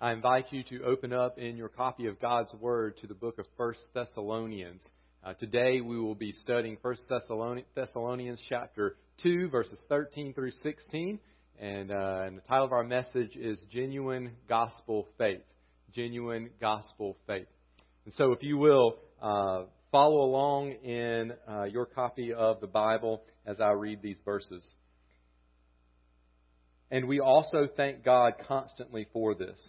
I 0.00 0.12
invite 0.12 0.52
you 0.52 0.64
to 0.64 0.82
open 0.84 1.12
up 1.12 1.38
in 1.38 1.56
your 1.56 1.68
copy 1.68 2.06
of 2.06 2.20
God's 2.20 2.52
Word 2.54 2.96
to 2.98 3.06
the 3.06 3.14
book 3.14 3.38
of 3.38 3.46
1 3.56 3.74
Thessalonians. 3.94 4.82
Uh, 5.24 5.34
today 5.34 5.80
we 5.80 5.98
will 5.98 6.16
be 6.16 6.32
studying 6.32 6.76
1 6.82 6.96
Thessalonians 7.76 8.40
chapter 8.48 8.96
2, 9.22 9.48
verses 9.50 9.78
13 9.88 10.34
through 10.34 10.50
16. 10.50 11.20
And, 11.60 11.92
uh, 11.92 12.22
and 12.26 12.36
the 12.36 12.42
title 12.42 12.66
of 12.66 12.72
our 12.72 12.82
message 12.82 13.36
is 13.36 13.64
Genuine 13.70 14.32
Gospel 14.48 15.06
Faith. 15.16 15.42
Genuine 15.94 16.50
Gospel 16.60 17.16
Faith. 17.28 17.46
And 18.04 18.12
so 18.14 18.32
if 18.32 18.42
you 18.42 18.58
will, 18.58 18.96
uh, 19.22 19.62
follow 19.92 20.22
along 20.22 20.72
in 20.72 21.32
uh, 21.48 21.62
your 21.64 21.86
copy 21.86 22.34
of 22.34 22.60
the 22.60 22.66
Bible 22.66 23.22
as 23.46 23.60
I 23.60 23.70
read 23.70 24.02
these 24.02 24.18
verses. 24.24 24.74
And 26.90 27.06
we 27.06 27.20
also 27.20 27.68
thank 27.76 28.04
God 28.04 28.34
constantly 28.46 29.06
for 29.12 29.36
this 29.36 29.68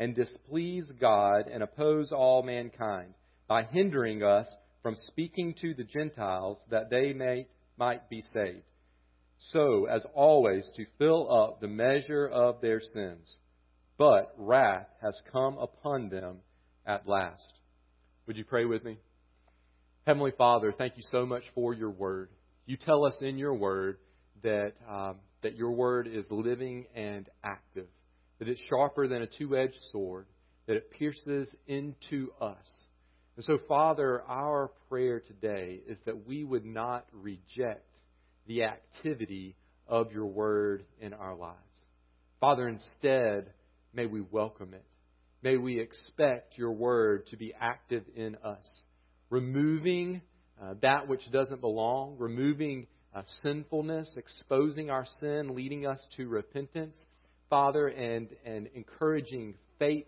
and 0.00 0.16
displease 0.16 0.90
God 0.98 1.46
and 1.52 1.62
oppose 1.62 2.10
all 2.10 2.42
mankind 2.42 3.12
by 3.46 3.64
hindering 3.64 4.22
us 4.22 4.46
from 4.82 4.96
speaking 5.08 5.54
to 5.60 5.74
the 5.74 5.84
Gentiles 5.84 6.58
that 6.70 6.88
they 6.88 7.12
may, 7.12 7.46
might 7.76 8.08
be 8.08 8.22
saved. 8.32 8.62
So, 9.52 9.86
as 9.86 10.02
always, 10.14 10.66
to 10.76 10.86
fill 10.98 11.30
up 11.30 11.60
the 11.60 11.68
measure 11.68 12.26
of 12.26 12.62
their 12.62 12.80
sins. 12.80 13.36
But 13.98 14.34
wrath 14.38 14.86
has 15.02 15.20
come 15.30 15.58
upon 15.58 16.08
them 16.08 16.38
at 16.86 17.06
last. 17.06 17.52
Would 18.26 18.38
you 18.38 18.44
pray 18.44 18.64
with 18.64 18.82
me? 18.82 18.96
Heavenly 20.06 20.32
Father, 20.36 20.72
thank 20.76 20.96
you 20.96 21.02
so 21.12 21.26
much 21.26 21.42
for 21.54 21.74
your 21.74 21.90
word. 21.90 22.30
You 22.64 22.78
tell 22.78 23.04
us 23.04 23.18
in 23.20 23.36
your 23.36 23.54
word 23.54 23.98
that, 24.42 24.72
um, 24.88 25.16
that 25.42 25.56
your 25.56 25.72
word 25.72 26.08
is 26.10 26.24
living 26.30 26.86
and 26.94 27.28
active 27.44 27.88
that 28.40 28.48
it's 28.48 28.60
sharper 28.68 29.06
than 29.06 29.22
a 29.22 29.26
two 29.26 29.56
edged 29.56 29.78
sword, 29.92 30.26
that 30.66 30.76
it 30.76 30.90
pierces 30.90 31.48
into 31.68 32.32
us. 32.40 32.66
And 33.36 33.44
so, 33.44 33.58
Father, 33.68 34.22
our 34.28 34.72
prayer 34.88 35.20
today 35.20 35.80
is 35.86 35.98
that 36.06 36.26
we 36.26 36.42
would 36.42 36.64
not 36.64 37.06
reject 37.12 37.86
the 38.46 38.64
activity 38.64 39.54
of 39.86 40.10
your 40.12 40.26
word 40.26 40.84
in 41.00 41.12
our 41.12 41.36
lives. 41.36 41.56
Father, 42.40 42.66
instead, 42.66 43.52
may 43.92 44.06
we 44.06 44.22
welcome 44.22 44.74
it. 44.74 44.84
May 45.42 45.56
we 45.56 45.78
expect 45.78 46.58
your 46.58 46.72
word 46.72 47.26
to 47.28 47.36
be 47.36 47.52
active 47.58 48.04
in 48.16 48.36
us, 48.36 48.82
removing 49.28 50.22
uh, 50.62 50.74
that 50.82 51.08
which 51.08 51.30
doesn't 51.30 51.60
belong, 51.60 52.16
removing 52.18 52.86
uh, 53.14 53.22
sinfulness, 53.42 54.12
exposing 54.16 54.90
our 54.90 55.06
sin, 55.18 55.54
leading 55.54 55.86
us 55.86 56.00
to 56.16 56.28
repentance, 56.28 56.96
Father, 57.50 57.88
and, 57.88 58.28
and 58.46 58.68
encouraging 58.74 59.54
faith 59.78 60.06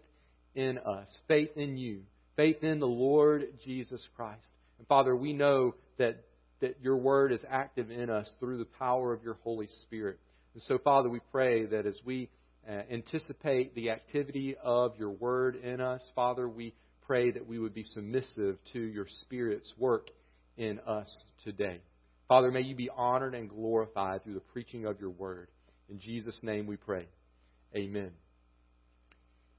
in 0.55 0.79
us, 0.79 1.09
faith 1.29 1.51
in 1.57 1.77
you, 1.77 2.03
faith 2.37 2.63
in 2.63 2.79
the 2.79 2.87
Lord 2.87 3.45
Jesus 3.65 4.03
Christ. 4.17 4.47
And 4.79 4.87
Father, 4.87 5.15
we 5.15 5.33
know 5.33 5.75
that, 5.99 6.25
that 6.61 6.77
your 6.81 6.97
word 6.97 7.33
is 7.33 7.41
active 7.51 7.91
in 7.91 8.09
us 8.11 8.31
through 8.39 8.59
the 8.59 8.65
power 8.65 9.13
of 9.13 9.23
your 9.23 9.39
Holy 9.43 9.69
Spirit. 9.83 10.19
And 10.55 10.63
so, 10.65 10.79
Father, 10.79 11.09
we 11.09 11.21
pray 11.33 11.67
that 11.67 11.85
as 11.85 11.99
we 12.05 12.29
uh, 12.69 12.83
anticipate 12.91 13.75
the 13.75 13.91
activity 13.91 14.55
of 14.63 14.97
your 14.97 15.11
word 15.11 15.57
in 15.57 15.81
us, 15.81 16.09
Father, 16.15 16.49
we 16.49 16.75
pray 17.07 17.33
that 17.33 17.47
we 17.47 17.59
would 17.59 17.75
be 17.75 17.85
submissive 17.95 18.57
to 18.73 18.81
your 18.81 19.07
Spirit's 19.23 19.73
work 19.79 20.09
in 20.57 20.79
us 20.81 21.13
today. 21.45 21.81
Father, 22.29 22.51
may 22.51 22.61
you 22.61 22.77
be 22.77 22.89
honored 22.89 23.35
and 23.35 23.49
glorified 23.49 24.23
through 24.23 24.35
the 24.35 24.41
preaching 24.41 24.87
of 24.87 25.01
your 25.01 25.11
word. 25.11 25.49
In 25.91 25.99
Jesus' 25.99 26.39
name 26.43 26.67
we 26.67 26.77
pray. 26.77 27.07
Amen. 27.75 28.11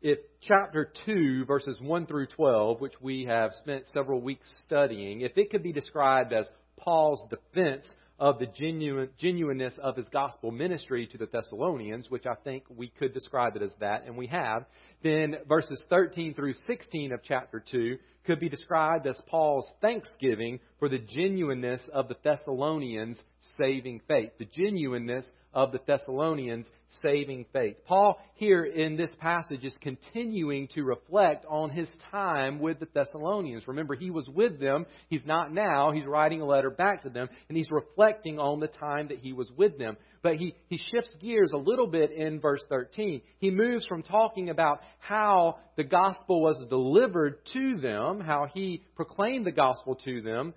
If 0.01 0.19
chapter 0.41 0.91
2, 1.05 1.45
verses 1.45 1.79
1 1.81 2.05
through 2.07 2.27
12, 2.27 2.81
which 2.81 2.93
we 3.01 3.25
have 3.25 3.51
spent 3.61 3.87
several 3.87 4.21
weeks 4.21 4.47
studying, 4.65 5.21
if 5.21 5.37
it 5.37 5.49
could 5.49 5.63
be 5.63 5.71
described 5.71 6.33
as 6.33 6.49
Paul's 6.77 7.25
defense 7.29 7.85
of 8.19 8.37
the 8.37 8.45
genuine, 8.45 9.09
genuineness 9.17 9.73
of 9.81 9.95
his 9.95 10.05
gospel 10.11 10.51
ministry 10.51 11.07
to 11.07 11.17
the 11.17 11.25
Thessalonians, 11.25 12.09
which 12.09 12.25
I 12.25 12.35
think 12.43 12.63
we 12.69 12.89
could 12.89 13.13
describe 13.13 13.55
it 13.55 13.61
as 13.61 13.73
that, 13.79 14.03
and 14.05 14.15
we 14.15 14.27
have, 14.27 14.65
then 15.01 15.35
verses 15.47 15.83
13 15.89 16.33
through 16.33 16.53
16 16.67 17.11
of 17.13 17.21
chapter 17.23 17.63
2 17.71 17.97
could 18.25 18.39
be 18.39 18.49
described 18.49 19.07
as 19.07 19.19
Paul's 19.27 19.69
thanksgiving 19.81 20.59
for 20.79 20.89
the 20.89 20.99
genuineness 20.99 21.81
of 21.93 22.07
the 22.07 22.17
Thessalonians' 22.23 23.21
saving 23.57 24.01
faith. 24.07 24.31
The 24.37 24.45
genuineness 24.45 25.27
of 25.53 25.71
the 25.71 25.79
Thessalonians' 25.85 26.69
saving 27.01 27.45
faith. 27.53 27.75
Paul, 27.85 28.19
here 28.35 28.65
in 28.65 28.97
this 28.97 29.11
passage, 29.19 29.63
is 29.63 29.77
continuing 29.81 30.67
to 30.69 30.83
reflect 30.83 31.45
on 31.47 31.69
his 31.69 31.89
time 32.11 32.59
with 32.59 32.79
the 32.79 32.87
Thessalonians. 32.93 33.67
Remember, 33.67 33.95
he 33.95 34.09
was 34.09 34.27
with 34.27 34.59
them. 34.59 34.85
He's 35.09 35.25
not 35.25 35.53
now. 35.53 35.91
He's 35.91 36.05
writing 36.05 36.41
a 36.41 36.45
letter 36.45 36.69
back 36.69 37.03
to 37.03 37.09
them, 37.09 37.29
and 37.49 37.57
he's 37.57 37.71
reflecting 37.71 38.39
on 38.39 38.59
the 38.59 38.67
time 38.67 39.09
that 39.09 39.19
he 39.19 39.33
was 39.33 39.51
with 39.55 39.77
them. 39.77 39.97
But 40.21 40.37
he, 40.37 40.55
he 40.67 40.77
shifts 40.77 41.13
gears 41.21 41.51
a 41.53 41.57
little 41.57 41.87
bit 41.87 42.11
in 42.11 42.39
verse 42.39 42.63
13. 42.69 43.21
He 43.39 43.51
moves 43.51 43.85
from 43.85 44.03
talking 44.03 44.49
about 44.49 44.79
how 44.99 45.57
the 45.75 45.83
gospel 45.83 46.41
was 46.41 46.65
delivered 46.69 47.45
to 47.53 47.77
them, 47.79 48.21
how 48.21 48.47
he 48.53 48.83
proclaimed 48.95 49.45
the 49.45 49.51
gospel 49.51 49.95
to 50.05 50.21
them, 50.21 50.53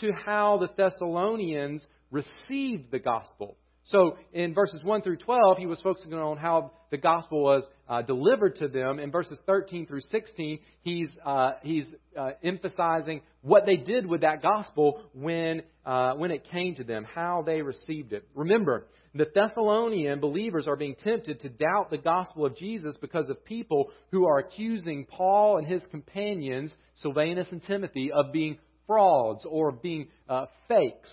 to 0.00 0.12
how 0.24 0.58
the 0.58 0.68
Thessalonians 0.76 1.86
received 2.10 2.90
the 2.90 2.98
gospel. 2.98 3.56
So 3.84 4.18
in 4.32 4.54
verses 4.54 4.84
1 4.84 5.02
through 5.02 5.16
12, 5.16 5.58
he 5.58 5.66
was 5.66 5.80
focusing 5.80 6.14
on 6.14 6.36
how 6.36 6.72
the 6.90 6.98
gospel 6.98 7.42
was 7.42 7.64
uh, 7.88 8.02
delivered 8.02 8.56
to 8.56 8.68
them. 8.68 8.98
In 8.98 9.10
verses 9.10 9.40
13 9.46 9.86
through 9.86 10.02
16, 10.02 10.58
he's, 10.82 11.08
uh, 11.24 11.52
he's 11.62 11.86
uh, 12.18 12.30
emphasizing 12.42 13.22
what 13.42 13.66
they 13.66 13.76
did 13.76 14.06
with 14.06 14.20
that 14.20 14.42
gospel 14.42 15.02
when, 15.14 15.62
uh, 15.86 16.14
when 16.14 16.30
it 16.30 16.44
came 16.50 16.74
to 16.76 16.84
them, 16.84 17.04
how 17.04 17.42
they 17.44 17.62
received 17.62 18.12
it. 18.12 18.28
Remember, 18.34 18.86
the 19.14 19.26
Thessalonian 19.34 20.20
believers 20.20 20.68
are 20.68 20.76
being 20.76 20.94
tempted 20.94 21.40
to 21.40 21.48
doubt 21.48 21.90
the 21.90 21.98
gospel 21.98 22.46
of 22.46 22.56
Jesus 22.56 22.96
because 23.00 23.28
of 23.28 23.44
people 23.44 23.90
who 24.12 24.26
are 24.26 24.38
accusing 24.38 25.04
Paul 25.04 25.58
and 25.58 25.66
his 25.66 25.82
companions, 25.90 26.72
Silvanus 26.96 27.48
and 27.50 27.62
Timothy, 27.64 28.12
of 28.12 28.32
being 28.32 28.58
frauds 28.86 29.44
or 29.48 29.72
being 29.72 30.08
uh, 30.28 30.46
fakes. 30.68 31.10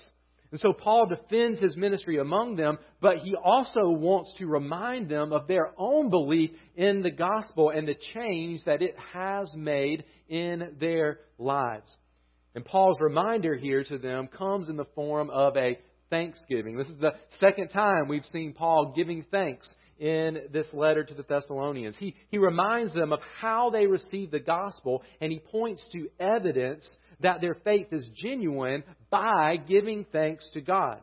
And 0.52 0.60
so 0.62 0.72
Paul 0.72 1.08
defends 1.08 1.60
his 1.60 1.76
ministry 1.76 2.20
among 2.20 2.56
them, 2.56 2.78
but 3.02 3.18
he 3.18 3.36
also 3.36 3.90
wants 3.90 4.32
to 4.38 4.48
remind 4.48 5.10
them 5.10 5.34
of 5.34 5.48
their 5.48 5.72
own 5.78 6.10
belief 6.10 6.52
in 6.76 7.02
the 7.02 7.12
gospel 7.12 7.70
and 7.70 7.88
the 7.88 7.98
change 8.14 8.64
that 8.66 8.82
it 8.82 8.96
has 9.14 9.52
made 9.54 10.06
in 10.30 10.76
their 10.80 11.20
lives. 11.38 11.94
And 12.56 12.64
Paul's 12.64 13.00
reminder 13.02 13.56
here 13.56 13.84
to 13.84 13.98
them 13.98 14.28
comes 14.28 14.70
in 14.70 14.78
the 14.78 14.88
form 14.96 15.30
of 15.30 15.58
a 15.58 15.78
thanksgiving. 16.10 16.78
This 16.78 16.88
is 16.88 16.98
the 17.00 17.14
second 17.40 17.70
time 17.70 18.08
we've 18.08 18.26
seen 18.32 18.54
Paul 18.54 18.94
giving 18.96 19.26
thanks 19.30 19.72
in 20.00 20.40
this 20.54 20.68
letter 20.74 21.04
to 21.04 21.14
the 21.14 21.24
Thessalonians. 21.24 21.98
He, 21.98 22.16
he 22.30 22.38
reminds 22.38 22.94
them 22.94 23.12
of 23.12 23.20
how 23.42 23.70
they 23.70 23.88
received 23.88 24.32
the 24.32 24.40
gospel, 24.40 25.04
and 25.20 25.32
he 25.32 25.40
points 25.40 25.84
to 25.92 26.08
evidence 26.20 26.90
that 27.22 27.42
their 27.42 27.56
faith 27.56 27.88
is 27.92 28.08
genuine 28.16 28.84
by 29.10 29.58
giving 29.58 30.06
thanks 30.12 30.48
to 30.54 30.62
God. 30.62 31.00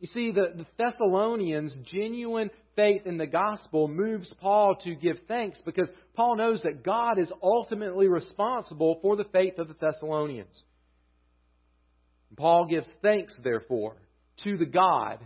You 0.00 0.08
see, 0.08 0.32
the, 0.32 0.52
the 0.56 0.66
Thessalonians' 0.78 1.76
genuine 1.84 2.50
faith 2.74 3.06
in 3.06 3.18
the 3.18 3.26
gospel 3.26 3.86
moves 3.86 4.32
Paul 4.40 4.76
to 4.82 4.94
give 4.94 5.16
thanks 5.28 5.60
because 5.64 5.88
Paul 6.14 6.36
knows 6.36 6.62
that 6.62 6.82
God 6.82 7.18
is 7.18 7.32
ultimately 7.42 8.08
responsible 8.08 8.98
for 9.00 9.16
the 9.16 9.26
faith 9.32 9.58
of 9.58 9.68
the 9.68 9.76
Thessalonians. 9.80 10.62
Paul 12.36 12.66
gives 12.66 12.88
thanks, 13.02 13.34
therefore, 13.44 13.96
to 14.44 14.56
the 14.56 14.66
God 14.66 15.20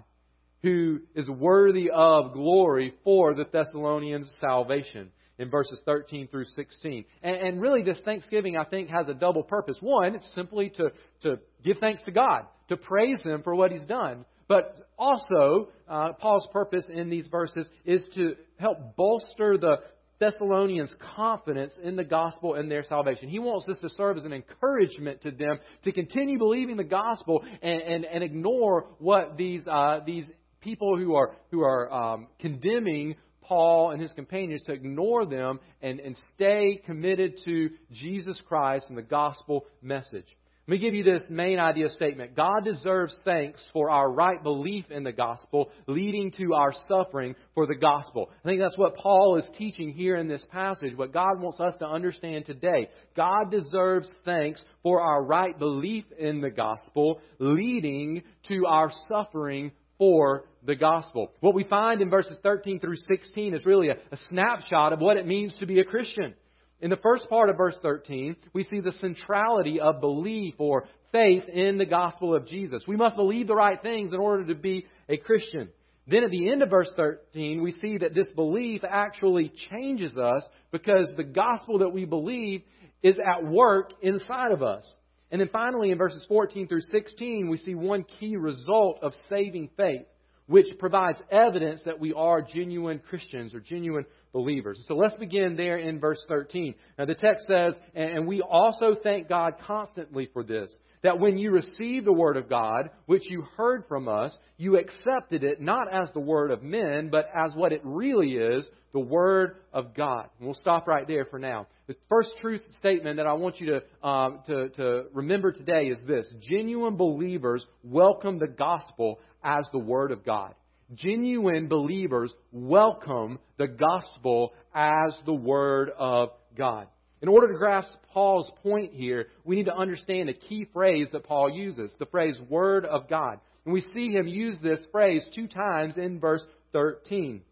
who 0.63 1.01
is 1.15 1.31
worthy 1.31 1.91
of 1.91 2.33
glory 2.33 2.95
for 3.05 3.35
the 3.35 3.47
Thessalonians' 3.51 4.35
salvation 4.41 5.11
in 5.39 5.51
verses 5.51 5.81
13 5.85 6.29
through 6.29 6.47
16. 6.47 7.05
And, 7.23 7.37
and, 7.37 7.61
really, 7.61 7.83
this 7.83 7.99
Thanksgiving, 8.05 8.57
I 8.57 8.65
think, 8.65 8.89
has 8.91 9.09
a 9.09 9.15
double 9.15 9.43
purpose. 9.43 9.77
One, 9.81 10.15
it's 10.15 10.29
simply 10.35 10.71
to, 10.77 10.91
to 11.23 11.39
give 11.65 11.79
thanks 11.79 12.03
to 12.05 12.11
God, 12.11 12.47
to 12.69 12.77
praise 12.77 13.23
Him 13.23 13.43
for 13.43 13.55
what 13.55 13.71
He's 13.71 13.87
done. 13.87 14.25
But 14.49 14.77
also, 14.99 15.69
uh, 15.89 16.13
Paul's 16.15 16.47
purpose 16.53 16.85
in 16.89 17.11
these 17.11 17.27
verses 17.27 17.69
is 17.85 18.05
to 18.15 18.37
help 18.59 18.97
bolster 18.97 19.59
the 19.59 19.79
Thessalonians 20.19 20.93
confidence 21.15 21.77
in 21.83 21.97
the 21.97 22.05
gospel 22.05 22.55
and 22.55 22.71
their 22.71 22.83
salvation. 22.83 23.29
He 23.29 23.39
wants 23.39 23.67
this 23.67 23.79
to 23.81 23.89
serve 23.91 24.17
as 24.17 24.25
an 24.25 24.33
encouragement 24.33 25.21
to 25.23 25.31
them 25.31 25.59
to 25.85 25.93
continue 25.93 26.39
believing 26.39 26.77
the 26.77 26.85
gospel 26.85 27.45
and, 27.61 27.83
and, 27.83 28.05
and 28.07 28.25
ignore 28.25 28.87
what 28.99 29.37
these, 29.37 29.63
uh, 29.67 30.01
these 30.07 30.25
people 30.61 30.97
who 30.97 31.15
are, 31.15 31.37
who 31.51 31.61
are 31.61 31.93
um, 31.93 32.29
condemning 32.41 33.17
Paul 33.47 33.91
and 33.91 34.01
his 34.01 34.13
companions 34.13 34.63
to 34.65 34.73
ignore 34.73 35.27
them 35.27 35.61
and, 35.83 36.01
and 36.01 36.17
stay 36.35 36.81
committed 36.85 37.41
to 37.45 37.71
Jesus 37.93 38.41
Christ 38.47 38.87
and 38.89 38.99
the 38.99 39.03
gospel 39.03 39.67
message. 39.83 40.27
Let 40.69 40.73
me 40.73 40.79
give 40.79 40.95
you 40.95 41.05
this 41.05 41.23
main 41.31 41.61
idea 41.61 41.89
statement. 41.91 42.35
God 42.35 42.65
deserves 42.65 43.17
thanks 43.25 43.63
for 43.73 43.89
our 43.89 44.11
right 44.11 44.43
belief 44.43 44.91
in 44.91 45.05
the 45.05 45.13
gospel, 45.13 45.71
leading 45.87 46.33
to 46.39 46.55
our 46.55 46.73
suffering 46.89 47.37
for 47.55 47.69
the 47.69 47.77
gospel. 47.77 48.31
I 48.45 48.49
think 48.49 48.61
that's 48.61 48.77
what 48.77 48.97
Paul 48.97 49.37
is 49.37 49.49
teaching 49.57 49.93
here 49.93 50.17
in 50.17 50.27
this 50.27 50.45
passage, 50.51 50.97
what 50.97 51.13
God 51.13 51.41
wants 51.41 51.61
us 51.61 51.75
to 51.79 51.87
understand 51.87 52.47
today. 52.47 52.89
God 53.17 53.53
deserves 53.53 54.11
thanks 54.25 54.61
for 54.83 55.01
our 55.01 55.23
right 55.23 55.57
belief 55.57 56.05
in 56.19 56.41
the 56.41 56.51
gospel, 56.51 57.21
leading 57.39 58.25
to 58.49 58.67
our 58.67 58.91
suffering 59.09 59.71
for 59.99 60.45
the 60.65 60.75
gospel. 60.75 61.31
What 61.41 61.55
we 61.55 61.65
find 61.65 62.01
in 62.01 62.11
verses 62.11 62.39
13 62.43 62.81
through 62.81 62.97
16 62.97 63.55
is 63.55 63.65
really 63.65 63.89
a, 63.89 63.97
a 64.13 64.19
snapshot 64.29 64.93
of 64.93 65.01
what 65.01 65.17
it 65.17 65.27
means 65.27 65.57
to 65.59 65.67
be 65.67 65.81
a 65.81 65.85
Christian. 65.85 66.35
In 66.81 66.91
the 66.91 66.97
first 66.97 67.29
part 67.31 67.49
of 67.49 67.57
verse 67.57 67.77
13, 67.81 68.37
we 68.53 68.65
see 68.65 68.81
the 68.81 68.93
centrality 68.93 69.81
of 69.81 70.01
belief 70.01 70.55
or 70.59 70.85
faith 71.11 71.45
in 71.49 71.79
the 71.79 71.87
gospel 71.87 72.35
of 72.35 72.47
Jesus. 72.47 72.85
We 72.87 72.97
must 72.97 73.17
believe 73.17 73.47
the 73.47 73.55
right 73.55 73.81
things 73.81 74.13
in 74.13 74.21
order 74.21 74.45
to 74.47 74.55
be 74.55 74.87
a 75.09 75.17
Christian. 75.17 75.69
Then 76.07 76.23
at 76.23 76.31
the 76.31 76.51
end 76.51 76.63
of 76.63 76.71
verse 76.71 76.91
13, 76.95 77.63
we 77.63 77.73
see 77.73 77.99
that 77.99 78.15
this 78.15 78.27
belief 78.35 78.83
actually 78.89 79.53
changes 79.71 80.17
us 80.17 80.45
because 80.71 81.13
the 81.17 81.25
gospel 81.25 81.79
that 81.79 81.89
we 81.89 82.05
believe 82.05 82.63
is 83.03 83.17
at 83.19 83.45
work 83.45 83.93
inside 84.03 84.53
of 84.53 84.63
us. 84.63 84.89
And 85.31 85.41
then 85.41 85.49
finally, 85.53 85.91
in 85.91 85.99
verses 85.99 86.25
14 86.29 86.69
through 86.69 86.83
16, 86.83 87.49
we 87.49 87.57
see 87.57 87.75
one 87.75 88.05
key 88.05 88.37
result 88.37 89.01
of 89.03 89.13
saving 89.29 89.71
faith, 89.77 90.07
which 90.47 90.67
provides 90.79 91.21
evidence 91.31 91.81
that 91.85 91.99
we 91.99 92.13
are 92.13 92.43
genuine 92.43 93.01
Christians 93.01 93.55
or 93.55 93.61
genuine 93.61 94.07
believers. 94.37 94.79
So 94.87 94.95
let's 94.95 95.17
begin 95.17 95.57
there 95.57 95.79
in 95.79 95.99
verse 95.99 96.23
13. 96.29 96.75
Now 96.99 97.07
the 97.07 97.15
text 97.15 97.47
says, 97.49 97.75
and 97.95 98.27
we 98.27 98.43
also 98.43 98.95
thank 99.03 99.31
God 99.31 99.55
constantly 99.67 100.29
for 100.31 100.45
this, 100.45 100.71
that 101.03 101.19
when 101.19 101.39
you 101.39 101.53
received 101.53 102.07
the 102.07 102.13
word 102.13 102.37
of 102.37 102.47
God, 102.47 102.91
which 103.07 103.23
you 103.31 103.47
heard 103.57 103.85
from 103.89 104.09
us, 104.09 104.37
you 104.59 104.77
accepted 104.77 105.43
it 105.43 105.63
not 105.63 105.91
as 105.91 106.13
the 106.13 106.21
word 106.21 106.51
of 106.51 106.63
men, 106.63 107.09
but 107.11 107.25
as 107.35 107.55
what 107.55 107.73
it 107.73 107.81
really 107.83 108.33
is, 108.33 108.69
the 108.93 109.01
word 109.01 109.57
of 109.73 109.95
God. 109.95 110.29
And 110.39 110.47
we'll 110.47 110.55
stop 110.55 110.87
right 110.87 111.09
there 111.09 111.25
for 111.25 111.39
now. 111.39 111.67
The 111.87 111.97
first 112.11 112.35
truth 112.39 112.61
statement 112.79 113.17
that 113.17 113.27
I 113.27 113.33
want 113.33 113.59
you 113.59 113.81
to, 113.81 114.07
um, 114.07 114.41
to, 114.49 114.69
to 114.69 115.05
remember 115.15 115.51
today 115.51 115.87
is 115.87 115.99
this. 116.07 116.31
Genuine 116.43 116.97
believers 116.97 117.65
welcome 117.83 118.39
the 118.39 118.49
gospel 118.49 119.19
as 119.43 119.67
the 119.73 119.79
word 119.79 120.13
of 120.13 120.27
God 120.27 120.55
genuine 120.95 121.69
believers 121.69 122.33
welcome 122.53 123.39
the 123.59 123.67
gospel 123.67 124.53
as 124.75 125.17
the 125.25 125.35
Word 125.35 125.91
of 125.97 126.31
God. 126.57 126.89
In 127.23 127.29
order 127.29 127.51
to 127.51 127.59
grasp 127.59 127.91
Paul's 128.13 128.51
point 128.63 128.93
here, 128.93 129.29
we 129.45 129.57
need 129.57 129.67
to 129.67 129.75
understand 129.75 130.29
a 130.29 130.35
key 130.35 130.67
phrase 130.73 131.09
that 131.13 131.25
Paul 131.25 131.51
uses 131.51 131.93
the 131.99 132.07
phrase 132.07 132.39
Word 132.49 132.85
of 132.85 133.09
God. 133.09 133.41
And 133.65 133.73
we 133.73 133.81
see 133.81 134.13
him 134.13 134.29
use 134.29 134.57
this 134.63 134.81
phrase 134.93 135.29
two 135.35 135.49
times 135.49 135.97
in 135.97 136.21
verse 136.21 136.47
13. 136.73 137.43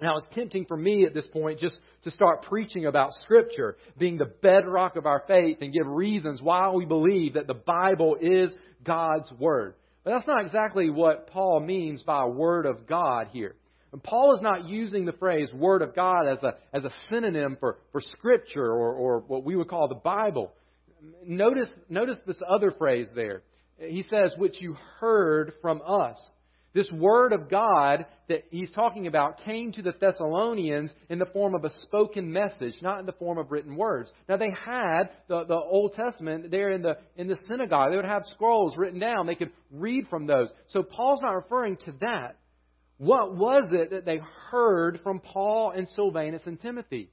Now, 0.00 0.16
it's 0.16 0.34
tempting 0.34 0.64
for 0.66 0.76
me 0.76 1.04
at 1.04 1.14
this 1.14 1.26
point 1.28 1.60
just 1.60 1.78
to 2.02 2.10
start 2.10 2.42
preaching 2.42 2.86
about 2.86 3.12
Scripture 3.22 3.76
being 3.98 4.18
the 4.18 4.32
bedrock 4.42 4.96
of 4.96 5.06
our 5.06 5.22
faith 5.28 5.58
and 5.60 5.72
give 5.72 5.86
reasons 5.86 6.42
why 6.42 6.70
we 6.70 6.84
believe 6.84 7.34
that 7.34 7.46
the 7.46 7.54
Bible 7.54 8.16
is 8.20 8.52
God's 8.82 9.30
Word. 9.38 9.74
But 10.04 10.12
that's 10.12 10.26
not 10.26 10.42
exactly 10.44 10.90
what 10.90 11.28
Paul 11.28 11.60
means 11.60 12.02
by 12.02 12.24
Word 12.24 12.66
of 12.66 12.86
God 12.86 13.28
here. 13.32 13.54
And 13.92 14.02
Paul 14.02 14.34
is 14.34 14.40
not 14.40 14.68
using 14.68 15.04
the 15.04 15.12
phrase 15.12 15.52
Word 15.52 15.82
of 15.82 15.94
God 15.94 16.26
as 16.26 16.42
a, 16.42 16.54
as 16.72 16.84
a 16.84 16.90
synonym 17.10 17.56
for, 17.60 17.78
for 17.92 18.00
Scripture 18.00 18.66
or, 18.66 18.94
or 18.94 19.18
what 19.20 19.44
we 19.44 19.54
would 19.54 19.68
call 19.68 19.88
the 19.88 19.94
Bible. 19.94 20.52
Notice, 21.24 21.68
notice 21.88 22.16
this 22.26 22.40
other 22.48 22.70
phrase 22.70 23.08
there. 23.14 23.42
He 23.78 24.02
says, 24.02 24.34
which 24.36 24.60
you 24.60 24.76
heard 25.00 25.52
from 25.60 25.82
us. 25.86 26.16
This 26.74 26.90
word 26.90 27.32
of 27.32 27.50
God 27.50 28.06
that 28.28 28.44
he's 28.50 28.72
talking 28.72 29.06
about 29.06 29.44
came 29.44 29.72
to 29.72 29.82
the 29.82 29.92
Thessalonians 30.00 30.90
in 31.10 31.18
the 31.18 31.26
form 31.26 31.54
of 31.54 31.64
a 31.64 31.70
spoken 31.80 32.32
message, 32.32 32.74
not 32.80 32.98
in 32.98 33.04
the 33.04 33.12
form 33.12 33.36
of 33.36 33.50
written 33.50 33.76
words. 33.76 34.10
Now 34.26 34.38
they 34.38 34.50
had 34.64 35.10
the, 35.28 35.44
the 35.44 35.54
Old 35.54 35.92
Testament 35.92 36.50
there 36.50 36.70
in 36.70 36.80
the 36.80 36.96
in 37.16 37.28
the 37.28 37.36
synagogue. 37.46 37.90
They 37.90 37.96
would 37.96 38.06
have 38.06 38.24
scrolls 38.26 38.76
written 38.78 39.00
down. 39.00 39.26
They 39.26 39.34
could 39.34 39.52
read 39.70 40.08
from 40.08 40.26
those. 40.26 40.50
So 40.68 40.82
Paul's 40.82 41.20
not 41.20 41.32
referring 41.32 41.76
to 41.84 41.92
that. 42.00 42.36
What 42.96 43.36
was 43.36 43.68
it 43.72 43.90
that 43.90 44.06
they 44.06 44.20
heard 44.50 45.00
from 45.02 45.20
Paul 45.20 45.72
and 45.76 45.88
Silvanus 45.94 46.42
and 46.46 46.60
Timothy? 46.60 47.10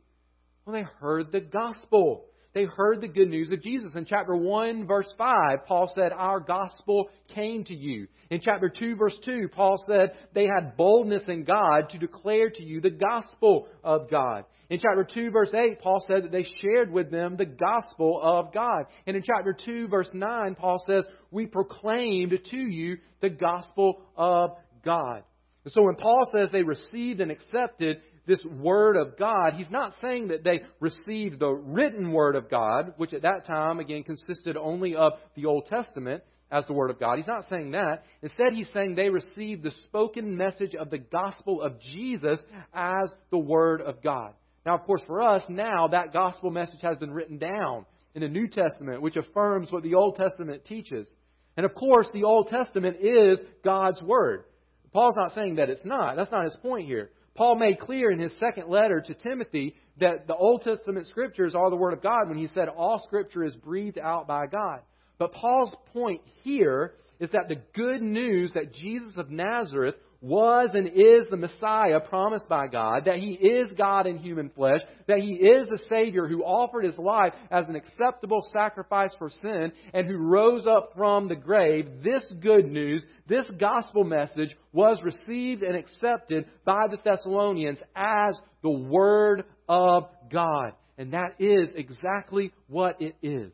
Well, 0.66 0.74
they 0.76 0.86
heard 1.00 1.32
the 1.32 1.42
gospel. 1.42 2.26
They 2.54 2.66
heard 2.66 3.00
the 3.00 3.08
good 3.08 3.30
news 3.30 3.52
of 3.52 3.62
Jesus. 3.62 3.94
In 3.96 4.06
chapter 4.06 4.36
1, 4.36 4.88
verse 4.88 5.12
5, 5.18 5.66
Paul 5.68 5.92
said, 5.94 6.12
Our 6.12 6.40
gospel 6.40 7.10
came 7.36 7.64
to 7.66 7.76
you. 7.76 8.08
In 8.32 8.42
chapter 8.42 8.70
2, 8.70 8.96
verse 8.96 9.16
2, 9.24 9.50
Paul 9.54 9.76
said, 9.88 10.14
They 10.34 10.48
had 10.48 10.76
boldness 10.76 11.24
in 11.28 11.44
God 11.44 11.90
to 11.92 12.00
declare 12.00 12.50
to 12.50 12.64
you 12.64 12.82
the 12.82 12.90
gospel 12.90 13.68
of 13.84 14.10
God. 14.10 14.46
In 14.72 14.80
chapter 14.80 15.04
2, 15.04 15.30
verse 15.30 15.54
8, 15.54 15.80
Paul 15.80 16.04
said 16.08 16.24
that 16.24 16.32
they 16.32 16.46
shared 16.62 16.92
with 16.92 17.12
them 17.12 17.38
the 17.38 17.46
gospel 17.46 18.20
of 18.22 18.52
God. 18.52 18.86
And 19.06 19.16
in 19.16 19.24
chapter 19.24 19.56
2, 19.66 19.88
verse 19.88 20.10
9, 20.12 20.56
Paul 20.56 20.84
says, 20.88 21.06
We 21.30 21.46
proclaimed 21.46 22.34
to 22.50 22.58
you 22.58 22.98
the 23.22 23.30
gospel 23.30 24.02
of 24.16 24.52
God. 24.84 25.24
And 25.66 25.74
so 25.74 25.84
when 25.84 25.96
Paul 25.96 26.22
says 26.32 26.50
they 26.52 26.64
received 26.64 27.20
and 27.20 27.32
accepted 27.32 27.98
this 28.30 28.46
Word 28.46 28.96
of 28.96 29.18
God, 29.18 29.56
he's 29.56 29.70
not 29.70 29.94
saying 30.02 30.30
that 30.30 30.44
they 30.44 30.62
received 30.80 31.40
the 31.40 31.50
written 31.50 32.14
Word 32.14 32.36
of 32.36 32.50
God, 32.50 32.94
which 32.96 33.14
at 33.14 33.24
that 33.24 33.46
time, 33.46 33.80
again, 33.80 34.04
consisted 34.04 34.56
only 34.56 34.96
of 34.96 35.14
the 35.36 35.46
Old 35.46 35.66
Testament 35.66 36.24
as 36.52 36.66
the 36.66 36.74
Word 36.74 36.92
of 36.92 37.00
God. 37.00 37.18
He's 37.18 37.28
not 37.28 37.50
saying 37.50 37.72
that. 37.72 38.04
Instead, 38.22 38.54
he's 38.54 38.70
saying 38.72 38.96
they 38.96 39.10
received 39.10 39.64
the 39.64 39.74
spoken 39.84 40.38
message 40.38 40.76
of 40.76 40.92
the 40.92 41.00
gospel 41.00 41.62
of 41.62 41.80
Jesus 41.82 42.42
as 42.74 43.12
the 43.32 43.38
Word 43.38 43.82
of 43.82 44.02
God. 44.04 44.34
Now, 44.66 44.76
of 44.76 44.84
course, 44.84 45.02
for 45.08 45.22
us, 45.22 45.44
now 45.50 45.88
that 45.88 46.14
gospel 46.14 46.52
message 46.52 46.82
has 46.82 46.98
been 46.98 47.12
written 47.12 47.40
down 47.40 47.86
in 48.14 48.22
the 48.22 48.28
New 48.28 48.48
Testament, 48.48 49.02
which 49.02 49.16
affirms 49.16 49.72
what 49.72 49.84
the 49.84 49.96
Old 49.96 50.16
Testament 50.16 50.66
teaches. 50.66 51.10
And 51.58 51.66
of 51.66 51.74
course, 51.74 52.08
the 52.14 52.24
Old 52.24 52.48
Testament 52.48 52.98
is 53.02 53.40
God's 53.64 54.02
Word. 54.02 54.44
Paul's 54.94 55.16
not 55.18 55.34
saying 55.34 55.56
that 55.56 55.70
it's 55.70 55.86
not. 55.86 56.16
That's 56.16 56.32
not 56.32 56.46
his 56.46 56.58
point 56.62 56.88
here. 56.88 57.10
Paul 57.36 57.56
made 57.56 57.80
clear 57.80 58.12
in 58.12 58.20
his 58.20 58.34
second 58.40 58.70
letter 58.70 59.02
to 59.02 59.14
Timothy 59.14 59.76
that 60.00 60.28
the 60.28 60.36
Old 60.36 60.62
Testament 60.62 61.08
scriptures 61.08 61.56
are 61.56 61.70
the 61.70 61.76
Word 61.76 61.94
of 61.94 62.02
God 62.02 62.28
when 62.28 62.38
he 62.38 62.48
said 62.48 62.68
all 62.70 63.02
scripture 63.06 63.44
is 63.44 63.56
breathed 63.56 63.98
out 63.98 64.28
by 64.28 64.48
God. 64.48 64.82
But 65.18 65.34
Paul's 65.34 65.76
point 65.94 66.22
here 66.44 66.94
is 67.20 67.30
that 67.32 67.50
the 67.50 67.62
good 67.74 68.02
news 68.02 68.54
that 68.54 68.74
Jesus 68.74 69.18
of 69.18 69.30
Nazareth 69.30 69.96
was 70.22 70.72
and 70.74 70.88
is 70.88 71.28
the 71.30 71.38
Messiah 71.38 72.00
promised 72.00 72.50
by 72.50 72.68
God, 72.68 73.06
that 73.06 73.18
He 73.18 73.32
is 73.32 73.72
God 73.78 74.06
in 74.06 74.18
human 74.18 74.50
flesh, 74.50 74.82
that 75.08 75.20
He 75.20 75.34
is 75.34 75.68
the 75.68 75.80
Savior 75.90 76.28
who 76.28 76.44
offered 76.44 76.84
His 76.84 76.98
life 76.98 77.34
as 77.50 77.66
an 77.68 77.76
acceptable 77.76 78.46
sacrifice 78.52 79.12
for 79.18 79.30
sin, 79.30 79.72
and 79.94 80.08
who 80.08 80.18
rose 80.18 80.68
up 80.68 80.92
from 80.96 81.28
the 81.28 81.36
grave, 81.36 82.04
this 82.04 82.26
good 82.42 82.70
news, 82.70 83.06
this 83.28 83.50
gospel 83.58 84.04
message 84.04 84.56
was 84.74 85.02
received 85.04 85.64
and 85.64 85.76
accepted 85.76 86.46
by 86.66 86.88
the 86.90 86.98
Thessalonians 87.04 87.80
as 87.96 88.38
the 88.62 88.70
Word 88.70 89.46
of 89.68 90.04
God. 90.30 90.74
And 90.98 91.14
that 91.14 91.36
is 91.40 91.70
exactly 91.76 92.52
what 92.68 93.02
it 93.02 93.16
is. 93.24 93.54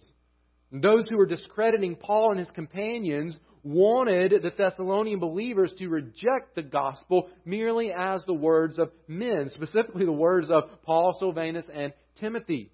those 0.72 1.06
who 1.10 1.18
were 1.18 1.28
discrediting 1.28 1.96
Paul 1.96 2.32
and 2.32 2.40
his 2.40 2.50
companions 2.50 3.38
wanted 3.66 4.32
the 4.44 4.52
Thessalonian 4.56 5.20
believers 5.20 5.74
to 5.80 5.90
reject 5.90 6.56
the 6.56 6.62
gospel 6.62 7.30
merely 7.44 7.92
as 7.92 8.24
the 8.26 8.34
words 8.34 8.80
of 8.80 8.92
men, 9.08 9.50
specifically 9.50 10.06
the 10.06 10.12
words 10.12 10.52
of 10.52 10.64
Paul, 10.84 11.16
Silvanus, 11.20 11.66
and 11.74 11.92
Timothy. 12.20 12.72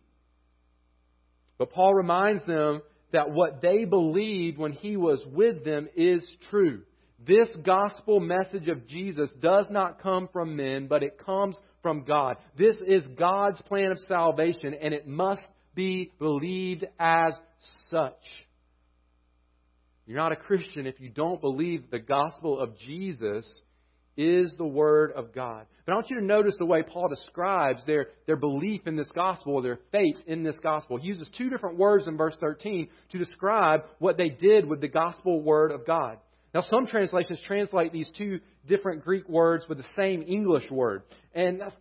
But 1.58 1.72
Paul 1.72 1.94
reminds 1.94 2.46
them 2.46 2.82
that 3.14 3.32
what 3.32 3.62
they 3.62 3.86
believed 3.86 4.58
when 4.58 4.74
he 4.74 4.98
was 4.98 5.24
with 5.32 5.64
them 5.64 5.88
is 5.96 6.24
true. 6.50 6.82
This 7.26 7.50
gospel 7.64 8.20
message 8.20 8.68
of 8.68 8.88
Jesus 8.88 9.30
does 9.42 9.68
not 9.70 10.02
come 10.02 10.28
from 10.34 10.56
men, 10.56 10.88
but 10.88 11.04
it 11.04 11.24
comes 11.24 11.56
from 11.82 12.04
God. 12.04 12.38
This 12.58 12.78
is 12.86 13.06
God's 13.18 13.62
plan 13.62 13.92
of 13.92 14.00
salvation, 14.00 14.74
and 14.74 14.94
it 14.94 15.08
must 15.08 15.44
be 15.76 16.12
believed 16.20 16.86
as 17.00 17.34
such. 17.90 18.18
You're 20.06 20.18
not 20.18 20.32
a 20.32 20.38
Christian 20.38 20.88
if 20.88 21.00
you 21.00 21.10
don't 21.10 21.42
believe 21.42 21.90
the 21.90 22.00
gospel 22.00 22.60
of 22.60 22.78
Jesus 22.80 23.46
is 24.18 24.54
the 24.58 24.66
Word 24.66 25.12
of 25.14 25.34
God. 25.34 25.66
But 25.86 25.94
I 25.94 25.96
want 25.96 26.10
you 26.10 26.20
to 26.20 26.26
notice 26.26 26.56
the 26.58 26.66
way 26.66 26.84
Paul 26.84 27.08
describes 27.08 27.84
their, 27.86 28.08
their 28.28 28.36
belief 28.36 28.82
in 28.86 28.96
this 28.96 29.10
gospel, 29.16 29.62
their 29.62 29.80
faith 29.92 30.18
in 30.28 30.44
this 30.44 30.58
gospel. 30.62 30.98
He 30.98 31.08
uses 31.08 31.30
two 31.38 31.50
different 31.50 31.78
words 31.78 32.08
in 32.08 32.18
verse 32.18 32.36
13 32.40 32.90
to 33.12 33.18
describe 33.18 33.82
what 34.00 34.18
they 34.18 34.30
did 34.30 34.66
with 34.66 34.82
the 34.82 34.88
gospel 34.88 35.42
Word 35.42 35.72
of 35.72 35.86
God. 35.86 36.18
Now, 36.54 36.62
some 36.62 36.86
translations 36.86 37.42
translate 37.48 37.94
these 37.94 38.10
two 38.18 38.42
different 38.68 39.04
Greek 39.04 39.28
words 39.30 39.66
with 39.70 39.78
the 39.78 39.86
same 39.96 40.22
English 40.22 40.70
word. 40.70 41.04
And 41.34 41.62
that's, 41.62 41.76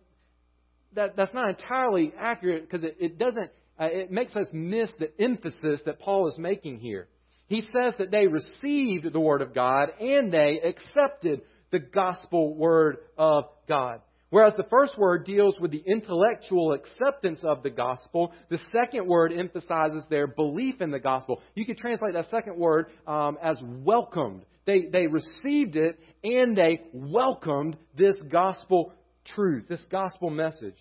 that, 0.93 1.15
that's 1.17 1.33
not 1.33 1.49
entirely 1.49 2.13
accurate 2.17 2.69
because 2.69 2.85
it, 2.85 2.95
it 2.99 3.17
doesn't, 3.17 3.51
uh, 3.79 3.85
it 3.85 4.11
makes 4.11 4.33
us 4.35 4.47
miss 4.53 4.89
the 4.97 5.11
emphasis 5.21 5.81
that 5.85 5.99
Paul 5.99 6.29
is 6.29 6.37
making 6.37 6.79
here. 6.79 7.09
He 7.51 7.59
says 7.59 7.93
that 7.97 8.11
they 8.11 8.27
received 8.27 9.11
the 9.11 9.19
Word 9.19 9.41
of 9.41 9.53
God 9.53 9.89
and 9.99 10.31
they 10.31 10.61
accepted 10.63 11.41
the 11.69 11.79
gospel 11.79 12.55
Word 12.55 12.99
of 13.17 13.43
God. 13.67 13.99
Whereas 14.29 14.53
the 14.55 14.69
first 14.69 14.97
word 14.97 15.25
deals 15.25 15.59
with 15.59 15.71
the 15.71 15.83
intellectual 15.85 16.71
acceptance 16.71 17.41
of 17.43 17.61
the 17.61 17.69
gospel, 17.69 18.31
the 18.49 18.59
second 18.71 19.05
word 19.05 19.33
emphasizes 19.33 20.05
their 20.09 20.27
belief 20.27 20.79
in 20.79 20.91
the 20.91 20.99
gospel. 21.01 21.41
You 21.53 21.65
could 21.65 21.75
translate 21.75 22.13
that 22.13 22.29
second 22.29 22.55
word 22.55 22.85
um, 23.05 23.37
as 23.43 23.57
welcomed. 23.61 24.45
They, 24.65 24.85
they 24.89 25.07
received 25.07 25.75
it 25.75 25.99
and 26.23 26.55
they 26.55 26.79
welcomed 26.93 27.75
this 27.97 28.15
gospel 28.31 28.93
truth, 29.35 29.65
this 29.67 29.83
gospel 29.91 30.29
message. 30.29 30.77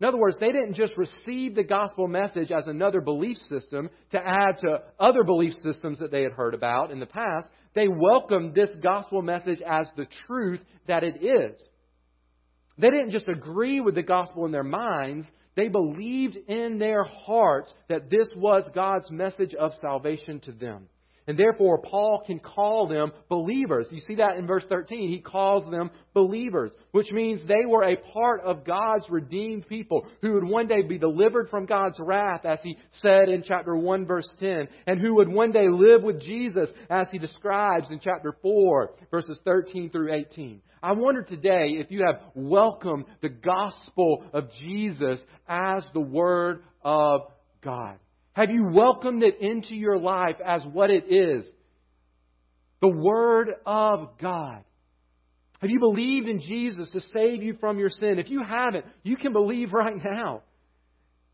In 0.00 0.06
other 0.06 0.18
words, 0.18 0.36
they 0.38 0.52
didn't 0.52 0.74
just 0.74 0.96
receive 0.98 1.54
the 1.54 1.64
gospel 1.64 2.06
message 2.06 2.50
as 2.52 2.66
another 2.66 3.00
belief 3.00 3.38
system 3.48 3.88
to 4.10 4.18
add 4.18 4.58
to 4.60 4.82
other 5.00 5.24
belief 5.24 5.54
systems 5.62 5.98
that 6.00 6.10
they 6.10 6.22
had 6.22 6.32
heard 6.32 6.52
about 6.52 6.90
in 6.90 7.00
the 7.00 7.06
past. 7.06 7.48
They 7.74 7.88
welcomed 7.88 8.54
this 8.54 8.70
gospel 8.82 9.22
message 9.22 9.60
as 9.66 9.88
the 9.96 10.06
truth 10.26 10.60
that 10.86 11.02
it 11.02 11.24
is. 11.24 11.58
They 12.76 12.90
didn't 12.90 13.12
just 13.12 13.28
agree 13.28 13.80
with 13.80 13.94
the 13.94 14.02
gospel 14.02 14.44
in 14.44 14.52
their 14.52 14.62
minds, 14.62 15.26
they 15.54 15.68
believed 15.68 16.36
in 16.48 16.78
their 16.78 17.04
hearts 17.04 17.72
that 17.88 18.10
this 18.10 18.28
was 18.36 18.68
God's 18.74 19.10
message 19.10 19.54
of 19.54 19.72
salvation 19.80 20.40
to 20.40 20.52
them. 20.52 20.88
And 21.28 21.36
therefore, 21.36 21.78
Paul 21.78 22.22
can 22.24 22.38
call 22.38 22.86
them 22.86 23.10
believers. 23.28 23.88
You 23.90 24.00
see 24.00 24.16
that 24.16 24.36
in 24.36 24.46
verse 24.46 24.64
13. 24.68 25.10
He 25.10 25.18
calls 25.18 25.68
them 25.70 25.90
believers, 26.14 26.70
which 26.92 27.10
means 27.10 27.40
they 27.46 27.66
were 27.66 27.82
a 27.82 27.96
part 27.96 28.42
of 28.42 28.64
God's 28.64 29.10
redeemed 29.10 29.66
people 29.68 30.06
who 30.22 30.34
would 30.34 30.44
one 30.44 30.68
day 30.68 30.82
be 30.82 30.98
delivered 30.98 31.48
from 31.50 31.66
God's 31.66 31.98
wrath, 31.98 32.44
as 32.44 32.60
he 32.62 32.76
said 33.00 33.28
in 33.28 33.42
chapter 33.42 33.76
1, 33.76 34.06
verse 34.06 34.32
10, 34.38 34.68
and 34.86 35.00
who 35.00 35.16
would 35.16 35.28
one 35.28 35.50
day 35.50 35.68
live 35.68 36.02
with 36.02 36.20
Jesus, 36.20 36.70
as 36.88 37.08
he 37.10 37.18
describes 37.18 37.90
in 37.90 37.98
chapter 37.98 38.36
4, 38.40 38.90
verses 39.10 39.38
13 39.44 39.90
through 39.90 40.14
18. 40.14 40.62
I 40.82 40.92
wonder 40.92 41.22
today 41.22 41.70
if 41.80 41.90
you 41.90 42.04
have 42.06 42.22
welcomed 42.34 43.06
the 43.20 43.30
gospel 43.30 44.24
of 44.32 44.50
Jesus 44.62 45.20
as 45.48 45.84
the 45.92 46.00
Word 46.00 46.62
of 46.82 47.22
God. 47.62 47.98
Have 48.36 48.50
you 48.50 48.68
welcomed 48.70 49.22
it 49.22 49.40
into 49.40 49.74
your 49.74 49.98
life 49.98 50.36
as 50.44 50.62
what 50.70 50.90
it 50.90 51.10
is? 51.10 51.46
The 52.82 52.92
Word 52.94 53.48
of 53.64 54.18
God. 54.20 54.62
Have 55.62 55.70
you 55.70 55.80
believed 55.80 56.28
in 56.28 56.42
Jesus 56.42 56.90
to 56.90 57.00
save 57.14 57.42
you 57.42 57.56
from 57.58 57.78
your 57.78 57.88
sin? 57.88 58.18
If 58.18 58.28
you 58.28 58.42
haven't, 58.46 58.84
you 59.02 59.16
can 59.16 59.32
believe 59.32 59.72
right 59.72 59.96
now. 59.96 60.42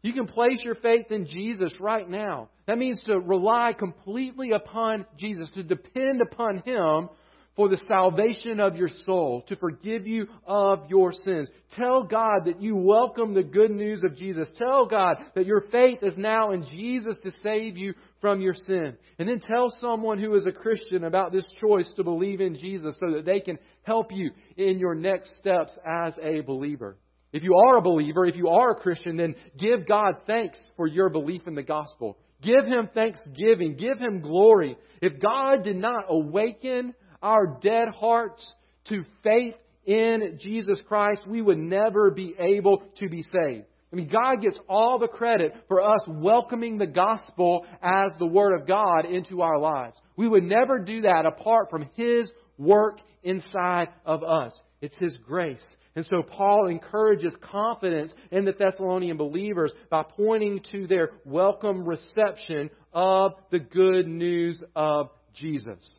You 0.02 0.12
can 0.12 0.28
place 0.28 0.62
your 0.62 0.76
faith 0.76 1.10
in 1.10 1.26
Jesus 1.26 1.72
right 1.80 2.08
now. 2.08 2.50
That 2.68 2.78
means 2.78 3.00
to 3.06 3.18
rely 3.18 3.72
completely 3.76 4.52
upon 4.52 5.04
Jesus, 5.18 5.48
to 5.54 5.64
depend 5.64 6.20
upon 6.20 6.62
Him 6.64 7.08
for 7.54 7.68
the 7.68 7.82
salvation 7.86 8.60
of 8.60 8.76
your 8.76 8.88
soul, 9.04 9.44
to 9.48 9.56
forgive 9.56 10.06
you 10.06 10.26
of 10.46 10.88
your 10.88 11.12
sins. 11.12 11.50
Tell 11.76 12.02
God 12.02 12.46
that 12.46 12.62
you 12.62 12.76
welcome 12.76 13.34
the 13.34 13.42
good 13.42 13.70
news 13.70 14.02
of 14.04 14.16
Jesus. 14.16 14.48
Tell 14.56 14.86
God 14.86 15.16
that 15.34 15.46
your 15.46 15.64
faith 15.70 15.98
is 16.02 16.14
now 16.16 16.52
in 16.52 16.64
Jesus 16.64 17.16
to 17.22 17.30
save 17.42 17.76
you 17.76 17.92
from 18.20 18.40
your 18.40 18.54
sin. 18.54 18.96
And 19.18 19.28
then 19.28 19.40
tell 19.40 19.70
someone 19.80 20.18
who 20.18 20.34
is 20.34 20.46
a 20.46 20.52
Christian 20.52 21.04
about 21.04 21.32
this 21.32 21.46
choice 21.60 21.90
to 21.96 22.04
believe 22.04 22.40
in 22.40 22.58
Jesus 22.58 22.96
so 22.98 23.12
that 23.12 23.26
they 23.26 23.40
can 23.40 23.58
help 23.82 24.12
you 24.12 24.30
in 24.56 24.78
your 24.78 24.94
next 24.94 25.36
steps 25.38 25.76
as 25.86 26.14
a 26.22 26.40
believer. 26.40 26.96
If 27.32 27.42
you 27.42 27.54
are 27.54 27.78
a 27.78 27.82
believer, 27.82 28.26
if 28.26 28.36
you 28.36 28.48
are 28.48 28.72
a 28.72 28.80
Christian, 28.80 29.16
then 29.16 29.34
give 29.58 29.86
God 29.86 30.16
thanks 30.26 30.58
for 30.76 30.86
your 30.86 31.08
belief 31.08 31.42
in 31.46 31.54
the 31.54 31.62
gospel. 31.62 32.18
Give 32.42 32.64
Him 32.66 32.88
thanksgiving. 32.92 33.76
Give 33.76 33.98
Him 33.98 34.20
glory. 34.20 34.76
If 35.00 35.20
God 35.20 35.64
did 35.64 35.76
not 35.76 36.04
awaken 36.08 36.94
our 37.22 37.58
dead 37.60 37.88
hearts 37.88 38.44
to 38.88 39.04
faith 39.22 39.54
in 39.84 40.38
Jesus 40.40 40.80
Christ, 40.86 41.26
we 41.26 41.42
would 41.42 41.58
never 41.58 42.10
be 42.10 42.34
able 42.38 42.82
to 42.98 43.08
be 43.08 43.22
saved. 43.22 43.64
I 43.92 43.96
mean, 43.96 44.08
God 44.08 44.40
gets 44.40 44.58
all 44.68 44.98
the 44.98 45.08
credit 45.08 45.54
for 45.68 45.82
us 45.82 46.00
welcoming 46.08 46.78
the 46.78 46.86
gospel 46.86 47.66
as 47.82 48.12
the 48.18 48.26
Word 48.26 48.58
of 48.58 48.66
God 48.66 49.04
into 49.04 49.42
our 49.42 49.58
lives. 49.58 49.96
We 50.16 50.28
would 50.28 50.44
never 50.44 50.78
do 50.78 51.02
that 51.02 51.26
apart 51.26 51.68
from 51.68 51.88
His 51.94 52.30
work 52.56 52.98
inside 53.22 53.88
of 54.06 54.24
us. 54.24 54.52
It's 54.80 54.96
His 54.96 55.16
grace. 55.26 55.62
And 55.94 56.06
so 56.06 56.22
Paul 56.22 56.68
encourages 56.68 57.34
confidence 57.42 58.12
in 58.30 58.46
the 58.46 58.52
Thessalonian 58.52 59.18
believers 59.18 59.72
by 59.90 60.04
pointing 60.04 60.60
to 60.72 60.86
their 60.86 61.10
welcome 61.26 61.84
reception 61.84 62.70
of 62.94 63.32
the 63.50 63.58
good 63.58 64.08
news 64.08 64.62
of 64.74 65.10
Jesus. 65.34 65.98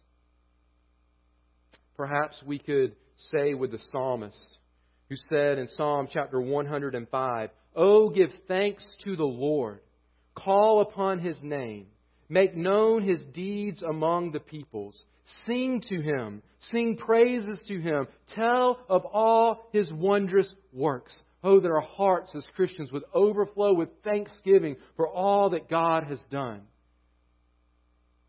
Perhaps 1.95 2.41
we 2.45 2.59
could 2.59 2.95
say 3.17 3.53
with 3.53 3.71
the 3.71 3.79
psalmist 3.91 4.57
who 5.09 5.15
said 5.29 5.57
in 5.57 5.67
Psalm 5.69 6.07
chapter 6.11 6.41
105, 6.41 7.49
Oh, 7.75 8.09
give 8.09 8.29
thanks 8.47 8.83
to 9.03 9.15
the 9.15 9.23
Lord, 9.23 9.79
call 10.35 10.81
upon 10.81 11.19
his 11.19 11.37
name, 11.41 11.87
make 12.29 12.55
known 12.55 13.03
his 13.03 13.21
deeds 13.33 13.83
among 13.83 14.31
the 14.31 14.39
peoples, 14.39 15.03
sing 15.45 15.81
to 15.89 16.01
him, 16.01 16.41
sing 16.71 16.97
praises 16.97 17.61
to 17.67 17.79
him, 17.79 18.07
tell 18.35 18.79
of 18.89 19.05
all 19.05 19.69
his 19.71 19.91
wondrous 19.91 20.53
works. 20.71 21.15
Oh, 21.43 21.59
that 21.59 21.69
our 21.69 21.81
hearts 21.81 22.33
as 22.35 22.45
Christians 22.55 22.91
would 22.91 23.03
overflow 23.13 23.73
with 23.73 23.89
thanksgiving 24.03 24.77
for 24.95 25.09
all 25.09 25.49
that 25.49 25.69
God 25.69 26.05
has 26.05 26.21
done. 26.31 26.61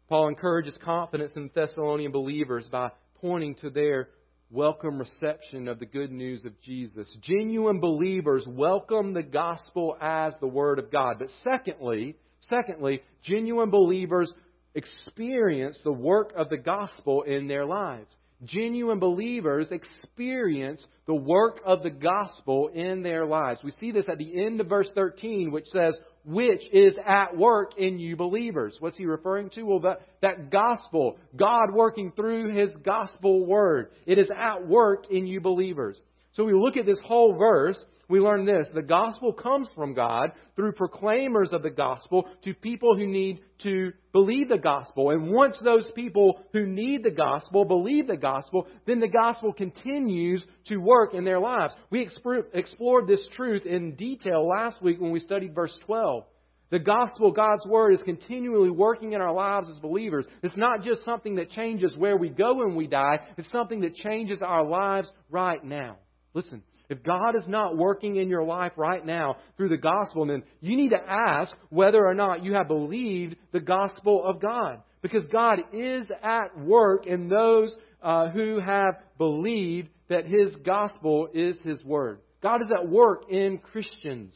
Paul 0.08 0.28
encourages 0.28 0.76
confidence 0.84 1.32
in 1.36 1.44
the 1.44 1.60
Thessalonian 1.60 2.10
believers 2.10 2.68
by 2.70 2.90
pointing 3.24 3.54
to 3.54 3.70
their 3.70 4.10
welcome 4.50 4.98
reception 4.98 5.66
of 5.66 5.78
the 5.78 5.86
good 5.86 6.12
news 6.12 6.44
of 6.44 6.52
Jesus. 6.60 7.08
Genuine 7.22 7.80
believers 7.80 8.44
welcome 8.46 9.14
the 9.14 9.22
gospel 9.22 9.96
as 9.98 10.34
the 10.42 10.46
word 10.46 10.78
of 10.78 10.92
God. 10.92 11.20
But 11.20 11.30
secondly, 11.42 12.16
secondly, 12.40 13.00
genuine 13.24 13.70
believers 13.70 14.30
experience 14.74 15.78
the 15.84 15.90
work 15.90 16.34
of 16.36 16.50
the 16.50 16.58
gospel 16.58 17.22
in 17.22 17.48
their 17.48 17.64
lives. 17.64 18.14
Genuine 18.42 18.98
believers 18.98 19.68
experience 19.70 20.84
the 21.06 21.14
work 21.14 21.60
of 21.64 21.82
the 21.82 21.90
gospel 21.90 22.68
in 22.74 23.02
their 23.02 23.26
lives. 23.26 23.60
We 23.62 23.70
see 23.72 23.92
this 23.92 24.06
at 24.08 24.18
the 24.18 24.44
end 24.44 24.60
of 24.60 24.66
verse 24.66 24.90
13, 24.94 25.50
which 25.52 25.66
says, 25.66 25.96
which 26.24 26.62
is 26.72 26.94
at 27.06 27.36
work 27.36 27.78
in 27.78 27.98
you 27.98 28.16
believers. 28.16 28.76
What's 28.80 28.98
he 28.98 29.06
referring 29.06 29.50
to? 29.50 29.62
Well, 29.62 29.80
that, 29.80 30.00
that 30.22 30.50
gospel, 30.50 31.18
God 31.36 31.72
working 31.72 32.12
through 32.12 32.54
his 32.54 32.70
gospel 32.84 33.46
word. 33.46 33.90
It 34.06 34.18
is 34.18 34.28
at 34.36 34.66
work 34.66 35.10
in 35.10 35.26
you 35.26 35.40
believers. 35.40 36.00
So 36.34 36.44
we 36.44 36.52
look 36.52 36.76
at 36.76 36.84
this 36.84 36.98
whole 37.04 37.36
verse, 37.36 37.78
we 38.08 38.18
learn 38.18 38.44
this. 38.44 38.68
The 38.74 38.82
gospel 38.82 39.32
comes 39.32 39.68
from 39.74 39.94
God 39.94 40.32
through 40.56 40.72
proclaimers 40.72 41.52
of 41.52 41.62
the 41.62 41.70
gospel 41.70 42.26
to 42.42 42.52
people 42.54 42.96
who 42.96 43.06
need 43.06 43.40
to 43.62 43.92
believe 44.12 44.48
the 44.48 44.58
gospel. 44.58 45.10
And 45.10 45.30
once 45.30 45.56
those 45.62 45.88
people 45.94 46.40
who 46.52 46.66
need 46.66 47.04
the 47.04 47.12
gospel 47.12 47.64
believe 47.64 48.08
the 48.08 48.16
gospel, 48.16 48.66
then 48.84 48.98
the 48.98 49.08
gospel 49.08 49.52
continues 49.52 50.44
to 50.66 50.78
work 50.78 51.14
in 51.14 51.24
their 51.24 51.38
lives. 51.38 51.72
We 51.90 52.00
explored 52.02 53.06
this 53.06 53.22
truth 53.36 53.64
in 53.64 53.94
detail 53.94 54.46
last 54.46 54.82
week 54.82 55.00
when 55.00 55.12
we 55.12 55.20
studied 55.20 55.54
verse 55.54 55.76
12. 55.86 56.24
The 56.70 56.80
gospel, 56.80 57.30
God's 57.30 57.64
word, 57.66 57.92
is 57.92 58.02
continually 58.02 58.70
working 58.70 59.12
in 59.12 59.20
our 59.20 59.32
lives 59.32 59.68
as 59.70 59.78
believers. 59.78 60.26
It's 60.42 60.56
not 60.56 60.82
just 60.82 61.04
something 61.04 61.36
that 61.36 61.50
changes 61.50 61.96
where 61.96 62.16
we 62.16 62.28
go 62.28 62.54
when 62.54 62.74
we 62.74 62.88
die, 62.88 63.20
it's 63.38 63.50
something 63.52 63.82
that 63.82 63.94
changes 63.94 64.42
our 64.42 64.64
lives 64.64 65.08
right 65.30 65.62
now. 65.62 65.98
Listen, 66.34 66.62
if 66.90 67.02
God 67.02 67.36
is 67.36 67.48
not 67.48 67.76
working 67.76 68.16
in 68.16 68.28
your 68.28 68.44
life 68.44 68.72
right 68.76 69.04
now 69.04 69.36
through 69.56 69.70
the 69.70 69.76
gospel, 69.76 70.26
then 70.26 70.42
you 70.60 70.76
need 70.76 70.90
to 70.90 71.00
ask 71.00 71.56
whether 71.70 72.04
or 72.04 72.14
not 72.14 72.44
you 72.44 72.54
have 72.54 72.68
believed 72.68 73.36
the 73.52 73.60
gospel 73.60 74.22
of 74.26 74.40
God. 74.40 74.82
Because 75.00 75.24
God 75.26 75.60
is 75.72 76.06
at 76.22 76.58
work 76.58 77.06
in 77.06 77.28
those 77.28 77.74
uh, 78.02 78.28
who 78.28 78.60
have 78.60 78.96
believed 79.16 79.88
that 80.08 80.26
His 80.26 80.54
gospel 80.56 81.28
is 81.32 81.56
His 81.62 81.82
word. 81.84 82.20
God 82.42 82.60
is 82.60 82.68
at 82.76 82.88
work 82.88 83.30
in 83.30 83.58
Christians. 83.58 84.34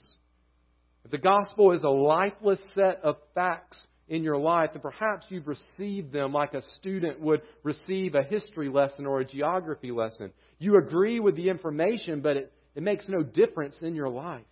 If 1.04 1.10
the 1.10 1.18
gospel 1.18 1.72
is 1.72 1.82
a 1.82 1.88
lifeless 1.88 2.60
set 2.74 3.00
of 3.02 3.16
facts 3.34 3.78
in 4.08 4.22
your 4.22 4.38
life, 4.38 4.70
then 4.72 4.82
perhaps 4.82 5.26
you've 5.28 5.48
received 5.48 6.12
them 6.12 6.32
like 6.32 6.54
a 6.54 6.62
student 6.78 7.20
would 7.20 7.42
receive 7.62 8.14
a 8.14 8.22
history 8.22 8.68
lesson 8.68 9.06
or 9.06 9.20
a 9.20 9.24
geography 9.24 9.90
lesson. 9.90 10.32
You 10.58 10.76
agree 10.76 11.20
with 11.20 11.36
the 11.36 11.48
information, 11.48 12.20
but 12.20 12.36
it, 12.36 12.52
it 12.74 12.82
makes 12.82 13.08
no 13.08 13.22
difference 13.22 13.78
in 13.82 13.94
your 13.94 14.08
life. 14.08 14.44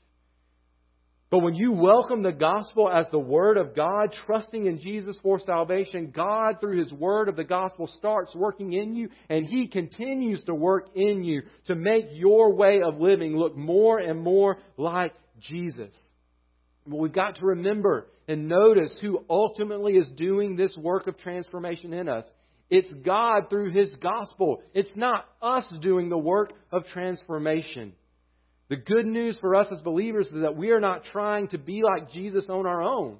But 1.28 1.40
when 1.40 1.56
you 1.56 1.72
welcome 1.72 2.22
the 2.22 2.30
gospel 2.30 2.88
as 2.88 3.06
the 3.10 3.18
Word 3.18 3.56
of 3.56 3.74
God, 3.74 4.14
trusting 4.26 4.66
in 4.66 4.78
Jesus 4.78 5.18
for 5.22 5.40
salvation, 5.40 6.12
God, 6.14 6.60
through 6.60 6.78
His 6.78 6.92
Word 6.92 7.28
of 7.28 7.34
the 7.34 7.42
gospel, 7.42 7.88
starts 7.88 8.32
working 8.32 8.72
in 8.72 8.94
you, 8.94 9.08
and 9.28 9.44
He 9.44 9.66
continues 9.66 10.44
to 10.44 10.54
work 10.54 10.86
in 10.94 11.24
you 11.24 11.42
to 11.66 11.74
make 11.74 12.06
your 12.12 12.54
way 12.54 12.80
of 12.80 13.00
living 13.00 13.36
look 13.36 13.56
more 13.56 13.98
and 13.98 14.20
more 14.20 14.58
like 14.76 15.14
Jesus. 15.40 15.94
But 16.86 16.98
we've 16.98 17.12
got 17.12 17.36
to 17.36 17.46
remember 17.46 18.06
and 18.28 18.48
notice 18.48 18.96
who 19.00 19.24
ultimately 19.28 19.94
is 19.94 20.08
doing 20.16 20.54
this 20.54 20.76
work 20.76 21.08
of 21.08 21.18
transformation 21.18 21.92
in 21.92 22.08
us. 22.08 22.24
It's 22.68 22.92
God 23.04 23.48
through 23.48 23.70
His 23.70 23.94
gospel. 23.96 24.62
It's 24.74 24.90
not 24.96 25.26
us 25.40 25.66
doing 25.80 26.08
the 26.08 26.18
work 26.18 26.52
of 26.72 26.84
transformation. 26.86 27.92
The 28.68 28.76
good 28.76 29.06
news 29.06 29.38
for 29.40 29.54
us 29.54 29.68
as 29.70 29.80
believers 29.80 30.26
is 30.26 30.42
that 30.42 30.56
we 30.56 30.70
are 30.70 30.80
not 30.80 31.04
trying 31.12 31.48
to 31.48 31.58
be 31.58 31.82
like 31.82 32.10
Jesus 32.10 32.46
on 32.48 32.66
our 32.66 32.82
own. 32.82 33.18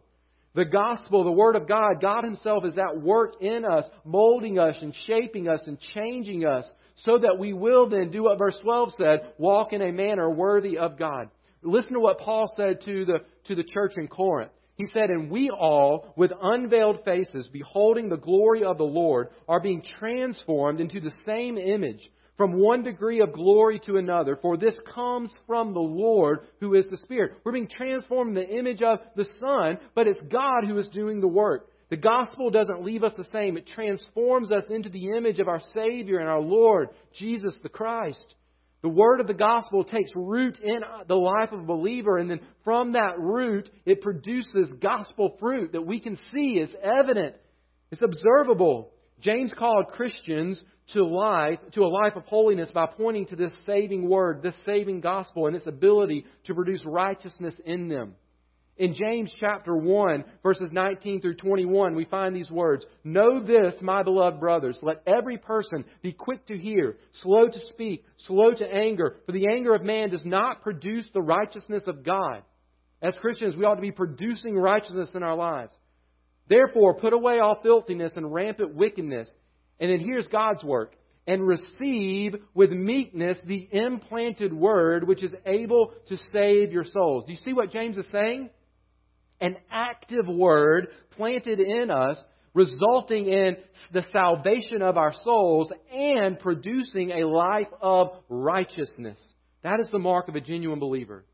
The 0.54 0.64
gospel, 0.64 1.22
the 1.22 1.30
Word 1.30 1.54
of 1.54 1.68
God, 1.68 2.00
God 2.00 2.24
Himself 2.24 2.64
is 2.64 2.76
at 2.78 3.00
work 3.00 3.34
in 3.40 3.64
us, 3.64 3.84
molding 4.04 4.58
us 4.58 4.76
and 4.80 4.94
shaping 5.06 5.48
us 5.48 5.60
and 5.66 5.78
changing 5.94 6.44
us 6.44 6.66
so 7.04 7.18
that 7.18 7.38
we 7.38 7.52
will 7.52 7.88
then 7.88 8.10
do 8.10 8.24
what 8.24 8.38
verse 8.38 8.56
12 8.62 8.94
said, 8.98 9.32
walk 9.38 9.72
in 9.72 9.82
a 9.82 9.92
manner 9.92 10.30
worthy 10.30 10.78
of 10.78 10.98
God. 10.98 11.28
Listen 11.62 11.92
to 11.92 12.00
what 12.00 12.18
Paul 12.18 12.46
said 12.56 12.80
to 12.86 13.04
the, 13.04 13.18
to 13.48 13.54
the 13.54 13.64
church 13.64 13.92
in 13.96 14.08
Corinth. 14.08 14.52
He 14.76 14.86
said, 14.92 15.10
And 15.10 15.30
we 15.30 15.50
all, 15.50 16.12
with 16.16 16.32
unveiled 16.40 17.04
faces, 17.04 17.48
beholding 17.48 18.08
the 18.08 18.16
glory 18.16 18.62
of 18.62 18.76
the 18.76 18.84
Lord, 18.84 19.28
are 19.48 19.60
being 19.60 19.82
transformed 19.98 20.80
into 20.80 21.00
the 21.00 21.12
same 21.24 21.56
image 21.56 22.10
from 22.36 22.52
one 22.52 22.82
degree 22.82 23.20
of 23.20 23.32
glory 23.32 23.80
to 23.86 23.96
another, 23.96 24.38
for 24.42 24.58
this 24.58 24.76
comes 24.94 25.32
from 25.46 25.72
the 25.72 25.80
Lord 25.80 26.40
who 26.60 26.74
is 26.74 26.86
the 26.88 26.98
Spirit. 26.98 27.32
We're 27.42 27.52
being 27.52 27.68
transformed 27.68 28.36
in 28.36 28.44
the 28.44 28.58
image 28.58 28.82
of 28.82 28.98
the 29.16 29.26
Son, 29.40 29.78
but 29.94 30.06
it's 30.06 30.20
God 30.30 30.64
who 30.66 30.76
is 30.76 30.88
doing 30.88 31.20
the 31.20 31.28
work. 31.28 31.70
The 31.88 31.96
gospel 31.96 32.50
doesn't 32.50 32.84
leave 32.84 33.04
us 33.04 33.14
the 33.16 33.28
same. 33.32 33.56
It 33.56 33.68
transforms 33.68 34.50
us 34.50 34.64
into 34.68 34.90
the 34.90 35.10
image 35.16 35.38
of 35.38 35.48
our 35.48 35.62
Savior 35.72 36.18
and 36.18 36.28
our 36.28 36.40
Lord, 36.40 36.90
Jesus 37.18 37.56
the 37.62 37.68
Christ. 37.68 38.34
The 38.86 38.92
word 38.92 39.18
of 39.18 39.26
the 39.26 39.34
gospel 39.34 39.82
takes 39.82 40.12
root 40.14 40.60
in 40.60 40.78
the 41.08 41.16
life 41.16 41.50
of 41.50 41.58
a 41.58 41.64
believer, 41.64 42.18
and 42.18 42.30
then 42.30 42.38
from 42.62 42.92
that 42.92 43.18
root, 43.18 43.68
it 43.84 44.00
produces 44.00 44.70
gospel 44.80 45.36
fruit 45.40 45.72
that 45.72 45.84
we 45.84 45.98
can 45.98 46.16
see. 46.32 46.60
It's 46.60 46.72
evident. 46.80 47.34
It's 47.90 48.00
observable. 48.00 48.92
James 49.18 49.52
called 49.52 49.88
Christians 49.88 50.62
to 50.92 51.04
life, 51.04 51.58
to 51.72 51.82
a 51.82 51.88
life 51.88 52.14
of 52.14 52.26
holiness 52.26 52.70
by 52.70 52.86
pointing 52.86 53.26
to 53.26 53.34
this 53.34 53.50
saving 53.66 54.08
word, 54.08 54.40
this 54.40 54.54
saving 54.64 55.00
gospel, 55.00 55.48
and 55.48 55.56
its 55.56 55.66
ability 55.66 56.24
to 56.44 56.54
produce 56.54 56.84
righteousness 56.86 57.56
in 57.64 57.88
them. 57.88 58.14
In 58.78 58.94
James 58.94 59.32
chapter 59.40 59.74
1, 59.74 60.24
verses 60.42 60.70
19 60.70 61.22
through 61.22 61.36
21, 61.36 61.94
we 61.94 62.04
find 62.04 62.36
these 62.36 62.50
words 62.50 62.84
Know 63.04 63.42
this, 63.42 63.74
my 63.80 64.02
beloved 64.02 64.38
brothers, 64.38 64.78
let 64.82 65.02
every 65.06 65.38
person 65.38 65.84
be 66.02 66.12
quick 66.12 66.46
to 66.46 66.58
hear, 66.58 66.98
slow 67.22 67.48
to 67.48 67.60
speak, 67.72 68.04
slow 68.18 68.52
to 68.52 68.66
anger, 68.66 69.16
for 69.24 69.32
the 69.32 69.46
anger 69.46 69.74
of 69.74 69.82
man 69.82 70.10
does 70.10 70.24
not 70.24 70.62
produce 70.62 71.06
the 71.14 71.22
righteousness 71.22 71.84
of 71.86 72.04
God. 72.04 72.42
As 73.00 73.14
Christians, 73.20 73.56
we 73.56 73.64
ought 73.64 73.76
to 73.76 73.80
be 73.80 73.92
producing 73.92 74.56
righteousness 74.56 75.10
in 75.14 75.22
our 75.22 75.36
lives. 75.36 75.74
Therefore, 76.48 76.94
put 76.94 77.12
away 77.12 77.38
all 77.38 77.58
filthiness 77.62 78.12
and 78.14 78.32
rampant 78.32 78.74
wickedness 78.74 79.28
and 79.78 79.90
then 79.90 80.00
here's 80.00 80.26
God's 80.28 80.64
work. 80.64 80.94
And 81.28 81.44
receive 81.44 82.36
with 82.54 82.70
meekness 82.70 83.36
the 83.44 83.68
implanted 83.72 84.52
word 84.52 85.08
which 85.08 85.24
is 85.24 85.32
able 85.44 85.92
to 86.06 86.16
save 86.32 86.70
your 86.70 86.84
souls. 86.84 87.24
Do 87.24 87.32
you 87.32 87.38
see 87.38 87.52
what 87.52 87.72
James 87.72 87.98
is 87.98 88.06
saying? 88.12 88.50
An 89.40 89.56
active 89.70 90.26
word 90.26 90.88
planted 91.10 91.60
in 91.60 91.90
us, 91.90 92.22
resulting 92.54 93.26
in 93.26 93.56
the 93.92 94.04
salvation 94.12 94.82
of 94.82 94.96
our 94.96 95.12
souls 95.24 95.70
and 95.92 96.38
producing 96.38 97.10
a 97.10 97.28
life 97.28 97.68
of 97.80 98.08
righteousness. 98.28 99.20
That 99.62 99.80
is 99.80 99.88
the 99.90 99.98
mark 99.98 100.28
of 100.28 100.36
a 100.36 100.40
genuine 100.40 100.78
believer. 100.78 101.24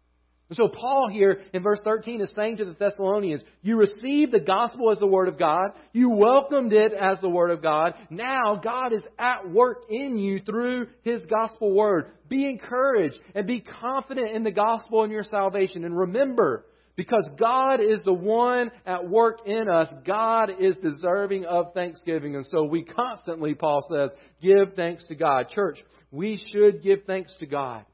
And 0.53 0.57
so 0.59 0.69
Paul 0.69 1.09
here 1.11 1.41
in 1.55 1.63
verse 1.63 1.81
13 1.83 2.21
is 2.21 2.31
saying 2.37 2.59
to 2.59 2.67
the 2.67 2.77
Thessalonians, 2.79 3.43
you 3.63 3.79
received 3.79 4.33
the 4.33 4.41
gospel 4.41 4.91
as 4.91 4.99
the 4.99 5.07
word 5.07 5.29
of 5.29 5.39
God. 5.39 5.71
You 5.95 6.11
welcomed 6.11 6.75
it 6.75 6.93
as 6.93 7.19
the 7.21 7.29
word 7.31 7.51
of 7.51 7.63
God. 7.63 7.95
Now 8.11 8.61
God 8.63 8.93
is 8.93 9.03
at 9.19 9.49
work 9.49 9.85
in 9.89 10.19
you 10.19 10.41
through 10.41 10.89
his 11.05 11.23
gospel 11.25 11.75
word. 11.75 12.11
Be 12.29 12.45
encouraged 12.45 13.19
and 13.35 13.47
be 13.47 13.65
confident 13.81 14.33
in 14.33 14.43
the 14.43 14.51
gospel 14.51 15.05
and 15.05 15.11
your 15.11 15.23
salvation. 15.23 15.87
And 15.87 15.97
remember, 15.97 16.67
because 16.97 17.29
God 17.39 17.81
is 17.81 18.01
the 18.05 18.13
one 18.13 18.71
at 18.85 19.09
work 19.09 19.47
in 19.47 19.69
us, 19.69 19.89
God 20.05 20.51
is 20.61 20.77
deserving 20.77 21.47
of 21.47 21.73
thanksgiving. 21.75 22.37
And 22.37 22.47
so 22.47 22.65
we 22.65 22.85
constantly, 22.85 23.55
Paul 23.55 23.87
says, 23.91 24.11
give 24.43 24.75
thanks 24.75 25.07
to 25.09 25.15
God. 25.15 25.49
Church, 25.49 25.79
we 26.11 26.43
should 26.53 26.83
give 26.83 27.05
thanks 27.07 27.35
to 27.41 27.47
God. 27.47 27.85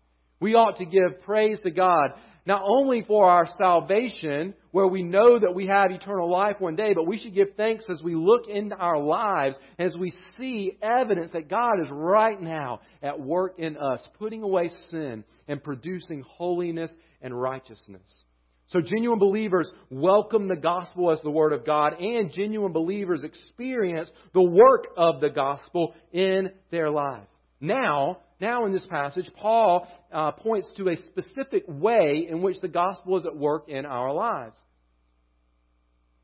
We 0.40 0.54
ought 0.54 0.78
to 0.78 0.84
give 0.84 1.22
praise 1.22 1.60
to 1.60 1.70
God 1.70 2.12
not 2.48 2.62
only 2.66 3.04
for 3.06 3.28
our 3.28 3.46
salvation, 3.58 4.54
where 4.70 4.86
we 4.86 5.02
know 5.02 5.38
that 5.38 5.54
we 5.54 5.66
have 5.66 5.90
eternal 5.90 6.32
life 6.32 6.56
one 6.58 6.76
day, 6.76 6.94
but 6.94 7.06
we 7.06 7.18
should 7.18 7.34
give 7.34 7.48
thanks 7.58 7.84
as 7.90 8.02
we 8.02 8.14
look 8.14 8.48
into 8.48 8.74
our 8.74 8.98
lives, 8.98 9.54
as 9.78 9.94
we 9.98 10.14
see 10.38 10.78
evidence 10.80 11.30
that 11.34 11.50
God 11.50 11.74
is 11.84 11.90
right 11.90 12.40
now 12.40 12.80
at 13.02 13.20
work 13.20 13.58
in 13.58 13.76
us, 13.76 14.00
putting 14.18 14.42
away 14.42 14.70
sin 14.90 15.24
and 15.46 15.62
producing 15.62 16.22
holiness 16.26 16.90
and 17.20 17.38
righteousness. 17.38 18.24
So, 18.68 18.80
genuine 18.82 19.18
believers 19.18 19.70
welcome 19.88 20.46
the 20.46 20.56
gospel 20.56 21.10
as 21.10 21.20
the 21.22 21.30
Word 21.30 21.54
of 21.54 21.64
God, 21.64 21.94
and 21.98 22.30
genuine 22.30 22.72
believers 22.72 23.22
experience 23.22 24.10
the 24.34 24.42
work 24.42 24.88
of 24.94 25.22
the 25.22 25.30
gospel 25.30 25.94
in 26.12 26.50
their 26.70 26.90
lives. 26.90 27.32
Now, 27.60 28.18
now 28.40 28.66
in 28.66 28.72
this 28.72 28.86
passage, 28.86 29.30
Paul 29.36 29.88
uh, 30.12 30.32
points 30.32 30.68
to 30.76 30.90
a 30.90 30.96
specific 30.96 31.64
way 31.66 32.26
in 32.28 32.42
which 32.42 32.60
the 32.60 32.68
gospel 32.68 33.16
is 33.16 33.24
at 33.24 33.34
work 33.34 33.68
in 33.68 33.86
our 33.86 34.12
lives. 34.12 34.58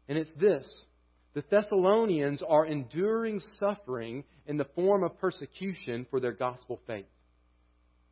And 0.06 0.18
it's 0.18 0.30
this 0.38 0.68
the 1.32 1.42
Thessalonians 1.50 2.42
are 2.46 2.66
enduring 2.66 3.40
suffering 3.58 4.22
in 4.46 4.58
the 4.58 4.66
form 4.76 5.02
of 5.02 5.18
persecution 5.18 6.06
for 6.10 6.20
their 6.20 6.32
gospel 6.32 6.78
faith. 6.86 7.06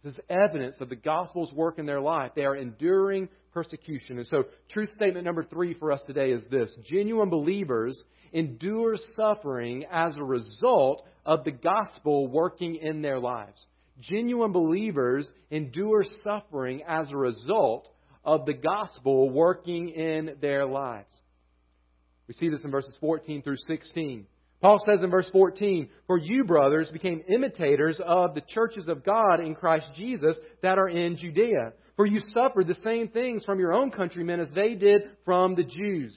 This 0.02 0.14
is 0.14 0.20
evidence 0.28 0.80
of 0.80 0.88
the 0.88 0.96
gospel's 0.96 1.52
work 1.52 1.78
in 1.78 1.86
their 1.86 2.00
life. 2.00 2.32
They 2.34 2.44
are 2.44 2.56
enduring 2.56 3.28
persecution. 3.52 4.18
And 4.18 4.26
so, 4.26 4.44
truth 4.70 4.92
statement 4.92 5.24
number 5.24 5.44
three 5.44 5.74
for 5.74 5.92
us 5.92 6.02
today 6.06 6.32
is 6.32 6.42
this 6.50 6.74
genuine 6.84 7.30
believers 7.30 8.02
endure 8.32 8.96
suffering 9.14 9.84
as 9.90 10.16
a 10.16 10.24
result 10.24 11.06
of 11.24 11.44
the 11.44 11.52
gospel 11.52 12.26
working 12.26 12.76
in 12.76 13.02
their 13.02 13.20
lives. 13.20 13.64
Genuine 14.00 14.52
believers 14.52 15.30
endure 15.50 16.04
suffering 16.24 16.82
as 16.88 17.10
a 17.12 17.16
result 17.16 17.88
of 18.24 18.46
the 18.46 18.54
gospel 18.54 19.30
working 19.30 19.90
in 19.90 20.36
their 20.40 20.66
lives. 20.66 21.14
We 22.26 22.34
see 22.34 22.48
this 22.48 22.64
in 22.64 22.70
verses 22.70 22.96
14 23.00 23.42
through 23.42 23.58
16. 23.58 24.26
Paul 24.62 24.78
says 24.86 25.02
in 25.02 25.10
verse 25.10 25.28
14, 25.32 25.88
For 26.06 26.16
you, 26.16 26.44
brothers, 26.44 26.88
became 26.90 27.22
imitators 27.28 28.00
of 28.04 28.34
the 28.34 28.40
churches 28.40 28.86
of 28.86 29.04
God 29.04 29.40
in 29.40 29.56
Christ 29.56 29.88
Jesus 29.96 30.38
that 30.62 30.78
are 30.78 30.88
in 30.88 31.16
Judea. 31.16 31.72
For 31.96 32.06
you 32.06 32.20
suffered 32.32 32.68
the 32.68 32.76
same 32.76 33.08
things 33.08 33.44
from 33.44 33.58
your 33.58 33.74
own 33.74 33.90
countrymen 33.90 34.38
as 34.38 34.50
they 34.54 34.74
did 34.74 35.02
from 35.24 35.56
the 35.56 35.64
Jews. 35.64 36.16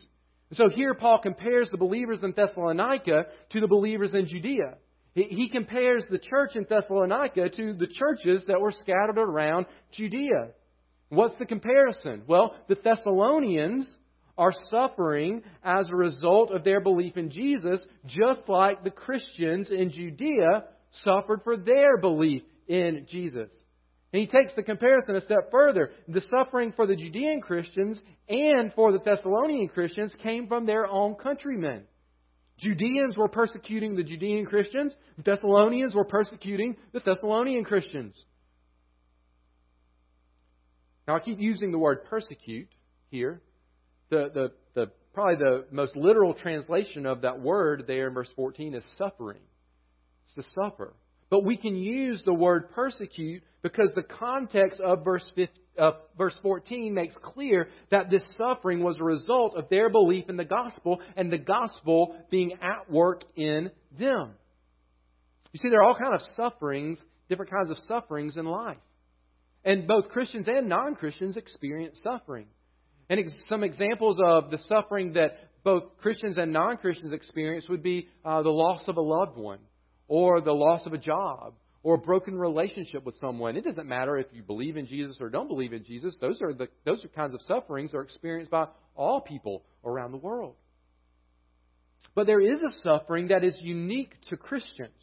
And 0.52 0.58
so 0.58 0.70
here 0.70 0.94
Paul 0.94 1.20
compares 1.22 1.70
the 1.72 1.78
believers 1.78 2.22
in 2.22 2.34
Thessalonica 2.34 3.26
to 3.50 3.60
the 3.60 3.68
believers 3.68 4.14
in 4.14 4.28
Judea. 4.28 4.76
He 5.16 5.50
compares 5.50 6.06
the 6.10 6.20
church 6.20 6.56
in 6.56 6.66
Thessalonica 6.70 7.50
to 7.50 7.74
the 7.74 7.88
churches 7.88 8.44
that 8.48 8.62
were 8.62 8.74
scattered 8.74 9.18
around 9.18 9.66
Judea. 9.94 10.50
What's 11.10 11.36
the 11.40 11.46
comparison? 11.46 12.24
Well, 12.28 12.56
the 12.68 12.76
Thessalonians 12.76 13.96
are 14.38 14.54
suffering 14.70 15.44
as 15.64 15.90
a 15.90 15.96
result 15.96 16.52
of 16.52 16.64
their 16.64 16.82
belief 16.82 17.18
in 17.18 17.30
Jesus, 17.30 17.82
just 18.06 18.42
like 18.48 18.84
the 18.84 18.92
Christians 18.92 19.70
in 19.70 19.92
Judea 19.92 20.66
suffered 21.04 21.42
for 21.44 21.58
their 21.58 21.98
belief 21.98 22.44
in 22.68 23.06
Jesus. 23.10 23.52
And 24.14 24.22
he 24.22 24.28
takes 24.28 24.54
the 24.54 24.64
comparison 24.64 25.16
a 25.16 25.22
step 25.22 25.52
further. 25.52 25.92
The 26.08 26.22
suffering 26.22 26.74
for 26.76 26.88
the 26.88 26.96
Judean 26.96 27.42
Christians 27.42 28.02
and 28.30 28.72
for 28.74 28.92
the 28.92 29.00
Thessalonian 29.00 29.68
Christians 29.68 30.16
came 30.22 30.48
from 30.48 30.66
their 30.66 30.88
own 30.88 31.16
countrymen. 31.16 31.84
Judeans 32.58 33.18
were 33.18 33.28
persecuting 33.28 33.96
the 33.96 34.04
Judean 34.04 34.46
Christians. 34.46 34.96
the 35.18 35.24
Thessalonians 35.24 35.94
were 35.94 36.06
persecuting 36.06 36.78
the 36.94 37.02
Thessalonian 37.02 37.66
Christians. 37.66 38.16
Now, 41.08 41.18
I 41.18 41.20
keep 41.20 41.40
using 41.40 41.72
the 41.72 41.78
word 41.78 42.06
persecute 42.06 42.70
here. 43.12 43.42
The, 44.10 44.30
the, 44.34 44.52
the, 44.74 44.92
probably 45.14 45.38
the 45.38 45.66
most 45.72 45.96
literal 45.96 46.34
translation 46.34 47.06
of 47.06 47.22
that 47.22 47.40
word 47.40 47.86
there 47.88 48.08
in 48.08 48.14
verse 48.14 48.30
14 48.36 48.76
is 48.76 48.84
suffering. 48.98 49.42
It's 50.26 50.36
to 50.36 50.54
suffer. 50.54 50.94
But 51.30 51.44
we 51.44 51.58
can 51.58 51.76
use 51.76 52.22
the 52.24 52.34
word 52.34 52.72
persecute 52.72 53.44
because 53.62 53.92
the 53.96 54.04
context 54.04 54.80
of 54.80 55.04
verse 55.04 55.26
15, 55.36 55.48
uh, 55.80 55.92
verse 56.18 56.38
14 56.44 56.94
makes 56.94 57.16
clear 57.22 57.70
that 57.90 58.10
this 58.10 58.24
suffering 58.38 58.84
was 58.84 59.00
a 59.00 59.04
result 59.04 59.56
of 59.58 59.68
their 59.70 59.90
belief 59.90 60.30
in 60.30 60.38
the 60.38 60.46
gospel 60.46 61.02
and 61.16 61.32
the 61.32 61.38
gospel 61.38 62.16
being 62.30 62.54
at 62.62 62.92
work 62.92 63.24
in 63.36 63.72
them. 63.98 64.34
You 65.52 65.60
see, 65.60 65.70
there 65.70 65.82
are 65.82 65.88
all 65.88 65.96
kinds 65.96 66.22
of 66.22 66.36
sufferings, 66.36 67.00
different 67.28 67.52
kinds 67.52 67.72
of 67.72 67.78
sufferings 67.88 68.38
in 68.38 68.46
life. 68.46 68.78
And 69.64 69.88
both 69.88 70.10
Christians 70.10 70.48
and 70.48 70.70
non 70.70 70.96
Christians 70.96 71.38
experience 71.38 72.00
suffering. 72.04 72.46
And 73.10 73.20
ex- 73.20 73.32
some 73.50 73.64
examples 73.64 74.20
of 74.24 74.52
the 74.52 74.58
suffering 74.68 75.14
that 75.14 75.38
both 75.64 75.98
Christians 75.98 76.38
and 76.38 76.54
non 76.54 76.78
Christians 76.78 77.14
experience 77.14 77.68
would 77.70 77.84
be 77.84 78.08
uh, 78.24 78.42
the 78.42 78.50
loss 78.50 78.88
of 78.88 78.98
a 78.98 79.02
loved 79.02 79.38
one, 79.38 79.60
or 80.08 80.42
the 80.42 80.54
loss 80.54 80.86
of 80.86 80.94
a 80.94 80.98
job, 80.98 81.54
or 81.84 81.96
a 81.96 82.00
broken 82.00 82.38
relationship 82.38 83.04
with 83.06 83.16
someone. 83.22 83.58
It 83.58 83.64
doesn't 83.64 83.88
matter 83.88 84.18
if 84.18 84.28
you 84.32 84.42
believe 84.42 84.76
in 84.76 84.88
Jesus 84.88 85.18
or 85.22 85.30
don't 85.30 85.48
believe 85.48 85.74
in 85.74 85.84
Jesus. 85.84 86.16
Those 86.20 86.42
are 86.42 86.54
the 86.54 86.68
those 86.84 87.04
are 87.06 87.10
kinds 87.10 87.34
of 87.34 87.42
sufferings 87.44 87.94
are 87.94 88.02
experienced 88.02 88.52
by 88.52 88.68
all 88.96 89.22
people 89.22 89.64
around 89.84 90.12
the 90.12 90.18
world. 90.18 90.56
But 92.16 92.28
there 92.28 92.42
is 92.42 92.62
a 92.62 92.82
suffering 92.82 93.28
that 93.28 93.44
is 93.44 93.56
unique 93.62 94.14
to 94.30 94.38
Christians. 94.38 94.94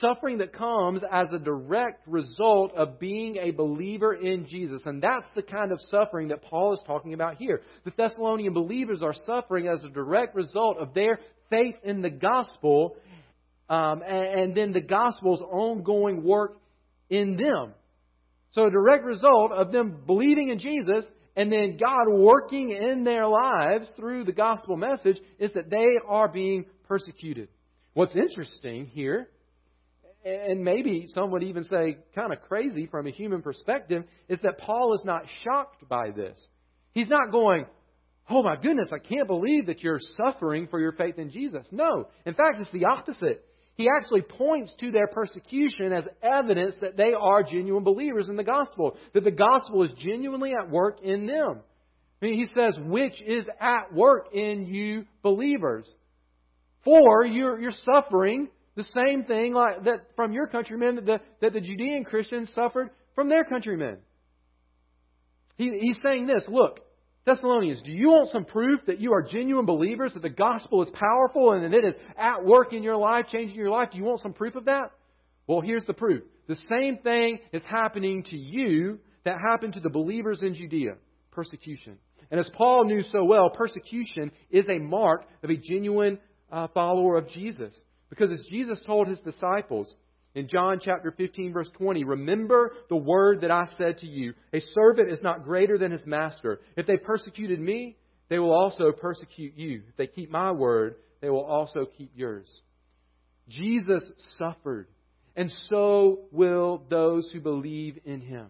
Suffering 0.00 0.38
that 0.38 0.52
comes 0.52 1.02
as 1.10 1.32
a 1.32 1.38
direct 1.38 2.06
result 2.06 2.72
of 2.74 3.00
being 3.00 3.36
a 3.36 3.50
believer 3.50 4.14
in 4.14 4.46
Jesus. 4.46 4.80
And 4.84 5.02
that's 5.02 5.26
the 5.34 5.42
kind 5.42 5.72
of 5.72 5.80
suffering 5.88 6.28
that 6.28 6.42
Paul 6.42 6.74
is 6.74 6.80
talking 6.86 7.14
about 7.14 7.36
here. 7.36 7.62
The 7.84 7.92
Thessalonian 7.96 8.52
believers 8.52 9.02
are 9.02 9.14
suffering 9.26 9.66
as 9.66 9.82
a 9.82 9.88
direct 9.88 10.34
result 10.34 10.78
of 10.78 10.94
their 10.94 11.18
faith 11.50 11.74
in 11.82 12.00
the 12.02 12.10
gospel 12.10 12.96
um, 13.68 14.02
and, 14.02 14.40
and 14.40 14.54
then 14.54 14.72
the 14.72 14.80
gospel's 14.80 15.42
ongoing 15.42 16.22
work 16.22 16.56
in 17.10 17.36
them. 17.36 17.74
So, 18.52 18.66
a 18.66 18.70
direct 18.70 19.04
result 19.04 19.52
of 19.52 19.72
them 19.72 20.02
believing 20.06 20.48
in 20.48 20.58
Jesus 20.58 21.06
and 21.36 21.52
then 21.52 21.76
God 21.78 22.08
working 22.08 22.70
in 22.70 23.04
their 23.04 23.28
lives 23.28 23.90
through 23.96 24.24
the 24.24 24.32
gospel 24.32 24.76
message 24.76 25.18
is 25.38 25.52
that 25.52 25.70
they 25.70 25.98
are 26.08 26.28
being 26.28 26.64
persecuted. 26.88 27.48
What's 27.92 28.16
interesting 28.16 28.86
here 28.86 29.28
and 30.24 30.62
maybe 30.62 31.06
some 31.14 31.30
would 31.30 31.42
even 31.42 31.64
say 31.64 31.98
kind 32.14 32.32
of 32.32 32.40
crazy 32.42 32.86
from 32.86 33.06
a 33.06 33.10
human 33.10 33.42
perspective, 33.42 34.04
is 34.28 34.38
that 34.42 34.58
Paul 34.58 34.94
is 34.94 35.04
not 35.04 35.22
shocked 35.44 35.88
by 35.88 36.10
this. 36.10 36.44
He's 36.92 37.08
not 37.08 37.30
going, 37.30 37.66
Oh 38.30 38.42
my 38.42 38.56
goodness, 38.56 38.88
I 38.92 38.98
can't 38.98 39.26
believe 39.26 39.66
that 39.66 39.82
you're 39.82 40.00
suffering 40.16 40.68
for 40.68 40.78
your 40.78 40.92
faith 40.92 41.18
in 41.18 41.30
Jesus. 41.30 41.66
No. 41.72 42.08
In 42.26 42.34
fact, 42.34 42.60
it's 42.60 42.70
the 42.72 42.84
opposite. 42.84 43.44
He 43.74 43.88
actually 43.88 44.22
points 44.22 44.74
to 44.80 44.90
their 44.90 45.06
persecution 45.06 45.92
as 45.92 46.04
evidence 46.22 46.74
that 46.80 46.96
they 46.96 47.14
are 47.18 47.42
genuine 47.42 47.84
believers 47.84 48.28
in 48.28 48.36
the 48.36 48.44
gospel, 48.44 48.96
that 49.14 49.24
the 49.24 49.30
gospel 49.30 49.82
is 49.84 49.92
genuinely 49.98 50.52
at 50.52 50.70
work 50.70 50.98
in 51.02 51.26
them. 51.26 51.60
I 52.20 52.26
mean, 52.26 52.34
he 52.34 52.46
says, 52.54 52.78
which 52.84 53.22
is 53.22 53.44
at 53.60 53.94
work 53.94 54.34
in 54.34 54.66
you 54.66 55.06
believers. 55.22 55.88
For 56.84 57.24
you're, 57.24 57.60
you're 57.60 57.72
suffering 57.94 58.48
the 58.78 58.84
same 58.94 59.24
thing 59.24 59.54
like 59.54 59.82
that 59.84 60.06
from 60.14 60.32
your 60.32 60.46
countrymen 60.46 60.94
that 60.94 61.04
the, 61.04 61.20
that 61.40 61.52
the 61.52 61.60
Judean 61.60 62.04
Christians 62.04 62.48
suffered 62.54 62.90
from 63.16 63.28
their 63.28 63.42
countrymen. 63.42 63.98
He, 65.56 65.76
he's 65.80 65.98
saying 66.00 66.28
this 66.28 66.44
look, 66.46 66.78
Thessalonians, 67.26 67.82
do 67.82 67.90
you 67.90 68.10
want 68.10 68.30
some 68.30 68.44
proof 68.44 68.78
that 68.86 69.00
you 69.00 69.12
are 69.12 69.22
genuine 69.22 69.66
believers, 69.66 70.14
that 70.14 70.22
the 70.22 70.30
gospel 70.30 70.80
is 70.84 70.90
powerful 70.90 71.52
and 71.52 71.64
that 71.64 71.76
it 71.76 71.84
is 71.84 71.94
at 72.16 72.44
work 72.44 72.72
in 72.72 72.84
your 72.84 72.96
life, 72.96 73.26
changing 73.26 73.56
your 73.56 73.68
life? 73.68 73.88
Do 73.90 73.98
you 73.98 74.04
want 74.04 74.20
some 74.20 74.32
proof 74.32 74.54
of 74.54 74.66
that? 74.66 74.92
Well, 75.48 75.60
here's 75.60 75.84
the 75.84 75.92
proof. 75.92 76.22
The 76.46 76.56
same 76.68 76.98
thing 76.98 77.40
is 77.52 77.62
happening 77.64 78.22
to 78.30 78.36
you 78.36 79.00
that 79.24 79.38
happened 79.50 79.72
to 79.72 79.80
the 79.80 79.90
believers 79.90 80.42
in 80.44 80.54
Judea 80.54 80.94
persecution. 81.32 81.98
And 82.30 82.38
as 82.38 82.48
Paul 82.54 82.84
knew 82.84 83.02
so 83.02 83.24
well, 83.24 83.50
persecution 83.50 84.30
is 84.50 84.66
a 84.68 84.78
mark 84.78 85.24
of 85.42 85.50
a 85.50 85.56
genuine 85.56 86.20
uh, 86.52 86.68
follower 86.68 87.18
of 87.18 87.28
Jesus. 87.28 87.76
Because 88.10 88.32
as 88.32 88.44
Jesus 88.50 88.80
told 88.86 89.08
his 89.08 89.20
disciples 89.20 89.94
in 90.34 90.48
John 90.48 90.78
chapter 90.80 91.12
15, 91.16 91.52
verse 91.52 91.70
20, 91.76 92.04
remember 92.04 92.72
the 92.88 92.96
word 92.96 93.42
that 93.42 93.50
I 93.50 93.68
said 93.76 93.98
to 93.98 94.06
you 94.06 94.34
a 94.52 94.60
servant 94.60 95.10
is 95.10 95.22
not 95.22 95.44
greater 95.44 95.78
than 95.78 95.92
his 95.92 96.06
master. 96.06 96.60
If 96.76 96.86
they 96.86 96.96
persecuted 96.96 97.60
me, 97.60 97.96
they 98.28 98.38
will 98.38 98.52
also 98.52 98.92
persecute 98.92 99.54
you. 99.56 99.82
If 99.88 99.96
they 99.96 100.06
keep 100.06 100.30
my 100.30 100.52
word, 100.52 100.96
they 101.20 101.30
will 101.30 101.44
also 101.44 101.86
keep 101.96 102.12
yours. 102.14 102.46
Jesus 103.48 104.04
suffered, 104.38 104.88
and 105.34 105.52
so 105.68 106.26
will 106.30 106.82
those 106.90 107.30
who 107.32 107.40
believe 107.40 107.98
in 108.04 108.20
him. 108.20 108.48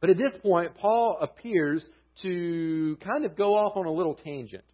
But 0.00 0.10
at 0.10 0.16
this 0.16 0.32
point, 0.42 0.76
Paul 0.76 1.18
appears 1.20 1.86
to 2.22 2.96
kind 3.04 3.24
of 3.24 3.36
go 3.36 3.54
off 3.54 3.76
on 3.76 3.86
a 3.86 3.92
little 3.92 4.14
tangent. 4.14 4.64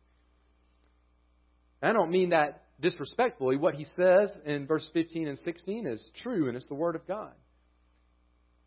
I 1.83 1.93
don't 1.93 2.11
mean 2.11 2.31
that 2.31 2.63
disrespectfully, 2.85 3.57
what 3.57 3.75
he 3.75 3.85
says 3.97 4.31
in 4.44 4.66
verse 4.66 4.87
15 4.92 5.27
and 5.27 5.38
16 5.38 5.87
is 5.87 6.07
true, 6.23 6.49
and 6.49 6.57
it's 6.57 6.66
the 6.66 6.75
Word 6.75 6.94
of 6.94 7.07
God. 7.09 7.33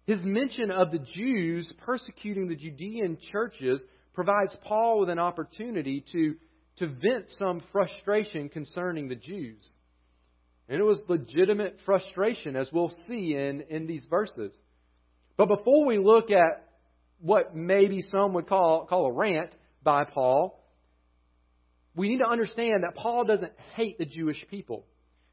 His 0.08 0.22
mention 0.24 0.72
of 0.72 0.92
the 0.92 1.00
Jews 1.00 1.72
persecuting 1.86 2.48
the 2.48 2.56
Judean 2.56 3.18
churches 3.32 3.82
provides 4.14 4.58
Paul 4.64 5.00
with 5.00 5.10
an 5.10 5.20
opportunity 5.20 6.04
to, 6.12 6.36
to 6.78 6.88
vent 6.88 7.26
some 7.38 7.62
frustration 7.72 8.50
concerning 8.50 9.08
the 9.08 9.16
Jews. 9.16 9.70
And 10.68 10.80
it 10.80 10.84
was 10.84 11.00
legitimate 11.08 11.78
frustration, 11.86 12.56
as 12.56 12.70
we'll 12.74 12.92
see 13.08 13.36
in, 13.36 13.64
in 13.70 13.86
these 13.86 14.06
verses. 14.10 14.52
But 15.38 15.48
before 15.48 15.86
we 15.86 16.00
look 16.00 16.32
at 16.32 16.68
what 17.20 17.56
maybe 17.56 18.02
some 18.02 18.34
would 18.34 18.48
call, 18.48 18.88
call 18.88 19.06
a 19.06 19.14
rant 19.14 19.52
by 19.84 20.06
Paul, 20.06 20.57
we 21.98 22.10
need 22.10 22.20
to 22.20 22.30
understand 22.30 22.84
that 22.84 22.96
Paul 22.96 23.26
doesn't 23.26 23.52
hate 23.76 23.98
the 23.98 24.06
Jewish 24.06 24.46
people. 24.50 24.86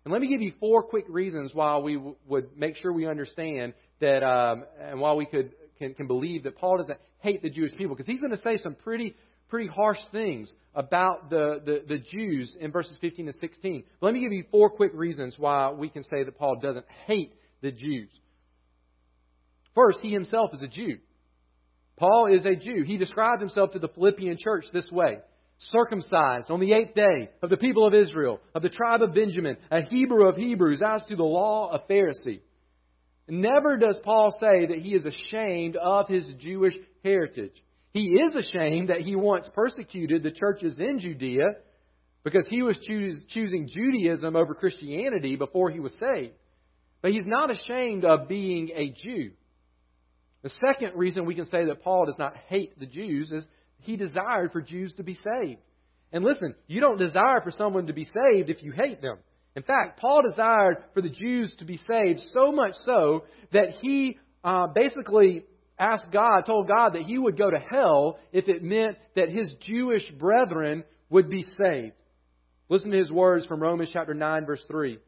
And 0.04 0.12
let 0.12 0.20
me 0.20 0.28
give 0.28 0.40
you 0.40 0.52
four 0.58 0.82
quick 0.82 1.04
reasons 1.08 1.54
why 1.54 1.78
we 1.78 1.94
w- 1.94 2.16
would 2.26 2.56
make 2.56 2.76
sure 2.76 2.92
we 2.92 3.06
understand 3.06 3.74
that, 4.00 4.24
um, 4.24 4.64
and 4.80 4.98
why 4.98 5.12
we 5.12 5.26
could 5.26 5.52
can, 5.78 5.94
can 5.94 6.06
believe 6.06 6.44
that 6.44 6.56
Paul 6.56 6.78
doesn't 6.78 6.98
hate 7.18 7.42
the 7.42 7.50
Jewish 7.50 7.74
people, 7.76 7.94
because 7.94 8.06
he's 8.06 8.20
going 8.20 8.32
to 8.32 8.42
say 8.42 8.56
some 8.56 8.74
pretty 8.74 9.14
pretty 9.48 9.68
harsh 9.68 9.98
things 10.10 10.50
about 10.74 11.28
the, 11.30 11.60
the, 11.64 11.82
the 11.86 11.98
Jews 11.98 12.56
in 12.58 12.72
verses 12.72 12.96
15 13.00 13.28
and 13.28 13.36
16. 13.40 13.84
But 14.00 14.06
let 14.06 14.14
me 14.14 14.20
give 14.20 14.32
you 14.32 14.44
four 14.50 14.70
quick 14.70 14.92
reasons 14.94 15.36
why 15.38 15.70
we 15.70 15.90
can 15.90 16.02
say 16.02 16.24
that 16.24 16.38
Paul 16.38 16.56
doesn't 16.60 16.86
hate 17.06 17.34
the 17.60 17.70
Jews. 17.70 18.08
First, 19.74 19.98
he 20.00 20.10
himself 20.10 20.50
is 20.54 20.62
a 20.62 20.66
Jew. 20.66 20.98
Paul 21.96 22.34
is 22.34 22.44
a 22.46 22.56
Jew. 22.56 22.84
He 22.84 22.96
described 22.96 23.40
himself 23.40 23.72
to 23.72 23.78
the 23.78 23.88
Philippian 23.88 24.38
church 24.40 24.64
this 24.72 24.90
way 24.90 25.18
circumcised 25.70 26.50
on 26.50 26.60
the 26.60 26.72
eighth 26.72 26.94
day 26.94 27.30
of 27.42 27.50
the 27.50 27.56
people 27.56 27.86
of 27.86 27.94
Israel, 27.94 28.40
of 28.54 28.62
the 28.62 28.68
tribe 28.68 29.02
of 29.02 29.14
Benjamin, 29.14 29.56
a 29.70 29.82
Hebrew 29.82 30.28
of 30.28 30.36
Hebrews, 30.36 30.82
as 30.82 31.02
to 31.08 31.16
the 31.16 31.24
law, 31.24 31.70
a 31.72 31.92
Pharisee. 31.92 32.40
Never 33.28 33.76
does 33.76 34.00
Paul 34.04 34.36
say 34.40 34.66
that 34.66 34.78
he 34.78 34.90
is 34.90 35.06
ashamed 35.06 35.76
of 35.76 36.08
his 36.08 36.30
Jewish 36.38 36.74
heritage. 37.02 37.54
He 37.92 38.20
is 38.20 38.34
ashamed 38.34 38.88
that 38.90 39.00
he 39.00 39.16
once 39.16 39.48
persecuted 39.54 40.22
the 40.22 40.32
churches 40.32 40.78
in 40.78 40.98
Judea 40.98 41.46
because 42.24 42.46
he 42.48 42.62
was 42.62 42.78
choos- 42.88 43.26
choosing 43.28 43.68
Judaism 43.68 44.34
over 44.34 44.54
Christianity 44.54 45.36
before 45.36 45.70
he 45.70 45.80
was 45.80 45.94
saved. 46.00 46.34
But 47.02 47.12
he's 47.12 47.26
not 47.26 47.50
ashamed 47.50 48.04
of 48.04 48.28
being 48.28 48.70
a 48.74 48.90
Jew. 48.90 49.32
The 50.42 50.50
second 50.66 50.92
reason 50.96 51.24
we 51.24 51.34
can 51.34 51.46
say 51.46 51.66
that 51.66 51.82
Paul 51.82 52.06
does 52.06 52.18
not 52.18 52.36
hate 52.48 52.78
the 52.78 52.86
Jews 52.86 53.30
is 53.30 53.46
he 53.84 53.96
desired 53.96 54.52
for 54.52 54.60
Jews 54.60 54.92
to 54.94 55.02
be 55.02 55.14
saved. 55.14 55.60
And 56.12 56.24
listen, 56.24 56.54
you 56.66 56.80
don't 56.80 56.98
desire 56.98 57.40
for 57.42 57.50
someone 57.50 57.86
to 57.88 57.92
be 57.92 58.04
saved 58.04 58.50
if 58.50 58.62
you 58.62 58.72
hate 58.72 59.02
them. 59.02 59.18
In 59.56 59.62
fact, 59.62 60.00
Paul 60.00 60.22
desired 60.28 60.78
for 60.94 61.00
the 61.02 61.08
Jews 61.08 61.54
to 61.58 61.64
be 61.64 61.78
saved 61.88 62.20
so 62.32 62.52
much 62.52 62.74
so 62.84 63.24
that 63.52 63.70
he 63.80 64.18
uh, 64.42 64.68
basically 64.68 65.44
asked 65.78 66.10
God, 66.12 66.42
told 66.46 66.68
God 66.68 66.94
that 66.94 67.02
he 67.02 67.18
would 67.18 67.38
go 67.38 67.50
to 67.50 67.58
hell 67.58 68.18
if 68.32 68.48
it 68.48 68.62
meant 68.62 68.96
that 69.16 69.28
his 69.28 69.52
Jewish 69.60 70.08
brethren 70.18 70.84
would 71.10 71.30
be 71.30 71.44
saved. 71.56 71.94
Listen 72.68 72.90
to 72.90 72.98
his 72.98 73.10
words 73.10 73.46
from 73.46 73.60
Romans 73.60 73.90
chapter 73.92 74.14
9, 74.14 74.46
verse 74.46 74.62
3. 74.68 74.98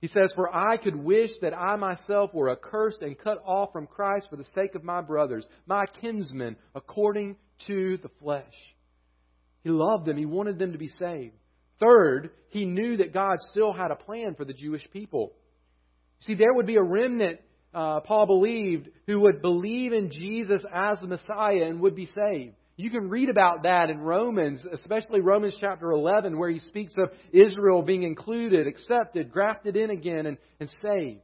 He 0.00 0.08
says, 0.08 0.32
For 0.34 0.54
I 0.54 0.76
could 0.76 0.96
wish 0.96 1.30
that 1.42 1.56
I 1.56 1.76
myself 1.76 2.32
were 2.32 2.50
accursed 2.50 3.02
and 3.02 3.18
cut 3.18 3.42
off 3.44 3.72
from 3.72 3.86
Christ 3.86 4.28
for 4.30 4.36
the 4.36 4.46
sake 4.54 4.74
of 4.74 4.84
my 4.84 5.00
brothers, 5.00 5.46
my 5.66 5.86
kinsmen, 6.00 6.56
according 6.74 7.36
to 7.66 7.98
the 7.98 8.10
flesh. 8.20 8.44
He 9.62 9.70
loved 9.70 10.06
them. 10.06 10.16
He 10.16 10.26
wanted 10.26 10.58
them 10.58 10.72
to 10.72 10.78
be 10.78 10.88
saved. 10.88 11.34
Third, 11.80 12.30
he 12.50 12.64
knew 12.64 12.98
that 12.98 13.14
God 13.14 13.38
still 13.50 13.72
had 13.72 13.90
a 13.90 13.96
plan 13.96 14.34
for 14.34 14.44
the 14.44 14.52
Jewish 14.52 14.86
people. 14.92 15.32
See, 16.20 16.34
there 16.34 16.52
would 16.52 16.66
be 16.66 16.76
a 16.76 16.82
remnant, 16.82 17.40
uh, 17.74 18.00
Paul 18.00 18.26
believed, 18.26 18.88
who 19.06 19.20
would 19.20 19.40
believe 19.40 19.92
in 19.92 20.10
Jesus 20.10 20.62
as 20.72 20.98
the 21.00 21.06
Messiah 21.06 21.64
and 21.64 21.80
would 21.80 21.96
be 21.96 22.06
saved. 22.06 22.54
You 22.76 22.90
can 22.90 23.10
read 23.10 23.28
about 23.28 23.64
that 23.64 23.90
in 23.90 24.00
Romans, 24.00 24.64
especially 24.72 25.20
Romans 25.20 25.56
chapter 25.60 25.90
11, 25.90 26.38
where 26.38 26.48
he 26.48 26.60
speaks 26.60 26.94
of 26.96 27.10
Israel 27.30 27.82
being 27.82 28.04
included, 28.04 28.66
accepted, 28.66 29.30
grafted 29.30 29.76
in 29.76 29.90
again, 29.90 30.24
and, 30.26 30.38
and 30.58 30.70
saved. 30.80 31.20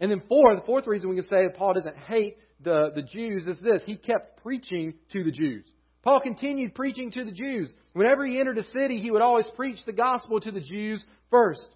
And 0.00 0.10
then 0.10 0.22
four, 0.28 0.54
the 0.54 0.62
fourth 0.66 0.86
reason 0.86 1.08
we 1.08 1.16
can 1.16 1.26
say 1.26 1.44
that 1.44 1.56
Paul 1.56 1.74
doesn't 1.74 1.96
hate 1.96 2.36
the, 2.62 2.90
the 2.94 3.02
Jews 3.02 3.46
is 3.46 3.58
this. 3.60 3.82
He 3.86 3.96
kept 3.96 4.42
preaching 4.42 4.94
to 5.12 5.24
the 5.24 5.30
Jews. 5.30 5.64
Paul 6.02 6.20
continued 6.20 6.74
preaching 6.74 7.10
to 7.12 7.24
the 7.24 7.32
Jews. 7.32 7.70
Whenever 7.92 8.26
he 8.26 8.38
entered 8.38 8.58
a 8.58 8.70
city, 8.72 9.00
he 9.00 9.10
would 9.10 9.22
always 9.22 9.46
preach 9.56 9.78
the 9.84 9.92
gospel 9.92 10.40
to 10.40 10.50
the 10.50 10.60
Jews 10.60 11.04
first. 11.30 11.68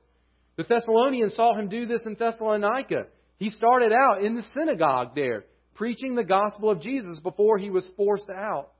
The 0.57 0.64
Thessalonians 0.64 1.35
saw 1.35 1.59
him 1.59 1.68
do 1.68 1.87
this 1.87 2.03
in 2.07 2.14
Thessalonica. 2.14 3.07
He 3.38 3.51
started 3.51 3.92
out 3.92 4.23
in 4.23 4.37
the 4.37 4.45
synagogue 4.55 5.14
there, 5.14 5.45
preaching 5.75 6.14
the 6.14 6.25
gospel 6.25 6.71
of 6.71 6.81
Jesus 6.81 7.18
before 7.21 7.59
he 7.59 7.71
was 7.71 7.87
forced 7.97 8.31
out. 8.31 8.71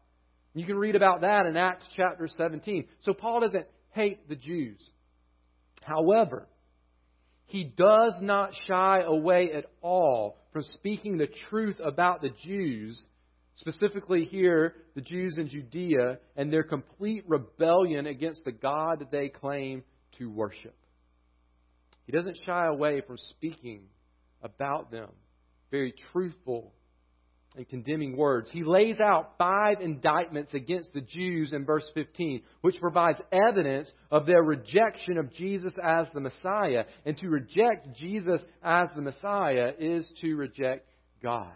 You 0.55 0.67
can 0.67 0.77
read 0.77 0.97
about 0.97 1.23
that 1.23 1.47
in 1.47 1.57
Acts 1.57 1.87
chapter 1.97 2.29
17. 2.29 2.87
So 3.03 3.15
Paul 3.15 3.41
doesn't 3.41 3.67
hate 3.91 4.29
the 4.29 4.37
Jews. 4.37 4.79
However, 5.83 6.47
he 7.47 7.65
does 7.65 8.19
not 8.21 8.53
shy 8.67 9.01
away 9.01 9.51
at 9.53 9.67
all 9.81 10.39
from 10.53 10.63
speaking 10.75 11.17
the 11.17 11.29
truth 11.49 11.81
about 11.83 12.21
the 12.21 12.31
Jews, 12.45 13.03
specifically 13.57 14.25
here, 14.25 14.75
the 14.95 15.01
Jews 15.01 15.37
in 15.39 15.49
Judea, 15.49 16.19
and 16.37 16.53
their 16.53 16.63
complete 16.63 17.25
rebellion 17.27 18.07
against 18.07 18.45
the 18.45 18.53
God 18.53 19.01
that 19.01 19.11
they 19.11 19.29
claim 19.29 19.83
to 20.19 20.31
worship. 20.31 20.77
He 22.07 22.13
doesn't 22.13 22.39
shy 22.45 22.67
away 22.67 23.01
from 23.07 23.17
speaking 23.17 23.85
about 24.43 24.91
them. 24.91 25.09
Very 25.71 25.95
truthful 26.13 26.75
and 27.57 27.69
condemning 27.69 28.17
words. 28.17 28.51
He 28.51 28.65
lays 28.65 28.99
out 29.01 29.35
five 29.37 29.81
indictments 29.81 30.55
against 30.55 30.93
the 30.93 31.03
Jews 31.03 31.53
in 31.53 31.65
verse 31.65 31.89
15, 31.95 32.43
which 32.63 32.81
provides 32.81 33.21
evidence 33.31 33.91
of 34.11 34.27
their 34.27 34.43
rejection 34.43 35.19
of 35.19 35.33
Jesus 35.35 35.73
as 35.83 36.07
the 36.15 36.21
Messiah. 36.21 36.85
And 37.05 37.17
to 37.19 37.29
reject 37.29 37.95
Jesus 37.97 38.41
as 38.63 38.89
the 38.95 39.03
Messiah 39.03 39.73
is 39.79 40.07
to 40.23 40.35
reject 40.35 40.89
God. 41.23 41.53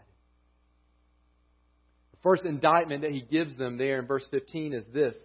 The 2.12 2.18
first 2.22 2.44
indictment 2.44 3.02
that 3.02 3.12
he 3.12 3.22
gives 3.22 3.56
them 3.56 3.78
there 3.78 3.98
in 3.98 4.06
verse 4.06 4.26
15 4.30 4.74
is 4.74 4.84
this 4.92 5.16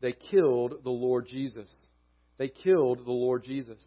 they 0.00 0.12
killed 0.30 0.74
the 0.84 0.90
Lord 0.90 1.26
Jesus. 1.28 1.70
They 2.38 2.48
killed 2.48 3.04
the 3.04 3.12
Lord 3.12 3.44
Jesus. 3.44 3.84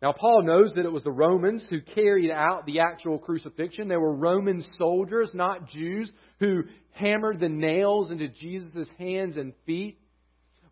Now, 0.00 0.12
Paul 0.12 0.42
knows 0.42 0.74
that 0.74 0.84
it 0.84 0.92
was 0.92 1.02
the 1.02 1.10
Romans 1.10 1.64
who 1.68 1.80
carried 1.80 2.30
out 2.30 2.66
the 2.66 2.80
actual 2.80 3.18
crucifixion. 3.18 3.88
There 3.88 4.00
were 4.00 4.14
Roman 4.14 4.62
soldiers, 4.78 5.32
not 5.34 5.68
Jews, 5.68 6.12
who 6.38 6.64
hammered 6.92 7.40
the 7.40 7.48
nails 7.48 8.12
into 8.12 8.28
Jesus' 8.28 8.88
hands 8.98 9.36
and 9.36 9.54
feet. 9.66 9.98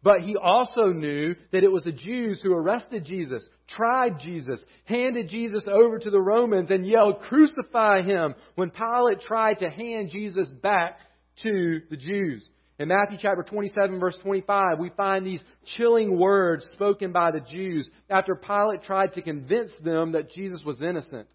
But 0.02 0.20
he 0.20 0.36
also 0.36 0.92
knew 0.92 1.34
that 1.50 1.64
it 1.64 1.72
was 1.72 1.82
the 1.82 1.90
Jews 1.90 2.40
who 2.40 2.52
arrested 2.52 3.04
Jesus, 3.04 3.44
tried 3.66 4.20
Jesus, 4.20 4.62
handed 4.84 5.28
Jesus 5.28 5.66
over 5.66 5.98
to 5.98 6.10
the 6.10 6.20
Romans, 6.20 6.70
and 6.70 6.86
yelled, 6.86 7.22
Crucify 7.22 8.02
him, 8.02 8.36
when 8.54 8.70
Pilate 8.70 9.22
tried 9.22 9.58
to 9.60 9.70
hand 9.70 10.10
Jesus 10.12 10.48
back 10.48 11.00
to 11.42 11.80
the 11.90 11.96
Jews. 11.96 12.48
In 12.78 12.88
Matthew 12.88 13.16
chapter 13.20 13.42
27, 13.42 13.98
verse 13.98 14.18
25, 14.22 14.78
we 14.78 14.90
find 14.96 15.26
these 15.26 15.42
chilling 15.76 16.18
words 16.18 16.68
spoken 16.72 17.10
by 17.10 17.30
the 17.30 17.40
Jews 17.40 17.88
after 18.10 18.34
Pilate 18.34 18.82
tried 18.82 19.14
to 19.14 19.22
convince 19.22 19.72
them 19.82 20.12
that 20.12 20.30
Jesus 20.30 20.60
was 20.64 20.80
innocent. 20.82 21.26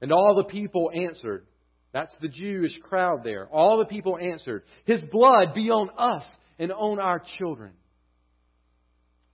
And 0.00 0.12
all 0.12 0.36
the 0.36 0.44
people 0.44 0.90
answered. 0.94 1.46
That's 1.92 2.14
the 2.20 2.28
Jewish 2.28 2.76
crowd 2.82 3.22
there. 3.24 3.48
All 3.48 3.78
the 3.78 3.84
people 3.84 4.16
answered, 4.16 4.62
His 4.84 5.04
blood 5.10 5.54
be 5.54 5.70
on 5.70 5.90
us 5.98 6.24
and 6.58 6.70
on 6.72 7.00
our 7.00 7.20
children. 7.38 7.72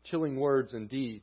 Chilling 0.05 0.37
words 0.37 0.73
indeed. 0.73 1.23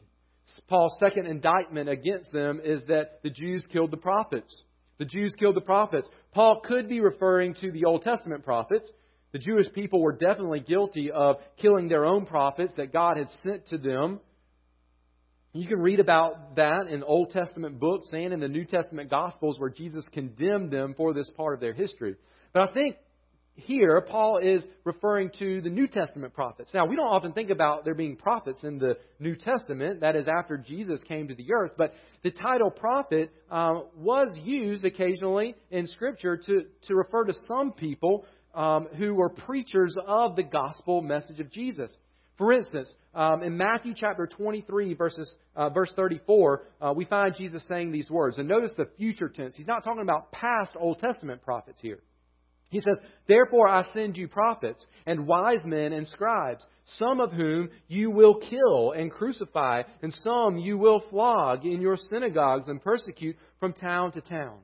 Paul's 0.67 0.95
second 0.99 1.25
indictment 1.25 1.89
against 1.89 2.31
them 2.31 2.61
is 2.63 2.83
that 2.87 3.19
the 3.23 3.29
Jews 3.31 3.65
killed 3.71 3.91
the 3.91 3.97
prophets. 3.97 4.63
The 4.99 5.05
Jews 5.05 5.33
killed 5.37 5.55
the 5.55 5.61
prophets. 5.61 6.07
Paul 6.33 6.61
could 6.63 6.87
be 6.87 7.01
referring 7.01 7.55
to 7.61 7.71
the 7.71 7.85
Old 7.85 8.03
Testament 8.03 8.43
prophets 8.43 8.89
the 9.31 9.39
Jewish 9.39 9.71
people 9.73 10.01
were 10.01 10.13
definitely 10.13 10.61
guilty 10.61 11.11
of 11.11 11.37
killing 11.57 11.87
their 11.87 12.05
own 12.05 12.25
prophets 12.25 12.73
that 12.77 12.93
God 12.93 13.17
had 13.17 13.29
sent 13.43 13.67
to 13.67 13.77
them. 13.77 14.19
You 15.53 15.67
can 15.67 15.79
read 15.79 15.99
about 15.99 16.55
that 16.55 16.87
in 16.87 17.03
Old 17.03 17.31
Testament 17.31 17.79
books 17.79 18.09
and 18.11 18.31
in 18.31 18.39
the 18.39 18.47
New 18.47 18.65
Testament 18.65 19.09
Gospels 19.09 19.59
where 19.59 19.69
Jesus 19.69 20.05
condemned 20.13 20.71
them 20.71 20.93
for 20.95 21.13
this 21.13 21.29
part 21.35 21.55
of 21.55 21.59
their 21.59 21.73
history. 21.73 22.15
But 22.53 22.69
I 22.69 22.73
think 22.73 22.95
here 23.57 23.99
Paul 24.01 24.37
is 24.37 24.63
referring 24.83 25.31
to 25.39 25.61
the 25.61 25.69
New 25.69 25.87
Testament 25.87 26.33
prophets. 26.33 26.71
Now, 26.73 26.85
we 26.85 26.95
don't 26.95 27.07
often 27.07 27.33
think 27.33 27.49
about 27.49 27.85
there 27.85 27.95
being 27.95 28.15
prophets 28.15 28.63
in 28.63 28.77
the 28.77 28.97
New 29.19 29.35
Testament, 29.35 30.01
that 30.01 30.15
is 30.15 30.27
after 30.27 30.57
Jesus 30.57 31.01
came 31.07 31.27
to 31.27 31.35
the 31.35 31.51
earth, 31.51 31.71
but 31.75 31.93
the 32.23 32.29
title 32.29 32.69
prophet 32.69 33.31
um, 33.49 33.85
was 33.95 34.31
used 34.43 34.85
occasionally 34.85 35.55
in 35.71 35.87
Scripture 35.87 36.37
to, 36.37 36.65
to 36.87 36.95
refer 36.95 37.25
to 37.25 37.33
some 37.47 37.71
people 37.71 38.25
um, 38.57 38.87
who 38.97 39.13
were 39.13 39.29
preachers 39.29 39.95
of 40.05 40.35
the 40.35 40.43
gospel 40.43 41.01
message 41.01 41.39
of 41.39 41.51
Jesus. 41.51 41.95
For 42.37 42.51
instance, 42.51 42.91
um, 43.15 43.43
in 43.43 43.55
Matthew 43.55 43.93
chapter 43.95 44.27
23, 44.27 44.95
verses, 44.95 45.31
uh, 45.55 45.69
verse 45.69 45.91
34, 45.95 46.63
uh, 46.81 46.93
we 46.95 47.05
find 47.05 47.35
Jesus 47.35 47.65
saying 47.67 47.91
these 47.91 48.09
words. 48.09 48.37
And 48.39 48.47
notice 48.47 48.71
the 48.75 48.89
future 48.97 49.29
tense. 49.29 49.55
He's 49.55 49.67
not 49.67 49.83
talking 49.83 50.01
about 50.01 50.31
past 50.31 50.75
Old 50.77 50.99
Testament 50.99 51.43
prophets 51.43 51.79
here. 51.81 51.99
He 52.69 52.81
says, 52.81 52.97
Therefore 53.27 53.69
I 53.69 53.85
send 53.93 54.17
you 54.17 54.27
prophets 54.27 54.85
and 55.05 55.25
wise 55.25 55.63
men 55.63 55.93
and 55.93 56.07
scribes, 56.07 56.65
some 56.97 57.21
of 57.21 57.31
whom 57.31 57.69
you 57.87 58.11
will 58.11 58.35
kill 58.35 58.91
and 58.91 59.11
crucify, 59.11 59.83
and 60.01 60.13
some 60.13 60.57
you 60.57 60.77
will 60.77 61.01
flog 61.09 61.65
in 61.65 61.79
your 61.79 61.97
synagogues 62.09 62.67
and 62.67 62.81
persecute 62.81 63.37
from 63.59 63.73
town 63.73 64.11
to 64.13 64.21
town 64.21 64.57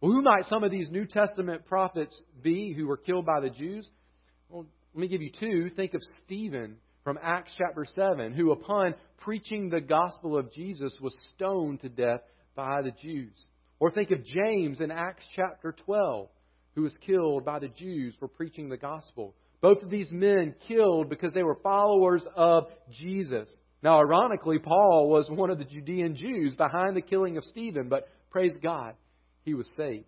well, 0.00 0.12
who 0.12 0.22
might 0.22 0.46
some 0.48 0.64
of 0.64 0.70
these 0.70 0.90
New 0.90 1.06
Testament 1.06 1.66
prophets 1.66 2.20
be 2.42 2.72
who 2.72 2.86
were 2.86 2.96
killed 2.96 3.26
by 3.26 3.40
the 3.40 3.50
Jews? 3.50 3.88
Well, 4.48 4.66
let 4.94 5.00
me 5.00 5.08
give 5.08 5.22
you 5.22 5.30
two. 5.38 5.70
Think 5.74 5.94
of 5.94 6.02
Stephen 6.24 6.76
from 7.04 7.18
Acts 7.22 7.52
chapter 7.58 7.84
7, 7.84 8.32
who, 8.32 8.52
upon 8.52 8.94
preaching 9.18 9.70
the 9.70 9.80
gospel 9.80 10.36
of 10.38 10.52
Jesus, 10.52 10.94
was 11.00 11.16
stoned 11.34 11.80
to 11.80 11.88
death 11.88 12.20
by 12.54 12.82
the 12.82 12.92
Jews. 13.02 13.32
Or 13.80 13.90
think 13.90 14.10
of 14.10 14.24
James 14.24 14.80
in 14.80 14.90
Acts 14.90 15.24
chapter 15.34 15.74
12, 15.84 16.28
who 16.74 16.82
was 16.82 16.94
killed 17.06 17.44
by 17.44 17.58
the 17.58 17.68
Jews 17.68 18.14
for 18.18 18.28
preaching 18.28 18.68
the 18.68 18.76
gospel. 18.76 19.34
Both 19.60 19.82
of 19.82 19.90
these 19.90 20.12
men 20.12 20.54
killed 20.68 21.08
because 21.08 21.32
they 21.32 21.42
were 21.42 21.58
followers 21.62 22.24
of 22.36 22.64
Jesus. 22.90 23.48
Now, 23.82 23.98
ironically, 23.98 24.58
Paul 24.58 25.08
was 25.08 25.26
one 25.28 25.50
of 25.50 25.58
the 25.58 25.64
Judean 25.64 26.14
Jews 26.14 26.54
behind 26.56 26.96
the 26.96 27.02
killing 27.02 27.36
of 27.36 27.44
Stephen, 27.44 27.88
but 27.88 28.08
praise 28.30 28.56
God, 28.62 28.94
he 29.44 29.54
was 29.54 29.68
saved. 29.76 30.06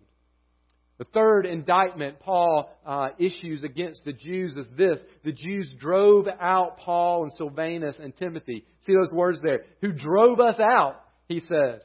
The 0.97 1.05
third 1.05 1.47
indictment 1.47 2.19
Paul 2.19 2.69
uh, 2.85 3.09
issues 3.17 3.63
against 3.63 4.05
the 4.05 4.13
Jews 4.13 4.55
is 4.55 4.67
this 4.77 4.99
the 5.23 5.31
Jews 5.31 5.67
drove 5.79 6.27
out 6.39 6.77
Paul 6.77 7.23
and 7.23 7.31
Silvanus 7.37 7.95
and 7.99 8.15
Timothy. 8.15 8.65
See 8.85 8.93
those 8.93 9.11
words 9.11 9.39
there? 9.41 9.61
Who 9.81 9.93
drove 9.93 10.39
us 10.39 10.59
out, 10.59 11.01
he 11.27 11.39
says. 11.39 11.81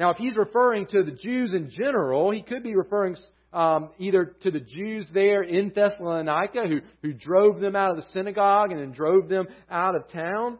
Now, 0.00 0.10
if 0.10 0.16
he's 0.16 0.36
referring 0.36 0.86
to 0.86 1.04
the 1.04 1.12
Jews 1.12 1.52
in 1.52 1.70
general, 1.70 2.32
he 2.32 2.42
could 2.42 2.64
be 2.64 2.74
referring 2.74 3.16
um, 3.52 3.90
either 3.98 4.34
to 4.42 4.50
the 4.50 4.60
Jews 4.60 5.08
there 5.12 5.42
in 5.42 5.70
Thessalonica 5.74 6.66
who, 6.66 6.80
who 7.02 7.12
drove 7.12 7.60
them 7.60 7.76
out 7.76 7.90
of 7.90 7.96
the 7.98 8.10
synagogue 8.12 8.72
and 8.72 8.80
then 8.80 8.92
drove 8.92 9.28
them 9.28 9.46
out 9.70 9.94
of 9.94 10.08
town. 10.08 10.58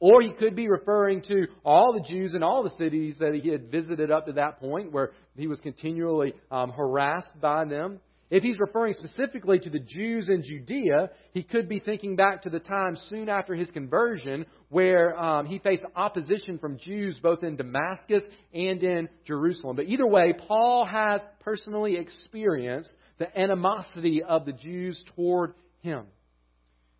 Or 0.00 0.22
he 0.22 0.30
could 0.30 0.56
be 0.56 0.68
referring 0.68 1.22
to 1.28 1.46
all 1.64 1.92
the 1.92 2.08
Jews 2.08 2.32
in 2.34 2.42
all 2.42 2.62
the 2.62 2.74
cities 2.78 3.16
that 3.20 3.34
he 3.34 3.50
had 3.50 3.70
visited 3.70 4.10
up 4.10 4.26
to 4.26 4.32
that 4.32 4.58
point, 4.58 4.92
where 4.92 5.12
he 5.36 5.46
was 5.46 5.60
continually 5.60 6.32
um, 6.50 6.70
harassed 6.70 7.38
by 7.40 7.66
them. 7.66 8.00
If 8.30 8.44
he's 8.44 8.60
referring 8.60 8.94
specifically 8.94 9.58
to 9.58 9.70
the 9.70 9.80
Jews 9.80 10.28
in 10.28 10.44
Judea, 10.44 11.10
he 11.32 11.42
could 11.42 11.68
be 11.68 11.80
thinking 11.80 12.14
back 12.14 12.42
to 12.42 12.50
the 12.50 12.60
time 12.60 12.96
soon 13.08 13.28
after 13.28 13.54
his 13.54 13.68
conversion 13.72 14.46
where 14.68 15.18
um, 15.18 15.46
he 15.46 15.58
faced 15.58 15.84
opposition 15.96 16.56
from 16.58 16.78
Jews 16.78 17.18
both 17.20 17.42
in 17.42 17.56
Damascus 17.56 18.22
and 18.54 18.82
in 18.84 19.08
Jerusalem. 19.26 19.74
But 19.74 19.86
either 19.86 20.06
way, 20.06 20.32
Paul 20.46 20.86
has 20.86 21.20
personally 21.40 21.96
experienced 21.96 22.90
the 23.18 23.36
animosity 23.36 24.22
of 24.22 24.46
the 24.46 24.52
Jews 24.52 25.02
toward 25.16 25.54
him. 25.80 26.06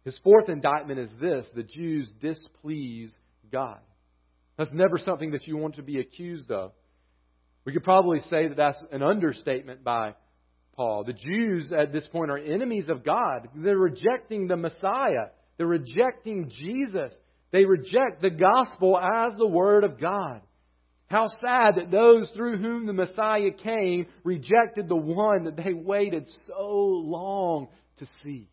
His 0.05 0.19
fourth 0.25 0.49
indictment 0.49 0.99
is 0.99 1.11
this 1.21 1.47
the 1.55 1.63
Jews 1.63 2.13
displease 2.21 3.15
God. 3.53 3.79
That's 4.57 4.73
never 4.73 4.99
something 4.99 5.33
that 5.33 5.47
you 5.47 5.57
want 5.57 5.77
to 5.77 5.83
be 5.83 6.01
accused 6.01 6.51
of. 6.51 6.73
We 7.65 7.73
could 7.73 7.85
probably 7.85 8.21
say 8.21 8.49
that 8.49 8.57
that's 8.57 8.83
an 8.93 9.03
understatement 9.03 9.85
by 9.85 10.15
Paul. 10.75 11.05
The 11.05 11.13
Jews 11.13 11.73
at 11.73 11.93
this 11.93 12.07
point 12.07 12.31
are 12.31 12.39
enemies 12.39 12.89
of 12.89 13.05
God. 13.05 13.49
They're 13.55 13.77
rejecting 13.77 14.49
the 14.49 14.57
Messiah, 14.57 15.29
they're 15.57 15.67
rejecting 15.67 16.51
Jesus. 16.51 17.13
They 17.53 17.65
reject 17.65 18.23
the 18.23 18.31
gospel 18.31 18.97
as 18.97 19.35
the 19.37 19.47
Word 19.47 19.83
of 19.83 20.01
God. 20.01 20.41
How 21.09 21.27
sad 21.27 21.75
that 21.75 21.91
those 21.91 22.31
through 22.31 22.59
whom 22.59 22.87
the 22.87 22.93
Messiah 22.93 23.51
came 23.51 24.07
rejected 24.23 24.89
the 24.89 24.95
one 24.95 25.45
that 25.45 25.57
they 25.57 25.73
waited 25.73 26.31
so 26.47 26.69
long 26.69 27.67
to 27.97 28.07
see. 28.23 28.49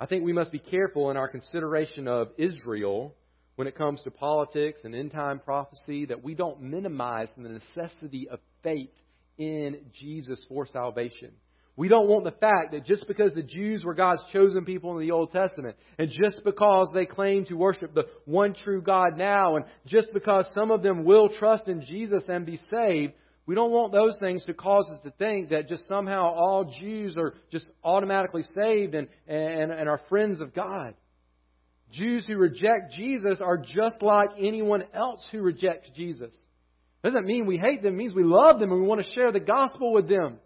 I 0.00 0.06
think 0.06 0.24
we 0.24 0.32
must 0.32 0.52
be 0.52 0.60
careful 0.60 1.10
in 1.10 1.16
our 1.16 1.26
consideration 1.26 2.06
of 2.06 2.28
Israel 2.38 3.16
when 3.56 3.66
it 3.66 3.76
comes 3.76 4.00
to 4.02 4.12
politics 4.12 4.80
and 4.84 4.94
end 4.94 5.10
time 5.10 5.40
prophecy 5.40 6.06
that 6.06 6.22
we 6.22 6.36
don't 6.36 6.62
minimize 6.62 7.26
the 7.36 7.48
necessity 7.48 8.28
of 8.28 8.38
faith 8.62 8.92
in 9.38 9.80
Jesus 9.98 10.44
for 10.48 10.66
salvation. 10.66 11.32
We 11.74 11.88
don't 11.88 12.08
want 12.08 12.24
the 12.24 12.30
fact 12.30 12.72
that 12.72 12.84
just 12.84 13.08
because 13.08 13.34
the 13.34 13.42
Jews 13.42 13.84
were 13.84 13.94
God's 13.94 14.22
chosen 14.32 14.64
people 14.64 14.96
in 14.96 15.04
the 15.04 15.12
Old 15.12 15.32
Testament, 15.32 15.76
and 15.98 16.10
just 16.10 16.44
because 16.44 16.90
they 16.94 17.06
claim 17.06 17.44
to 17.46 17.54
worship 17.54 17.94
the 17.94 18.06
one 18.24 18.54
true 18.54 18.82
God 18.82 19.16
now, 19.16 19.56
and 19.56 19.64
just 19.86 20.12
because 20.12 20.48
some 20.54 20.70
of 20.70 20.82
them 20.82 21.04
will 21.04 21.28
trust 21.28 21.66
in 21.66 21.84
Jesus 21.84 22.24
and 22.28 22.46
be 22.46 22.60
saved, 22.70 23.14
we 23.48 23.54
don't 23.54 23.70
want 23.70 23.92
those 23.92 24.14
things 24.20 24.44
to 24.44 24.52
cause 24.52 24.86
us 24.92 25.00
to 25.04 25.10
think 25.12 25.48
that 25.48 25.68
just 25.68 25.88
somehow 25.88 26.34
all 26.34 26.70
Jews 26.78 27.16
are 27.16 27.32
just 27.50 27.64
automatically 27.82 28.42
saved 28.54 28.94
and, 28.94 29.08
and, 29.26 29.72
and 29.72 29.88
are 29.88 30.02
friends 30.10 30.42
of 30.42 30.54
God. 30.54 30.92
Jews 31.90 32.26
who 32.26 32.36
reject 32.36 32.92
Jesus 32.94 33.40
are 33.40 33.56
just 33.56 34.02
like 34.02 34.28
anyone 34.38 34.84
else 34.94 35.26
who 35.32 35.40
rejects 35.40 35.88
Jesus. 35.96 36.34
Doesn't 37.02 37.24
mean 37.24 37.46
we 37.46 37.56
hate 37.56 37.82
them, 37.82 37.94
it 37.94 37.96
means 37.96 38.12
we 38.12 38.22
love 38.22 38.60
them 38.60 38.70
and 38.70 38.82
we 38.82 38.86
want 38.86 39.02
to 39.02 39.12
share 39.12 39.32
the 39.32 39.40
gospel 39.40 39.94
with 39.94 40.10
them. 40.10 40.36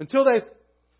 Until 0.00 0.24
they 0.24 0.40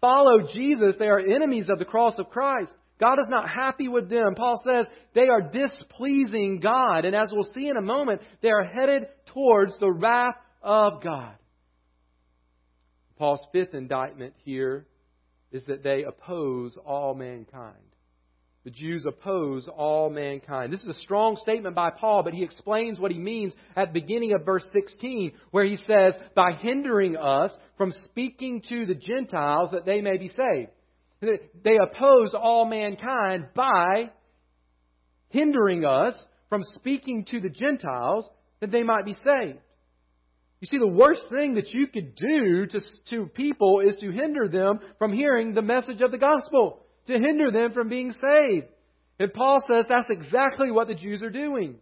follow 0.01 0.47
Jesus, 0.55 0.95
they 0.97 1.09
are 1.09 1.19
enemies 1.19 1.69
of 1.69 1.81
the 1.81 1.87
cross 1.87 2.15
of 2.19 2.31
Christ. 2.31 2.71
God 3.01 3.19
is 3.19 3.29
not 3.29 3.51
happy 3.51 3.89
with 3.89 4.09
them. 4.09 4.37
Paul 4.37 4.63
says 4.65 4.87
they 5.13 5.27
are 5.27 5.43
displeasing 5.43 6.61
God. 6.61 7.05
And 7.05 7.17
as 7.17 7.31
we'll 7.33 7.51
see 7.53 7.67
in 7.67 7.77
a 7.77 7.83
moment, 7.83 8.21
they 8.43 8.51
are 8.51 8.63
headed 8.63 9.09
towards 9.35 9.77
the 9.81 9.91
wrath 9.91 10.37
of 10.63 11.03
God. 11.03 11.35
Paul's 13.19 13.43
fifth 13.53 13.75
indictment 13.75 14.35
here 14.45 14.87
is 15.51 15.65
that 15.65 15.83
they 15.83 16.05
oppose 16.05 16.77
all 16.85 17.15
mankind. 17.15 17.75
The 18.65 18.71
Jews 18.71 19.07
oppose 19.07 19.67
all 19.69 20.11
mankind. 20.11 20.73
This 20.73 20.83
is 20.83 20.89
a 20.89 21.01
strong 21.01 21.37
statement 21.37 21.75
by 21.75 21.91
Paul, 21.91 22.23
but 22.23 22.35
he 22.35 22.43
explains 22.43 23.01
what 23.01 23.11
he 23.11 23.19
means 23.19 23.55
at 23.75 23.93
the 23.93 24.01
beginning 24.01 24.35
of 24.35 24.45
verse 24.45 24.67
16, 24.73 25.33
where 25.53 25.65
he 25.65 25.79
says, 25.87 26.15
by 26.35 26.53
hindering 26.53 27.17
us 27.17 27.51
from 27.79 27.93
speaking 28.05 28.63
to 28.69 28.85
the 28.85 28.95
Gentiles 28.95 29.71
that 29.73 29.87
they 29.87 30.01
may 30.01 30.19
be 30.19 30.29
saved. 30.29 30.71
They 31.21 31.79
oppose 31.83 32.35
all 32.35 32.67
mankind 32.67 33.47
by 33.55 34.11
hindering 35.31 35.85
us 35.85 36.15
from 36.49 36.63
speaking 36.75 37.25
to 37.31 37.41
the 37.41 37.49
Gentiles 37.49 38.29
that 38.61 38.71
they 38.71 38.83
might 38.83 39.05
be 39.05 39.15
saved. 39.15 39.59
You 40.61 40.67
see, 40.67 40.79
the 40.79 40.89
worst 40.89 41.23
thing 41.31 41.55
that 41.55 41.71
you 41.71 41.87
could 41.87 42.17
do 42.17 42.67
to, 42.67 42.81
to 43.11 43.27
people 43.27 43.81
is 43.87 43.95
to 43.97 44.11
hinder 44.11 44.49
them 44.49 44.81
from 44.99 45.13
hearing 45.13 45.55
the 45.55 45.63
message 45.63 46.01
of 46.01 46.11
the 46.11 46.19
gospel 46.19 46.83
to 47.09 47.15
hinder 47.15 47.51
them 47.51 47.73
from 47.73 47.89
being 47.89 48.13
saved. 48.13 48.67
And 49.19 49.33
Paul 49.33 49.61
says 49.67 49.87
that's 49.89 50.11
exactly 50.11 50.71
what 50.71 50.87
the 50.87 50.95
Jews 50.95 51.23
are 51.23 51.31
doing. 51.31 51.77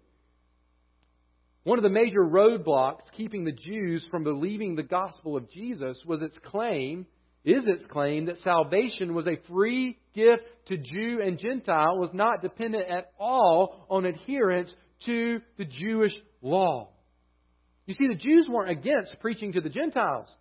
One 1.65 1.79
of 1.79 1.83
the 1.83 1.91
major 1.91 2.21
roadblocks 2.21 3.11
keeping 3.17 3.45
the 3.45 3.53
Jews 3.53 4.07
from 4.11 4.23
believing 4.23 4.77
the 4.77 4.85
gospel 4.85 5.37
of 5.37 5.51
Jesus 5.51 6.01
was 6.07 6.23
its 6.23 6.39
claim, 6.45 7.07
is 7.45 7.65
its 7.67 7.83
claim, 7.91 8.27
that 8.27 8.39
salvation 8.39 9.15
was 9.15 9.27
a 9.27 9.41
free 9.49 9.99
gift 10.15 10.45
to 10.67 10.77
Jew 10.77 11.21
and 11.23 11.39
Gentile, 11.39 11.99
was 11.99 12.11
not 12.15 12.41
dependent 12.41 12.89
at 12.89 13.13
all 13.19 13.87
on 13.91 14.07
adherence 14.07 14.73
to 15.07 15.41
the 15.59 15.65
Jewish 15.65 16.17
law. 16.41 16.91
You 17.87 17.95
see, 17.95 18.09
the 18.09 18.15
Jews 18.15 18.49
weren't 18.51 18.71
against 18.71 19.19
preaching 19.21 19.53
to 19.53 19.61
the 19.61 19.69
Gentiles. 19.69 20.35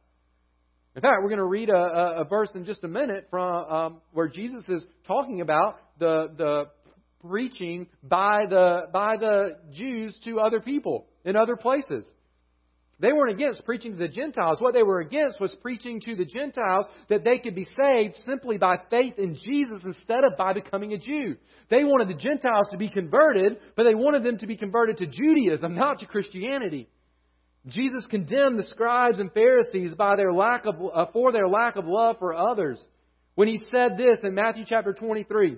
In 0.96 1.02
fact, 1.02 1.18
we're 1.22 1.30
going 1.30 1.40
to 1.40 1.46
read 1.46 1.70
a, 1.70 2.22
a, 2.22 2.24
verse 2.24 2.50
in 2.56 2.66
just 2.66 2.84
a 2.84 2.88
minute 2.88 3.28
from 3.30 3.66
um, 3.66 4.02
where 4.14 4.30
Jesus 4.30 4.64
is 4.70 4.86
talking 5.06 5.42
about 5.42 5.78
the 6.00 6.30
the 6.38 6.64
preaching 7.28 7.88
by 8.02 8.46
the 8.50 8.84
by 8.94 9.18
the 9.18 9.58
Jews 9.74 10.18
to 10.24 10.40
other 10.40 10.62
people 10.62 11.08
in 11.26 11.36
other 11.36 11.58
places. 11.58 12.10
They 12.98 13.12
weren't 13.12 13.34
against 13.34 13.66
preaching 13.66 13.92
to 13.92 13.98
the 13.98 14.08
Gentiles. 14.08 14.62
What 14.62 14.74
they 14.74 14.84
were 14.84 15.02
against 15.02 15.42
was 15.42 15.54
preaching 15.62 16.00
to 16.06 16.16
the 16.16 16.24
Gentiles 16.24 16.86
that 17.10 17.26
they 17.26 17.40
could 17.40 17.54
be 17.54 17.68
saved 17.84 18.16
simply 18.26 18.58
by 18.58 18.78
faith 18.90 19.16
in 19.18 19.36
Jesus 19.36 19.82
instead 19.84 20.24
of 20.24 20.38
by 20.38 20.54
becoming 20.54 20.94
a 20.94 20.98
Jew. 20.98 21.36
They 21.70 21.84
wanted 21.84 22.08
the 22.08 22.22
Gentiles 22.22 22.68
to 22.72 22.78
be 22.78 22.88
converted, 22.88 23.58
but 23.76 23.84
they 23.84 23.96
wanted 23.96 24.24
them 24.24 24.38
to 24.38 24.48
be 24.48 24.56
converted 24.56 24.98
to 25.00 25.08
Judaism, 25.08 25.76
not 25.76 26.00
to 26.00 26.06
Christianity. 26.06 26.88
Jesus 27.68 28.06
condemned 28.08 28.60
the 28.60 28.68
scribes 28.70 29.20
and 29.20 29.32
Pharisees 29.32 29.94
by 29.96 30.16
their 30.16 30.32
lack 30.32 30.66
of, 30.66 30.76
uh, 30.94 31.06
for 31.12 31.32
their 31.32 31.48
lack 31.48 31.76
of 31.76 31.86
love 31.88 32.18
for 32.20 32.34
others 32.34 32.84
when 33.34 33.48
he 33.48 33.60
said 33.72 33.98
this 33.98 34.20
in 34.24 34.36
Matthew 34.36 34.66
chapter 34.68 34.94
23. 34.94 35.58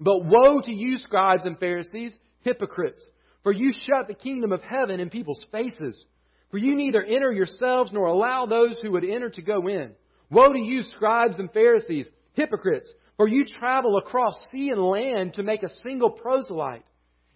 But 0.00 0.24
woe 0.24 0.60
to 0.62 0.72
you, 0.72 0.98
scribes 0.98 1.44
and 1.44 1.58
Pharisees, 1.58 2.16
hypocrites, 2.40 3.02
for 3.42 3.52
you 3.52 3.72
shut 3.72 4.08
the 4.08 4.14
kingdom 4.14 4.52
of 4.52 4.62
heaven 4.62 5.00
in 5.00 5.10
people's 5.10 5.44
faces. 5.52 6.04
For 6.50 6.58
you 6.58 6.74
neither 6.74 7.02
enter 7.02 7.32
yourselves 7.32 7.90
nor 7.92 8.06
allow 8.06 8.46
those 8.46 8.78
who 8.80 8.92
would 8.92 9.04
enter 9.04 9.30
to 9.30 9.42
go 9.42 9.68
in. 9.68 9.92
Woe 10.30 10.52
to 10.52 10.58
you, 10.58 10.82
scribes 10.82 11.38
and 11.38 11.52
Pharisees, 11.52 12.06
hypocrites, 12.32 12.90
for 13.16 13.28
you 13.28 13.44
travel 13.44 13.96
across 13.98 14.34
sea 14.50 14.70
and 14.70 14.82
land 14.82 15.34
to 15.34 15.42
make 15.42 15.62
a 15.62 15.74
single 15.82 16.10
proselyte. 16.10 16.84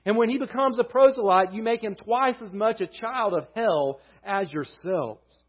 And 0.04 0.16
when 0.16 0.30
he 0.30 0.38
becomes 0.38 0.78
a 0.78 0.84
proselyte, 0.84 1.52
you 1.52 1.62
make 1.62 1.82
him 1.82 1.94
twice 1.94 2.36
as 2.42 2.52
much 2.52 2.80
a 2.80 2.86
child 2.86 3.34
of 3.34 3.46
hell 3.54 4.00
as 4.24 4.52
yourselves. 4.52 5.42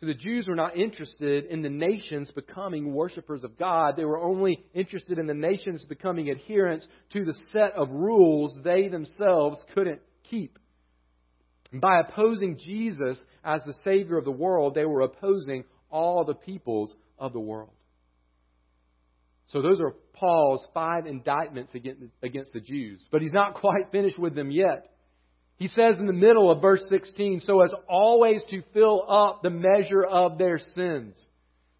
So 0.00 0.06
the 0.06 0.14
Jews 0.14 0.46
were 0.46 0.54
not 0.54 0.76
interested 0.76 1.46
in 1.46 1.62
the 1.62 1.70
nations 1.70 2.30
becoming 2.30 2.92
worshippers 2.92 3.44
of 3.44 3.58
God. 3.58 3.94
They 3.96 4.04
were 4.04 4.20
only 4.20 4.62
interested 4.74 5.18
in 5.18 5.26
the 5.26 5.34
nations 5.34 5.84
becoming 5.88 6.30
adherents 6.30 6.86
to 7.12 7.24
the 7.24 7.34
set 7.50 7.72
of 7.72 7.90
rules 7.90 8.54
they 8.62 8.88
themselves 8.88 9.58
couldn't 9.74 10.00
keep. 10.28 10.58
By 11.72 12.00
opposing 12.00 12.58
Jesus 12.58 13.20
as 13.42 13.62
the 13.64 13.76
Savior 13.84 14.18
of 14.18 14.24
the 14.24 14.30
world, 14.30 14.74
they 14.74 14.84
were 14.84 15.00
opposing 15.00 15.64
all 15.90 16.24
the 16.24 16.34
peoples 16.34 16.94
of 17.18 17.32
the 17.32 17.40
world. 17.40 17.70
So 19.48 19.62
those 19.62 19.80
are 19.80 19.94
Paul's 20.12 20.66
five 20.74 21.06
indictments 21.06 21.74
against 21.74 22.02
against 22.22 22.52
the 22.52 22.60
Jews. 22.60 23.06
But 23.10 23.22
he's 23.22 23.32
not 23.32 23.54
quite 23.54 23.90
finished 23.92 24.18
with 24.18 24.34
them 24.34 24.50
yet. 24.50 24.88
He 25.56 25.68
says 25.68 25.98
in 25.98 26.06
the 26.06 26.12
middle 26.12 26.50
of 26.50 26.60
verse 26.60 26.84
16, 26.90 27.40
so 27.40 27.62
as 27.62 27.72
always 27.88 28.42
to 28.50 28.62
fill 28.74 29.04
up 29.08 29.42
the 29.42 29.50
measure 29.50 30.04
of 30.04 30.36
their 30.36 30.58
sins. 30.58 31.14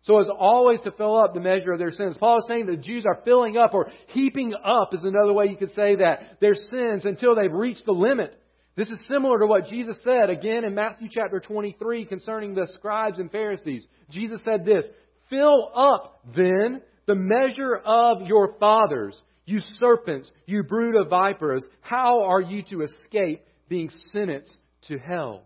So 0.03 0.19
as 0.21 0.29
always 0.29 0.81
to 0.83 0.93
fill 0.93 1.19
up 1.19 1.35
the 1.35 1.41
measure 1.41 1.73
of 1.73 1.79
their 1.79 1.91
sins. 1.91 2.17
Paul 2.17 2.39
is 2.39 2.47
saying 2.49 2.67
the 2.67 2.77
Jews 2.77 3.05
are 3.05 3.21
filling 3.25 3.57
up 3.57 3.75
or 3.75 3.91
heaping 4.09 4.55
up 4.55 4.95
is 4.95 5.03
another 5.03 5.33
way 5.33 5.47
you 5.47 5.57
could 5.57 5.73
say 5.73 5.97
that, 5.97 6.39
their 6.41 6.55
sins 6.55 7.05
until 7.05 7.35
they've 7.35 7.53
reached 7.53 7.85
the 7.85 7.93
limit. 7.93 8.41
This 8.77 8.89
is 8.89 8.99
similar 9.09 9.41
to 9.41 9.47
what 9.47 9.67
Jesus 9.67 9.99
said 10.05 10.31
again 10.31 10.65
in 10.65 10.75
Matthew 10.75 11.09
chapter 11.11 11.41
23 11.41 12.07
concerning 12.07 12.55
the 12.55 12.69
scribes 12.75 13.19
and 13.19 13.33
Pharisees. 13.33 13.87
Jesus 14.11 14.41
said 14.45 14.65
this, 14.65 14.85
Fill 15.29 15.71
up 15.75 16.21
then 16.37 16.83
the 17.07 17.15
measure 17.15 17.77
of 17.85 18.23
your 18.23 18.55
fathers, 18.59 19.21
you 19.45 19.61
serpents, 19.79 20.31
you 20.47 20.63
brood 20.63 20.97
of 20.97 21.09
vipers, 21.09 21.65
how 21.81 22.25
are 22.25 22.41
you 22.41 22.63
to 22.71 22.83
escape 22.83 23.43
being 23.69 23.91
sentenced 24.13 24.55
to 24.89 24.99
hell? 24.99 25.45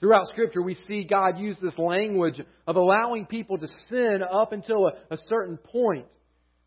Throughout 0.00 0.26
Scripture, 0.28 0.62
we 0.62 0.76
see 0.88 1.04
God 1.04 1.38
use 1.38 1.56
this 1.62 1.78
language 1.78 2.40
of 2.66 2.76
allowing 2.76 3.26
people 3.26 3.58
to 3.58 3.68
sin 3.88 4.20
up 4.28 4.52
until 4.52 4.88
a, 4.88 5.14
a 5.14 5.16
certain 5.28 5.56
point 5.56 6.06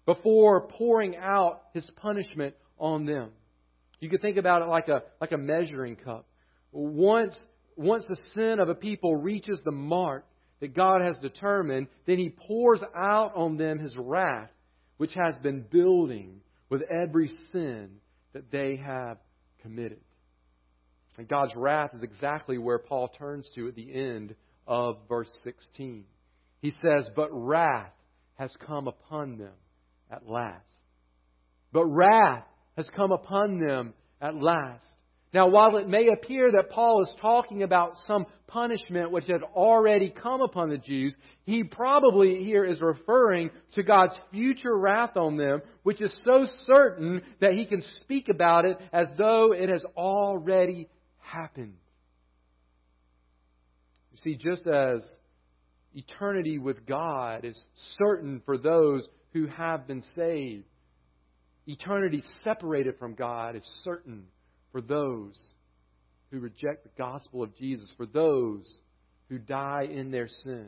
before 0.06 0.68
pouring 0.68 1.18
out 1.18 1.64
His 1.74 1.90
punishment 1.98 2.56
on 2.78 3.06
them. 3.06 3.32
You 4.00 4.10
could 4.10 4.22
think 4.22 4.38
about 4.38 4.62
it 4.62 4.68
like 4.68 4.88
a, 4.88 5.04
like 5.20 5.32
a 5.32 5.38
measuring 5.38 5.96
cup. 5.96 6.28
Once, 6.72 7.38
once 7.76 8.06
the 8.08 8.18
sin 8.34 8.60
of 8.60 8.70
a 8.70 8.76
people 8.76 9.16
reaches 9.16 9.60
the 9.66 9.72
mark, 9.72 10.26
that 10.60 10.76
God 10.76 11.02
has 11.02 11.18
determined, 11.20 11.88
then 12.06 12.18
He 12.18 12.30
pours 12.30 12.82
out 12.96 13.34
on 13.36 13.58
them 13.58 13.80
His 13.80 13.96
wrath, 13.98 14.50
which 14.98 15.14
has 15.14 15.38
been 15.40 15.66
building 15.70 16.42
with 16.70 16.82
every 16.84 17.30
sin 17.52 17.90
that 18.34 18.52
they 18.52 18.78
have 18.78 19.18
committed. 19.62 20.02
And 21.18 21.28
God's 21.28 21.56
wrath 21.56 21.92
is 21.96 22.04
exactly 22.04 22.58
where 22.58 22.80
Paul 22.80 23.08
turns 23.08 23.50
to 23.56 23.68
at 23.68 23.76
the 23.76 23.94
end 23.94 24.36
of 24.68 24.98
verse 25.08 25.30
16. 25.44 26.04
He 26.62 26.72
says, 26.82 27.10
But 27.16 27.30
wrath 27.32 27.94
has 28.36 28.52
come 28.66 28.88
upon 28.88 29.38
them 29.38 29.54
at 30.12 30.28
last. 30.28 30.64
But 31.72 31.86
wrath 31.86 32.44
has 32.76 32.90
come 32.96 33.12
upon 33.12 33.60
them 33.60 33.94
at 34.22 34.36
last. 34.36 34.86
Now, 35.36 35.50
while 35.50 35.76
it 35.76 35.90
may 35.90 36.08
appear 36.08 36.50
that 36.54 36.70
Paul 36.70 37.04
is 37.04 37.14
talking 37.20 37.62
about 37.62 37.98
some 38.08 38.26
punishment 38.48 39.12
which 39.12 39.28
had 39.28 39.44
already 39.44 40.10
come 40.10 40.40
upon 40.40 40.70
the 40.70 40.78
Jews, 40.78 41.14
he 41.44 41.62
probably 41.66 42.42
here 42.46 42.64
is 42.64 42.80
referring 42.80 43.50
to 43.74 43.84
God's 43.84 44.16
future 44.32 44.74
wrath 44.78 45.18
on 45.18 45.36
them, 45.36 45.62
which 45.84 46.02
is 46.02 46.18
so 46.24 46.46
certain 46.64 47.22
that 47.42 47.52
he 47.52 47.66
can 47.66 47.84
speak 48.00 48.30
about 48.30 48.64
it 48.64 48.78
as 48.94 49.10
though 49.18 49.52
it 49.52 49.68
has 49.68 49.84
already 49.98 50.88
happened. 51.20 51.76
You 54.14 54.18
see, 54.24 54.36
just 54.38 54.66
as 54.66 55.06
eternity 55.94 56.60
with 56.60 56.86
God 56.86 57.44
is 57.44 57.62
certain 58.00 58.42
for 58.46 58.58
those 58.58 59.06
who 59.34 59.48
have 59.48 59.86
been 59.86 60.04
saved, 60.16 60.64
eternity 61.68 62.24
separated 62.46 62.98
from 62.98 63.16
God 63.16 63.58
is 63.58 63.70
certain 63.84 64.28
for 64.76 64.82
those 64.82 65.52
who 66.32 66.40
reject 66.42 66.84
the 66.84 66.90
gospel 66.98 67.42
of 67.42 67.56
Jesus, 67.56 67.90
for 67.96 68.06
those 68.06 68.66
who 69.30 69.38
die 69.38 69.88
in 69.90 70.12
their 70.12 70.28
sin. 70.28 70.68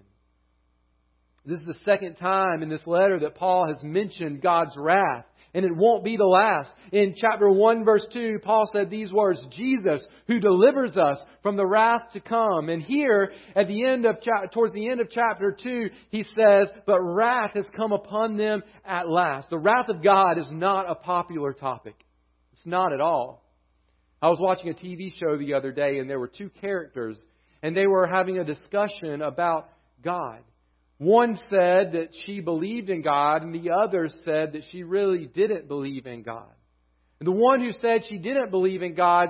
This 1.45 1.60
is 1.60 1.68
the 1.68 1.84
second 1.84 2.16
time 2.16 2.64
in 2.64 2.70
this 2.70 2.88
letter 2.88 3.20
that 3.20 3.36
Paul 3.36 3.68
has 3.68 3.84
mentioned 3.84 4.41
God's 4.41 4.78
wrath 4.78 5.26
and 5.53 5.66
it 5.66 5.76
won't 5.76 6.05
be 6.05 6.16
the 6.16 6.24
last. 6.24 6.70
In 6.93 7.16
chapter 7.18 7.49
1 7.49 7.84
verse 7.84 8.05
2, 8.14 8.38
Paul 8.45 8.70
said 8.72 8.89
these 8.89 9.12
words, 9.12 9.45
Jesus 9.51 10.08
who 10.28 10.39
delivers 10.39 10.95
us 10.95 11.22
from 11.43 11.58
the 11.58 11.66
wrath 11.66 12.03
to 12.14 12.22
come. 12.22 12.70
And 12.70 12.82
here 12.82 13.34
at 13.58 13.68
the 13.68 13.86
end 13.86 14.05
of 14.05 14.20
towards 14.53 14.72
the 14.72 14.88
end 14.88 15.01
of 15.01 15.10
chapter 15.10 15.53
2, 15.62 15.89
he 16.12 16.24
says, 16.24 16.70
but 16.86 17.01
wrath 17.01 17.51
has 17.55 17.66
come 17.76 17.91
upon 17.91 18.38
them 18.38 18.64
at 18.86 19.10
last. 19.10 19.49
The 19.49 19.60
wrath 19.60 19.89
of 19.89 20.01
God 20.01 20.38
is 20.38 20.47
not 20.49 20.89
a 20.89 20.95
popular 20.95 21.51
topic. 21.51 21.95
It's 22.53 22.66
not 22.66 22.93
at 22.93 23.01
all. 23.01 23.43
I 24.22 24.30
was 24.30 24.39
watching 24.39 24.70
a 24.70 24.74
TV 24.74 25.13
show 25.20 25.38
the 25.38 25.53
other 25.53 25.72
day 25.72 25.99
and 25.99 26.09
there 26.09 26.20
were 26.20 26.28
two 26.28 26.49
characters 26.61 27.18
and 27.61 27.76
they 27.76 27.88
were 27.88 28.07
having 28.07 28.38
a 28.39 28.43
discussion 28.43 29.22
about 29.22 29.70
God. 30.03 30.39
One 30.97 31.38
said 31.49 31.91
that 31.91 32.09
she 32.26 32.39
believed 32.39 32.89
in 32.89 33.03
God, 33.03 33.43
and 33.43 33.53
the 33.53 33.72
other 33.72 34.09
said 34.26 34.53
that 34.53 34.63
she 34.72 34.82
really 34.82 35.28
didn't 35.28 35.68
believe 35.68 36.07
in 36.07 36.24
God. 36.24 36.49
And 37.20 37.28
the 37.28 37.32
one 37.32 37.61
who 37.61 37.72
said 37.74 38.01
she 38.07 38.18
didn't 38.18 38.49
believe 38.49 38.82
in 38.82 38.95
God, 38.95 39.30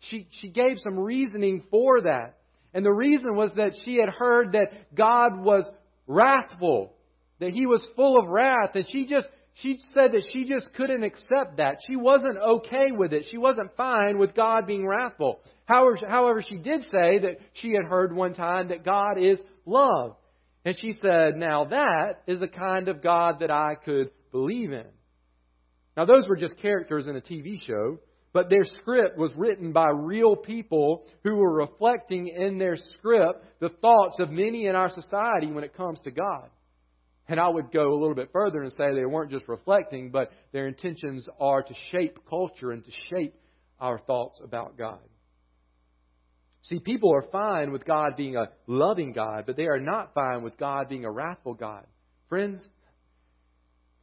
she, 0.00 0.26
she 0.40 0.48
gave 0.48 0.78
some 0.82 0.98
reasoning 0.98 1.62
for 1.70 2.02
that. 2.02 2.38
And 2.72 2.84
the 2.84 2.92
reason 2.92 3.36
was 3.36 3.52
that 3.54 3.72
she 3.84 3.96
had 3.96 4.08
heard 4.08 4.52
that 4.52 4.94
God 4.94 5.38
was 5.38 5.68
wrathful, 6.08 6.94
that 7.38 7.52
he 7.52 7.66
was 7.66 7.86
full 7.94 8.18
of 8.18 8.26
wrath, 8.26 8.74
and 8.74 8.86
she 8.90 9.06
just 9.06 9.28
she 9.62 9.78
said 9.92 10.12
that 10.12 10.26
she 10.32 10.44
just 10.44 10.72
couldn't 10.74 11.04
accept 11.04 11.58
that. 11.58 11.78
She 11.86 11.94
wasn't 11.94 12.38
okay 12.38 12.90
with 12.90 13.12
it. 13.12 13.26
She 13.30 13.38
wasn't 13.38 13.76
fine 13.76 14.18
with 14.18 14.34
God 14.34 14.66
being 14.66 14.86
wrathful. 14.86 15.40
However, 15.64 15.98
however, 16.08 16.42
she 16.42 16.56
did 16.56 16.82
say 16.84 17.20
that 17.20 17.38
she 17.52 17.72
had 17.72 17.88
heard 17.88 18.14
one 18.14 18.34
time 18.34 18.68
that 18.68 18.84
God 18.84 19.16
is 19.18 19.40
love. 19.64 20.16
And 20.64 20.76
she 20.78 20.94
said, 21.00 21.36
Now 21.36 21.66
that 21.66 22.22
is 22.26 22.40
the 22.40 22.48
kind 22.48 22.88
of 22.88 23.02
God 23.02 23.40
that 23.40 23.50
I 23.50 23.74
could 23.84 24.10
believe 24.32 24.72
in. 24.72 24.86
Now, 25.96 26.04
those 26.04 26.26
were 26.26 26.36
just 26.36 26.58
characters 26.58 27.06
in 27.06 27.14
a 27.14 27.20
TV 27.20 27.60
show, 27.64 28.00
but 28.32 28.50
their 28.50 28.64
script 28.64 29.16
was 29.16 29.30
written 29.36 29.72
by 29.72 29.90
real 29.90 30.34
people 30.34 31.06
who 31.22 31.36
were 31.36 31.54
reflecting 31.54 32.26
in 32.26 32.58
their 32.58 32.76
script 32.76 33.44
the 33.60 33.68
thoughts 33.68 34.18
of 34.18 34.30
many 34.30 34.66
in 34.66 34.74
our 34.74 34.90
society 34.90 35.52
when 35.52 35.62
it 35.62 35.76
comes 35.76 36.00
to 36.02 36.10
God. 36.10 36.48
And 37.26 37.40
I 37.40 37.48
would 37.48 37.72
go 37.72 37.92
a 37.92 37.98
little 37.98 38.14
bit 38.14 38.30
further 38.32 38.62
and 38.62 38.72
say 38.72 38.94
they 38.94 39.06
weren't 39.06 39.30
just 39.30 39.48
reflecting, 39.48 40.10
but 40.10 40.30
their 40.52 40.66
intentions 40.66 41.26
are 41.40 41.62
to 41.62 41.74
shape 41.90 42.18
culture 42.28 42.70
and 42.70 42.84
to 42.84 42.90
shape 43.10 43.34
our 43.80 43.98
thoughts 43.98 44.40
about 44.44 44.76
God. 44.76 45.00
See, 46.64 46.78
people 46.78 47.14
are 47.14 47.24
fine 47.30 47.72
with 47.72 47.84
God 47.84 48.16
being 48.16 48.36
a 48.36 48.48
loving 48.66 49.12
God, 49.12 49.44
but 49.46 49.56
they 49.56 49.66
are 49.66 49.80
not 49.80 50.14
fine 50.14 50.42
with 50.42 50.56
God 50.56 50.88
being 50.88 51.04
a 51.04 51.10
wrathful 51.10 51.54
God. 51.54 51.86
Friends, 52.28 52.64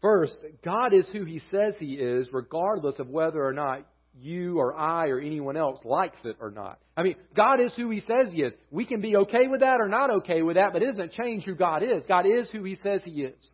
first, 0.01 0.35
God 0.63 0.93
is 0.93 1.07
who 1.09 1.25
He 1.25 1.41
says 1.51 1.73
He 1.79 1.93
is, 1.93 2.29
regardless 2.31 2.99
of 2.99 3.07
whether 3.07 3.43
or 3.43 3.53
not 3.53 3.87
you 4.19 4.59
or 4.59 4.75
I 4.75 5.07
or 5.07 5.19
anyone 5.19 5.57
else 5.57 5.79
likes 5.83 6.19
it 6.23 6.37
or 6.39 6.51
not. 6.51 6.79
I 6.97 7.03
mean, 7.03 7.15
God 7.35 7.59
is 7.59 7.73
who 7.75 7.89
He 7.89 8.01
says 8.01 8.31
He 8.31 8.41
is. 8.41 8.53
We 8.69 8.85
can 8.85 9.01
be 9.01 9.15
okay 9.17 9.47
with 9.47 9.61
that 9.61 9.79
or 9.79 9.87
not 9.87 10.09
okay 10.17 10.41
with 10.41 10.55
that, 10.55 10.73
but 10.73 10.81
it 10.81 10.87
doesn't 10.87 11.13
change 11.13 11.45
who 11.45 11.55
God 11.55 11.83
is. 11.83 12.03
God 12.07 12.25
is 12.25 12.49
who 12.51 12.63
He 12.63 12.75
says 12.75 13.01
He 13.03 13.23
is. 13.23 13.49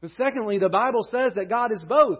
But 0.00 0.10
secondly, 0.16 0.58
the 0.58 0.68
Bible 0.68 1.06
says 1.10 1.32
that 1.36 1.48
God 1.48 1.72
is 1.72 1.82
both. 1.88 2.18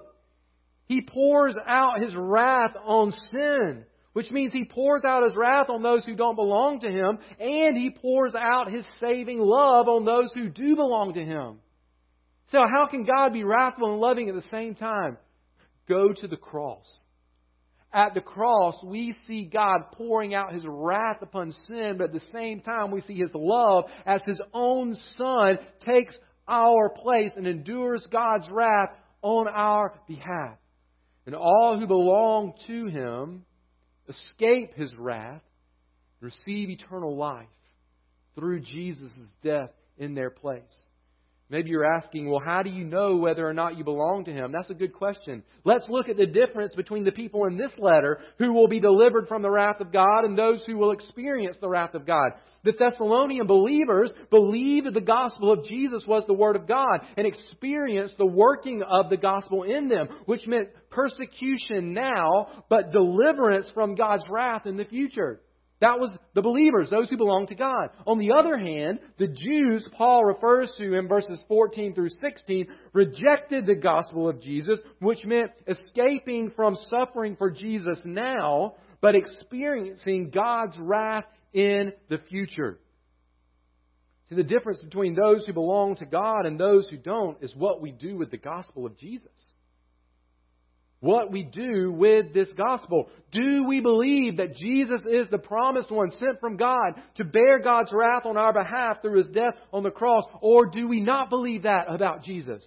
He 0.87 1.03
pours 1.03 1.57
out 1.67 2.01
His 2.01 2.15
wrath 2.17 2.75
on 2.85 3.13
sin 3.31 3.85
which 4.17 4.31
means 4.31 4.51
he 4.51 4.65
pours 4.65 5.03
out 5.05 5.25
his 5.25 5.37
wrath 5.37 5.69
on 5.69 5.83
those 5.83 6.03
who 6.03 6.15
don't 6.15 6.37
belong 6.37 6.81
to 6.81 6.91
him, 6.91 7.19
and 7.39 7.77
he 7.77 7.91
pours 7.91 8.35
out 8.35 8.73
his 8.73 8.87
saving 8.99 9.39
love 9.39 9.89
on 9.89 10.07
those 10.07 10.33
who 10.33 10.49
do 10.49 10.75
belong 10.75 11.13
to 11.13 11.23
him. 11.23 11.59
So, 12.51 12.61
how 12.61 12.87
can 12.87 13.05
God 13.05 13.35
be 13.35 13.45
wrathful 13.45 13.93
and 13.93 14.01
loving 14.01 14.31
at 14.31 14.35
the 14.35 14.49
same 14.51 14.75
time? 14.75 15.19
Go 15.87 16.15
to 16.15 16.27
the 16.27 16.39
cross. 16.39 16.87
At 17.97 18.13
the 18.13 18.21
cross, 18.21 18.77
we 18.85 19.17
see 19.27 19.47
God 19.51 19.91
pouring 19.93 20.35
out 20.35 20.53
his 20.53 20.67
wrath 20.69 21.23
upon 21.23 21.51
sin, 21.67 21.95
but 21.97 22.09
at 22.09 22.13
the 22.13 22.29
same 22.31 22.61
time, 22.61 22.91
we 22.91 23.01
see 23.01 23.15
his 23.15 23.31
love 23.35 23.85
as 24.05 24.21
his 24.27 24.39
own 24.53 24.95
Son 25.17 25.59
takes 25.81 26.15
our 26.47 26.91
place 26.91 27.31
and 27.37 27.47
endures 27.47 28.07
God's 28.13 28.51
wrath 28.51 28.91
on 29.23 29.49
our 29.49 29.99
behalf. 30.07 30.59
And 31.25 31.35
all 31.35 31.79
who 31.81 31.87
belong 31.87 32.53
to 32.67 32.87
him 32.89 33.47
escape 34.07 34.75
his 34.75 34.95
wrath, 34.95 35.41
receive 36.21 36.69
eternal 36.69 37.17
life 37.17 37.49
through 38.35 38.61
Jesus' 38.61 39.33
death 39.43 39.71
in 39.97 40.15
their 40.15 40.29
place. 40.29 40.83
Maybe 41.49 41.71
you're 41.71 41.85
asking, 41.87 42.29
well, 42.29 42.43
how 42.45 42.65
do 42.65 42.71
you 42.71 42.85
know 42.85 43.19
whether 43.19 43.49
or 43.49 43.55
not 43.55 43.79
you 43.79 43.85
belong 43.85 44.25
to 44.25 44.33
Him? 44.33 44.51
That's 44.51 44.71
a 44.71 44.75
good 44.75 44.93
question. 44.93 45.45
Let's 45.65 45.89
look 45.89 46.09
at 46.09 46.17
the 46.17 46.27
difference 46.27 46.75
between 46.75 47.05
the 47.05 47.13
people 47.13 47.45
in 47.45 47.57
this 47.57 47.71
letter 47.79 48.19
who 48.39 48.53
will 48.53 48.67
be 48.67 48.81
delivered 48.81 49.29
from 49.29 49.43
the 49.43 49.51
wrath 49.51 49.81
of 49.81 49.93
God 49.93 50.25
and 50.25 50.37
those 50.37 50.65
who 50.67 50.77
will 50.77 50.91
experience 50.91 51.57
the 51.61 51.69
wrath 51.69 51.95
of 51.95 52.05
God. 52.05 52.33
The 52.65 52.73
Thessalonian 52.73 53.47
believers 53.47 54.13
believed 54.29 54.93
the 54.93 55.01
gospel 55.01 55.53
of 55.53 55.65
Jesus 55.65 56.03
was 56.05 56.25
the 56.27 56.35
Word 56.35 56.57
of 56.57 56.67
God 56.67 57.03
and 57.17 57.29
experienced 57.29 58.19
the 58.19 58.27
working 58.27 58.83
of 58.83 59.09
the 59.09 59.17
gospel 59.17 59.63
in 59.63 59.87
them, 59.87 60.09
which 60.25 60.49
meant 60.49 60.71
persecution 60.91 61.93
now, 61.93 62.65
but 62.69 62.91
deliverance 62.91 63.71
from 63.73 63.95
God's 63.95 64.25
wrath 64.29 64.67
in 64.67 64.77
the 64.77 64.85
future. 64.85 65.41
That 65.81 66.01
was 66.01 66.11
the 66.35 66.41
believers, 66.41 66.89
those 66.89 67.11
who 67.11 67.19
belong 67.19 67.49
to 67.49 67.55
God. 67.55 67.91
On 68.07 68.19
the 68.19 68.33
other 68.33 68.57
hand, 68.57 68.99
the 69.19 69.29
Jews 69.29 69.87
Paul 69.93 70.25
refers 70.25 70.73
to 70.79 70.95
in 70.95 71.07
verses 71.07 71.39
14 71.49 71.95
through 71.95 72.09
16 72.09 72.67
rejected 72.95 73.67
the 73.67 73.75
gospel 73.75 74.29
of 74.29 74.41
Jesus, 74.41 74.79
which 75.01 75.25
meant 75.27 75.51
escaping 75.67 76.51
from 76.57 76.77
suffering 76.89 77.37
for 77.37 77.51
Jesus 77.51 78.01
now, 78.05 78.77
but 79.03 79.17
experiencing 79.17 80.31
God's 80.31 80.79
wrath 80.79 81.25
in 81.53 81.93
the 82.09 82.19
future. 82.31 82.79
See, 84.31 84.35
the 84.35 84.43
difference 84.43 84.83
between 84.83 85.15
those 85.15 85.45
who 85.45 85.53
belong 85.53 85.97
to 85.97 86.07
God 86.07 86.47
and 86.47 86.59
those 86.59 86.89
who 86.89 86.97
don't 86.97 87.43
is 87.43 87.55
what 87.55 87.83
we 87.83 87.93
do 87.93 88.17
with 88.17 88.31
the 88.31 88.39
gospel 88.39 88.87
of 88.87 88.97
Jesus 88.97 89.31
what 91.01 91.31
we 91.31 91.43
do 91.43 91.93
with 91.93 92.33
this 92.33 92.49
gospel. 92.57 93.09
Do 93.31 93.65
we 93.67 93.81
believe 93.81 94.39
that 94.39 94.57
Jesus 94.57 95.01
is 95.11 95.27
the 95.31 95.39
promised 95.39 95.91
one 95.91 96.11
sent 96.13 96.41
from 96.41 96.57
God 96.57 96.95
to 97.17 97.25
bear 97.25 97.59
God's 97.59 97.93
wrath 97.93 98.25
on 98.25 98.37
our 98.37 98.53
behalf 98.53 99.03
through 99.03 99.19
his 99.19 99.29
death 99.29 99.55
on 99.73 99.83
the 99.83 99.91
cross? 99.91 100.25
Or 100.41 100.67
do 100.67 100.89
we 100.89 101.01
not 101.01 101.31
believe 101.31 101.63
that 101.65 101.85
about 101.89 102.23
Jesus? 102.23 102.67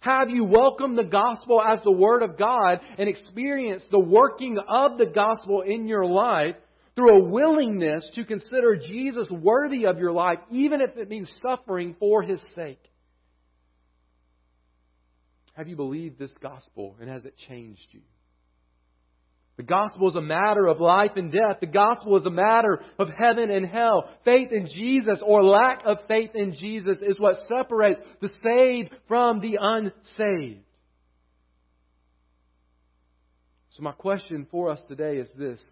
Have 0.00 0.30
you 0.30 0.44
welcomed 0.44 0.96
the 0.96 1.04
gospel 1.04 1.60
as 1.60 1.78
the 1.84 1.92
word 1.92 2.22
of 2.22 2.38
God 2.38 2.80
and 2.98 3.08
experienced 3.08 3.86
the 3.90 4.00
working 4.00 4.58
of 4.58 4.96
the 4.96 5.06
gospel 5.06 5.60
in 5.60 5.86
your 5.86 6.06
life 6.06 6.56
through 6.96 7.18
a 7.18 7.28
willingness 7.28 8.08
to 8.14 8.24
consider 8.24 8.76
Jesus 8.76 9.28
worthy 9.30 9.86
of 9.86 9.98
your 9.98 10.12
life, 10.12 10.38
even 10.50 10.80
if 10.80 10.96
it 10.96 11.10
means 11.10 11.30
suffering 11.42 11.94
for 12.00 12.22
his 12.22 12.40
sake? 12.54 12.80
Have 15.60 15.68
you 15.68 15.76
believed 15.76 16.18
this 16.18 16.34
gospel 16.40 16.96
and 17.02 17.10
has 17.10 17.26
it 17.26 17.36
changed 17.36 17.86
you? 17.90 18.00
The 19.58 19.62
gospel 19.62 20.08
is 20.08 20.14
a 20.14 20.22
matter 20.22 20.66
of 20.66 20.80
life 20.80 21.10
and 21.16 21.30
death. 21.30 21.58
The 21.60 21.66
gospel 21.66 22.16
is 22.16 22.24
a 22.24 22.30
matter 22.30 22.80
of 22.98 23.10
heaven 23.10 23.50
and 23.50 23.66
hell. 23.66 24.08
Faith 24.24 24.52
in 24.52 24.68
Jesus 24.74 25.18
or 25.22 25.44
lack 25.44 25.82
of 25.84 25.98
faith 26.08 26.30
in 26.32 26.54
Jesus 26.58 27.02
is 27.02 27.20
what 27.20 27.36
separates 27.46 28.00
the 28.22 28.30
saved 28.42 28.94
from 29.06 29.40
the 29.40 29.58
unsaved. 29.60 30.64
So, 33.68 33.82
my 33.82 33.92
question 33.92 34.46
for 34.50 34.70
us 34.70 34.82
today 34.88 35.18
is 35.18 35.28
this 35.36 35.62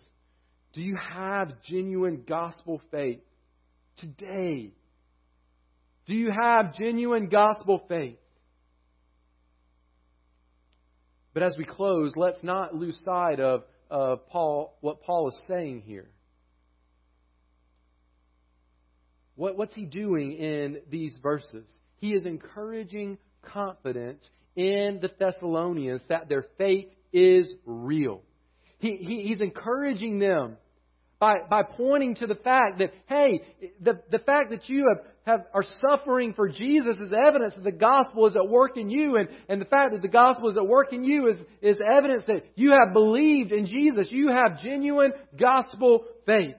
Do 0.75 0.83
you 0.83 0.99
have 0.99 1.63
genuine 1.63 2.25
gospel 2.29 2.83
faith 2.91 3.21
today? 3.97 4.73
Do 6.05 6.15
you 6.15 6.31
have 6.31 6.75
genuine 6.75 7.31
gospel 7.31 7.81
faith? 7.89 8.19
But 11.39 11.47
as 11.47 11.57
we 11.57 11.65
close, 11.65 12.15
let's 12.17 12.43
not 12.43 12.75
lose 12.75 12.99
sight 13.05 13.39
of, 13.39 13.63
of 13.93 14.29
Paul, 14.29 14.77
what 14.81 15.05
Paul 15.05 15.29
is 15.29 15.41
saying 15.47 15.83
here. 15.87 16.11
What, 19.37 19.57
what's 19.57 19.73
he 19.73 19.85
doing 19.85 20.33
in 20.33 20.79
these 20.91 21.17
verses? 21.23 21.65
He 21.99 22.13
is 22.13 22.27
encouraging 22.27 23.19
confidence 23.41 24.29
in 24.57 24.99
the 25.01 25.13
Thessalonians 25.17 26.03
that 26.09 26.29
their 26.29 26.45
faith 26.59 26.89
is 27.13 27.49
real. 27.65 28.23
He, 28.79 28.97
he, 28.97 29.23
he's 29.29 29.41
encouraging 29.41 30.19
them 30.19 30.57
by, 31.21 31.39
by 31.51 31.63
pointing 31.65 32.15
to 32.17 32.27
the 32.27 32.37
fact 32.37 32.79
that, 32.79 32.93
hey, 33.07 33.41
the, 33.81 34.01
the 34.11 34.21
fact 34.21 34.51
that 34.51 34.69
you 34.69 34.87
have, 34.89 35.07
have, 35.27 35.47
are 35.53 35.65
suffering 35.81 36.33
for 36.33 36.49
Jesus 36.49 36.97
is 36.99 37.11
evidence 37.13 37.55
that 37.55 37.65
the 37.65 37.73
gospel 37.73 38.27
is 38.27 38.37
at 38.37 38.49
work 38.49 38.77
in 38.77 38.89
you. 38.89 39.17
And, 39.17 39.29
and 39.49 39.61
the 39.61 39.67
fact 39.67 39.93
that 39.93 40.03
the 40.03 40.09
gospel 40.09 40.49
is 40.49 40.57
at 40.57 40.67
work 40.67 40.93
in 40.93 41.03
you 41.03 41.29
is, 41.29 41.37
is 41.61 41.77
evidence 41.81 42.23
that 42.29 42.45
you 42.55 42.71
have 42.71 42.93
believed 42.93 43.51
in 43.51 43.67
Jesus. 43.67 44.07
You 44.11 44.29
have 44.29 44.61
genuine 44.61 45.13
gospel 45.37 46.05
faith. 46.25 46.55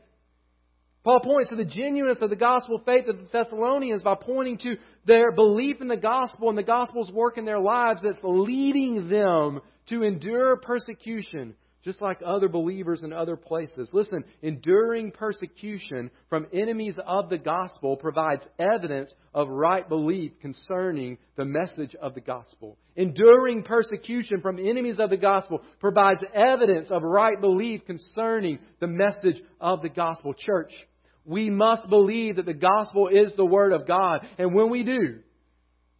Paul 1.05 1.21
points 1.21 1.49
to 1.49 1.55
the 1.55 1.63
genuineness 1.63 2.21
of 2.21 2.29
the 2.29 2.35
gospel 2.35 2.81
faith 2.85 3.07
of 3.07 3.17
the 3.17 3.27
Thessalonians 3.31 4.03
by 4.03 4.15
pointing 4.15 4.57
to 4.59 4.75
their 5.05 5.31
belief 5.31 5.77
in 5.79 5.87
the 5.87 5.95
gospel 5.95 6.49
and 6.49 6.57
the 6.57 6.63
gospel's 6.63 7.09
work 7.09 7.37
in 7.37 7.45
their 7.45 7.59
lives 7.59 8.01
that's 8.03 8.19
leading 8.21 9.07
them 9.07 9.61
to 9.87 10.03
endure 10.03 10.57
persecution 10.57 11.55
just 11.83 12.01
like 12.01 12.19
other 12.25 12.49
believers 12.49 13.03
in 13.03 13.13
other 13.13 13.37
places. 13.37 13.87
Listen, 13.93 14.23
enduring 14.41 15.11
persecution 15.11 16.11
from 16.29 16.47
enemies 16.51 16.97
of 17.05 17.29
the 17.29 17.37
gospel 17.37 17.95
provides 17.95 18.45
evidence 18.57 19.13
of 19.33 19.47
right 19.47 19.87
belief 19.87 20.33
concerning 20.41 21.17
the 21.37 21.45
message 21.45 21.95
of 22.01 22.15
the 22.15 22.21
gospel. 22.21 22.77
Enduring 22.95 23.63
persecution 23.63 24.41
from 24.41 24.59
enemies 24.59 24.99
of 24.99 25.09
the 25.09 25.17
gospel 25.17 25.61
provides 25.79 26.23
evidence 26.33 26.91
of 26.91 27.01
right 27.03 27.39
belief 27.39 27.85
concerning 27.85 28.59
the 28.81 28.87
message 28.87 29.41
of 29.61 29.81
the 29.81 29.89
gospel. 29.89 30.33
Church, 30.33 30.73
we 31.23 31.49
must 31.49 31.87
believe 31.89 32.35
that 32.35 32.45
the 32.45 32.53
gospel 32.53 33.07
is 33.07 33.31
the 33.37 33.45
Word 33.45 33.71
of 33.71 33.87
God. 33.87 34.27
And 34.37 34.53
when 34.53 34.69
we 34.69 34.83
do, 34.83 35.19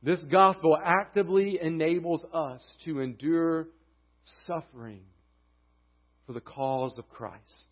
this 0.04 0.22
gospel 0.30 0.78
actively 0.84 1.60
enables 1.62 2.24
us 2.34 2.66
to 2.86 3.00
endure 3.00 3.68
suffering 4.46 5.02
for 6.30 6.34
the 6.34 6.42
cause 6.42 6.96
of 7.00 7.10
Christ. 7.10 7.64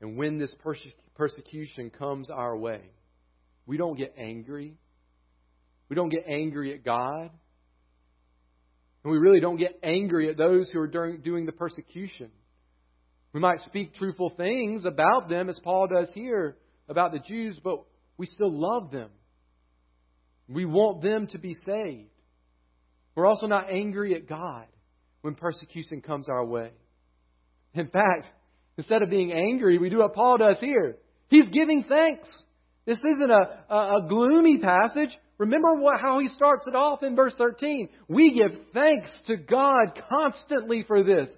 And 0.00 0.16
when 0.16 0.38
this 0.38 0.52
perse- 0.58 0.82
persecution 1.14 1.88
comes 1.88 2.30
our 2.30 2.56
way, 2.56 2.80
we 3.64 3.76
don't 3.76 3.96
get 3.96 4.16
angry. 4.18 4.74
We 5.88 5.94
don't 5.94 6.08
get 6.08 6.24
angry 6.26 6.74
at 6.74 6.84
God. 6.84 7.30
And 9.04 9.12
we 9.12 9.18
really 9.18 9.38
don't 9.38 9.56
get 9.56 9.78
angry 9.84 10.28
at 10.28 10.36
those 10.36 10.68
who 10.70 10.80
are 10.80 10.88
during, 10.88 11.20
doing 11.20 11.46
the 11.46 11.52
persecution. 11.52 12.32
We 13.32 13.38
might 13.38 13.60
speak 13.60 13.94
truthful 13.94 14.32
things 14.36 14.84
about 14.84 15.28
them, 15.28 15.48
as 15.48 15.60
Paul 15.62 15.86
does 15.86 16.10
here 16.12 16.56
about 16.88 17.12
the 17.12 17.20
Jews, 17.20 17.56
but 17.62 17.84
we 18.16 18.26
still 18.26 18.50
love 18.50 18.90
them. 18.90 19.10
We 20.48 20.64
want 20.64 21.02
them 21.02 21.28
to 21.28 21.38
be 21.38 21.54
saved. 21.64 22.10
We're 23.14 23.26
also 23.26 23.46
not 23.46 23.70
angry 23.70 24.16
at 24.16 24.28
God 24.28 24.66
when 25.22 25.34
persecution 25.34 26.00
comes 26.00 26.28
our 26.28 26.44
way. 26.44 26.70
In 27.74 27.88
fact, 27.88 28.26
instead 28.76 29.02
of 29.02 29.10
being 29.10 29.32
angry, 29.32 29.78
we 29.78 29.90
do 29.90 29.98
what 29.98 30.14
Paul 30.14 30.38
does 30.38 30.58
here. 30.60 30.96
He's 31.28 31.46
giving 31.46 31.84
thanks. 31.88 32.28
This 32.86 32.98
isn't 32.98 33.30
a, 33.30 33.72
a, 33.72 33.96
a 33.98 34.06
gloomy 34.08 34.58
passage. 34.58 35.16
Remember 35.38 35.74
what, 35.74 36.00
how 36.00 36.18
he 36.18 36.28
starts 36.28 36.66
it 36.66 36.74
off 36.74 37.02
in 37.02 37.14
verse 37.14 37.34
13. 37.38 37.88
We 38.08 38.32
give 38.32 38.58
thanks 38.74 39.08
to 39.26 39.36
God 39.36 40.00
constantly 40.08 40.84
for 40.86 41.02
this. 41.02 41.28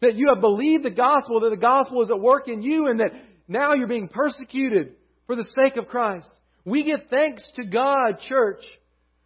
That 0.00 0.14
you 0.14 0.30
have 0.32 0.40
believed 0.40 0.84
the 0.84 0.90
gospel, 0.90 1.40
that 1.40 1.50
the 1.50 1.56
gospel 1.56 2.02
is 2.02 2.10
at 2.10 2.20
work 2.20 2.48
in 2.48 2.62
you, 2.62 2.88
and 2.88 3.00
that 3.00 3.12
now 3.48 3.74
you're 3.74 3.88
being 3.88 4.08
persecuted 4.08 4.94
for 5.26 5.34
the 5.34 5.48
sake 5.56 5.76
of 5.76 5.88
Christ. 5.88 6.28
We 6.64 6.84
give 6.84 7.00
thanks 7.10 7.42
to 7.56 7.64
God, 7.64 8.20
church, 8.28 8.62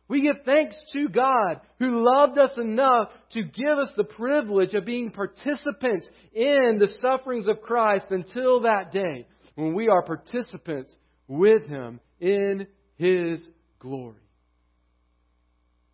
we 0.08 0.22
give 0.22 0.44
thanks 0.44 0.76
to 0.92 1.08
God 1.08 1.60
who 1.78 2.04
loved 2.04 2.38
us 2.38 2.50
enough 2.56 3.08
to 3.32 3.42
give 3.42 3.78
us 3.78 3.92
the 3.96 4.04
privilege 4.04 4.74
of 4.74 4.84
being 4.84 5.10
participants 5.10 6.08
in 6.34 6.78
the 6.78 6.92
sufferings 7.00 7.46
of 7.46 7.62
Christ 7.62 8.06
until 8.10 8.60
that 8.60 8.92
day 8.92 9.26
when 9.54 9.74
we 9.74 9.88
are 9.88 10.02
participants 10.02 10.94
with 11.28 11.66
Him 11.66 12.00
in 12.20 12.66
His 12.96 13.48
glory. 13.78 14.16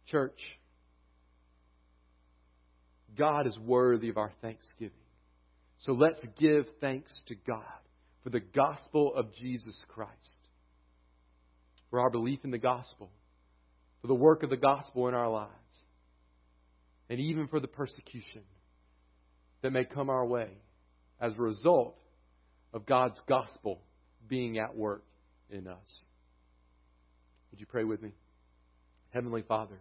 Church, 0.07 0.41
God 3.17 3.47
is 3.47 3.59
worthy 3.59 4.09
of 4.09 4.17
our 4.17 4.33
thanksgiving. 4.41 4.93
So 5.81 5.93
let's 5.93 6.25
give 6.39 6.67
thanks 6.81 7.13
to 7.27 7.35
God 7.35 7.63
for 8.25 8.31
the 8.31 8.41
gospel 8.41 9.15
of 9.15 9.35
Jesus 9.35 9.79
Christ, 9.89 10.41
for 11.91 12.01
our 12.01 12.11
belief 12.11 12.41
in 12.43 12.51
the 12.51 12.59
gospel 12.59 13.11
for 14.01 14.07
the 14.07 14.15
work 14.15 14.43
of 14.43 14.51
the 14.51 14.57
gospel 14.57 15.09
in 15.09 15.15
our 15.15 15.31
lives, 15.31 15.53
and 17.11 17.19
even 17.21 17.49
for 17.49 17.61
the 17.61 17.69
persecution 17.69 18.43
that 19.63 19.73
may 19.73 19.85
come 19.85 20.09
our 20.11 20.27
way 20.27 20.49
as 21.21 21.33
a 21.35 21.43
result 21.43 21.99
of 22.73 22.87
God's 22.87 23.21
gospel 23.29 23.81
being 24.29 24.59
at 24.59 24.77
work 24.77 25.05
in 25.51 25.67
us. 25.67 26.01
Would 27.51 27.61
you 27.61 27.67
pray 27.67 27.85
with 27.85 28.03
me? 28.03 28.13
Heavenly 29.11 29.43
Father, 29.43 29.81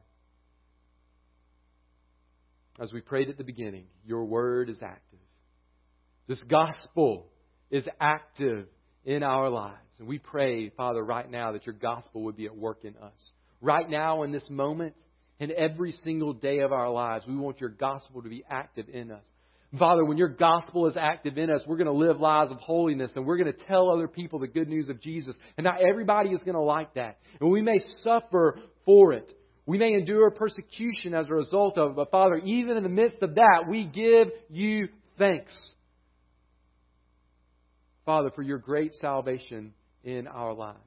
as 2.80 2.94
we 2.94 3.02
prayed 3.02 3.30
at 3.30 3.38
the 3.38 3.44
beginning, 3.44 3.86
your 4.06 4.26
word 4.26 4.70
is 4.70 4.82
active. 4.84 5.20
This 6.28 6.42
gospel 6.44 7.28
is 7.70 7.84
active 8.00 8.68
in 9.04 9.24
our 9.24 9.50
lives. 9.50 9.76
And 10.00 10.08
we 10.08 10.20
pray, 10.20 10.70
Father, 10.70 11.04
right 11.04 11.30
now 11.30 11.54
that 11.54 11.66
your 11.66 11.76
gospel 11.76 12.24
would 12.24 12.38
be 12.38 12.46
at 12.46 12.56
work 12.56 12.80
in 12.84 12.96
us 12.98 13.32
right 13.62 13.90
now 13.90 14.24
in 14.24 14.32
this 14.32 14.50
moment 14.50 14.96
and 15.40 15.52
every 15.52 15.92
single 16.04 16.34
day 16.34 16.60
of 16.60 16.72
our 16.72 16.90
lives. 16.90 17.26
We 17.28 17.36
want 17.36 17.60
your 17.62 17.70
gospel 17.70 18.22
to 18.22 18.30
be 18.30 18.44
active 18.50 18.88
in 18.90 19.12
us. 19.12 19.26
Father, 19.78 20.06
when 20.06 20.18
your 20.18 20.30
gospel 20.30 20.88
is 20.88 20.96
active 20.98 21.38
in 21.38 21.50
us, 21.50 21.62
we're 21.68 21.78
going 21.78 21.88
to 21.88 21.94
live 21.94 22.22
lives 22.22 22.52
of 22.52 22.58
holiness 22.58 23.12
and 23.16 23.26
we're 23.26 23.38
going 23.38 23.52
to 23.52 23.66
tell 23.66 23.92
other 23.92 24.08
people 24.08 24.40
the 24.40 24.48
good 24.48 24.70
news 24.70 24.88
of 24.88 25.02
Jesus. 25.02 25.36
And 25.58 25.66
not 25.66 25.82
everybody 25.82 26.30
is 26.30 26.42
going 26.42 26.56
to 26.56 26.62
like 26.62 26.94
that. 26.94 27.18
And 27.42 27.52
we 27.52 27.62
may 27.62 27.80
suffer 28.02 28.60
for 28.86 29.12
it. 29.14 29.30
We 29.66 29.78
may 29.78 29.94
endure 29.94 30.32
persecution 30.32 31.14
as 31.14 31.28
a 31.28 31.34
result 31.34 31.78
of 31.78 31.92
it. 31.92 31.96
But 31.98 32.12
Father, 32.12 32.38
even 32.38 32.78
in 32.78 32.84
the 32.84 32.90
midst 32.90 33.22
of 33.22 33.36
that, 33.36 33.66
we 33.70 33.84
give 33.84 34.30
you 34.50 34.88
thanks. 35.18 35.54
Father, 38.06 38.32
for 38.34 38.42
your 38.42 38.60
great 38.60 38.96
salvation 38.96 39.74
in 40.06 40.28
our 40.28 40.54
lives. 40.54 40.87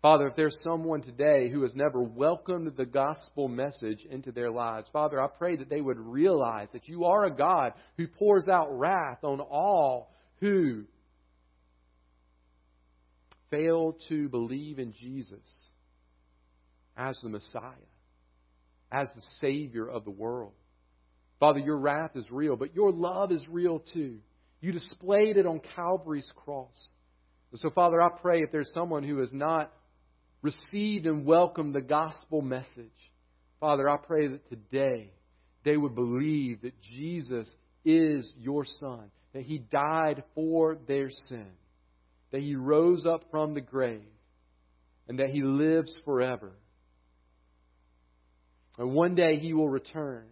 Father, 0.00 0.28
if 0.28 0.36
there's 0.36 0.56
someone 0.62 1.02
today 1.02 1.50
who 1.50 1.62
has 1.62 1.74
never 1.74 2.00
welcomed 2.00 2.72
the 2.76 2.86
gospel 2.86 3.48
message 3.48 4.06
into 4.08 4.30
their 4.30 4.50
lives, 4.50 4.86
Father, 4.92 5.20
I 5.20 5.26
pray 5.26 5.56
that 5.56 5.68
they 5.68 5.80
would 5.80 5.98
realize 5.98 6.68
that 6.72 6.88
you 6.88 7.04
are 7.06 7.24
a 7.24 7.34
God 7.34 7.72
who 7.96 8.06
pours 8.06 8.46
out 8.46 8.78
wrath 8.78 9.24
on 9.24 9.40
all 9.40 10.14
who 10.36 10.84
fail 13.50 13.96
to 14.08 14.28
believe 14.28 14.78
in 14.78 14.92
Jesus 14.92 15.40
as 16.96 17.18
the 17.20 17.28
Messiah, 17.28 17.72
as 18.92 19.08
the 19.16 19.22
Savior 19.40 19.88
of 19.88 20.04
the 20.04 20.12
world. 20.12 20.52
Father, 21.40 21.58
your 21.58 21.78
wrath 21.78 22.12
is 22.14 22.30
real, 22.30 22.54
but 22.54 22.74
your 22.74 22.92
love 22.92 23.32
is 23.32 23.42
real 23.48 23.80
too. 23.80 24.18
You 24.60 24.70
displayed 24.70 25.36
it 25.36 25.46
on 25.46 25.60
Calvary's 25.74 26.30
cross. 26.44 26.76
So, 27.54 27.70
Father, 27.70 28.00
I 28.00 28.10
pray 28.20 28.42
if 28.42 28.52
there's 28.52 28.70
someone 28.74 29.02
who 29.02 29.22
is 29.22 29.32
not 29.32 29.72
received 30.42 31.06
and 31.06 31.24
welcomed 31.24 31.74
the 31.74 31.80
gospel 31.80 32.42
message. 32.42 32.66
Father, 33.60 33.88
I 33.88 33.96
pray 33.96 34.28
that 34.28 34.48
today 34.48 35.12
they 35.64 35.76
would 35.76 35.94
believe 35.94 36.62
that 36.62 36.80
Jesus 36.80 37.50
is 37.84 38.32
your 38.38 38.64
Son, 38.78 39.10
that 39.32 39.42
He 39.42 39.58
died 39.58 40.22
for 40.34 40.78
their 40.86 41.10
sin, 41.28 41.50
that 42.30 42.40
He 42.40 42.54
rose 42.54 43.04
up 43.04 43.24
from 43.30 43.54
the 43.54 43.60
grave, 43.60 44.00
and 45.08 45.18
that 45.18 45.30
He 45.30 45.42
lives 45.42 45.92
forever. 46.04 46.52
And 48.78 48.94
one 48.94 49.16
day 49.16 49.38
He 49.38 49.54
will 49.54 49.68
return, 49.68 50.26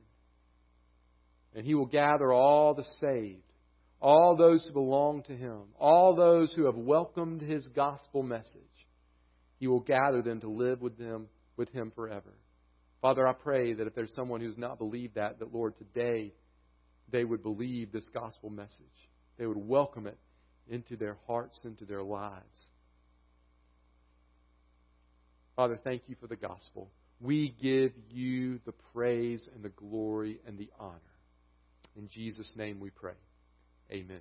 and 1.55 1.65
He 1.67 1.75
will 1.75 1.87
gather 1.87 2.33
all 2.33 2.75
the 2.75 2.87
saved, 3.01 3.43
all 4.01 4.37
those 4.37 4.63
who 4.63 4.73
belong 4.73 5.25
to 5.25 5.37
Him, 5.37 5.63
all 5.81 6.15
those 6.15 6.53
who 6.53 6.67
have 6.67 6.77
welcomed 6.77 7.41
His 7.41 7.67
gospel 7.75 8.23
message 8.23 8.63
he 9.59 9.67
will 9.67 9.81
gather 9.81 10.23
them 10.23 10.41
to 10.41 10.49
live 10.49 10.81
with 10.81 10.99
them 10.99 11.29
with 11.57 11.71
him 11.71 11.93
forever. 11.95 12.35
Father, 13.01 13.27
I 13.27 13.33
pray 13.33 13.75
that 13.75 13.87
if 13.87 13.95
there's 13.95 14.15
someone 14.15 14.41
who's 14.41 14.59
not 14.59 14.79
believed 14.79 15.15
that, 15.15 15.39
that 15.39 15.55
Lord, 15.55 15.75
today 15.79 16.33
they 17.11 17.25
would 17.25 17.43
believe 17.43 17.93
this 17.93 18.07
gospel 18.13 18.51
message. 18.51 18.87
They 19.39 19.47
would 19.47 19.57
welcome 19.57 20.07
it 20.07 20.19
into 20.69 20.97
their 20.97 21.17
hearts, 21.27 21.61
into 21.65 21.85
their 21.85 22.03
lives. 22.03 22.67
Father, 25.55 25.79
thank 25.83 26.03
you 26.07 26.17
for 26.21 26.27
the 26.27 26.37
gospel. 26.37 26.91
We 27.21 27.55
give 27.63 27.93
you 28.11 28.61
the 28.67 28.75
praise 28.93 29.47
and 29.55 29.65
the 29.65 29.71
glory 29.71 30.41
and 30.47 30.59
the 30.59 30.71
honor. 30.79 31.01
In 31.97 32.09
Jesus' 32.09 32.53
name 32.57 32.79
we 32.79 32.91
pray. 32.91 33.15
Amen. 33.91 34.21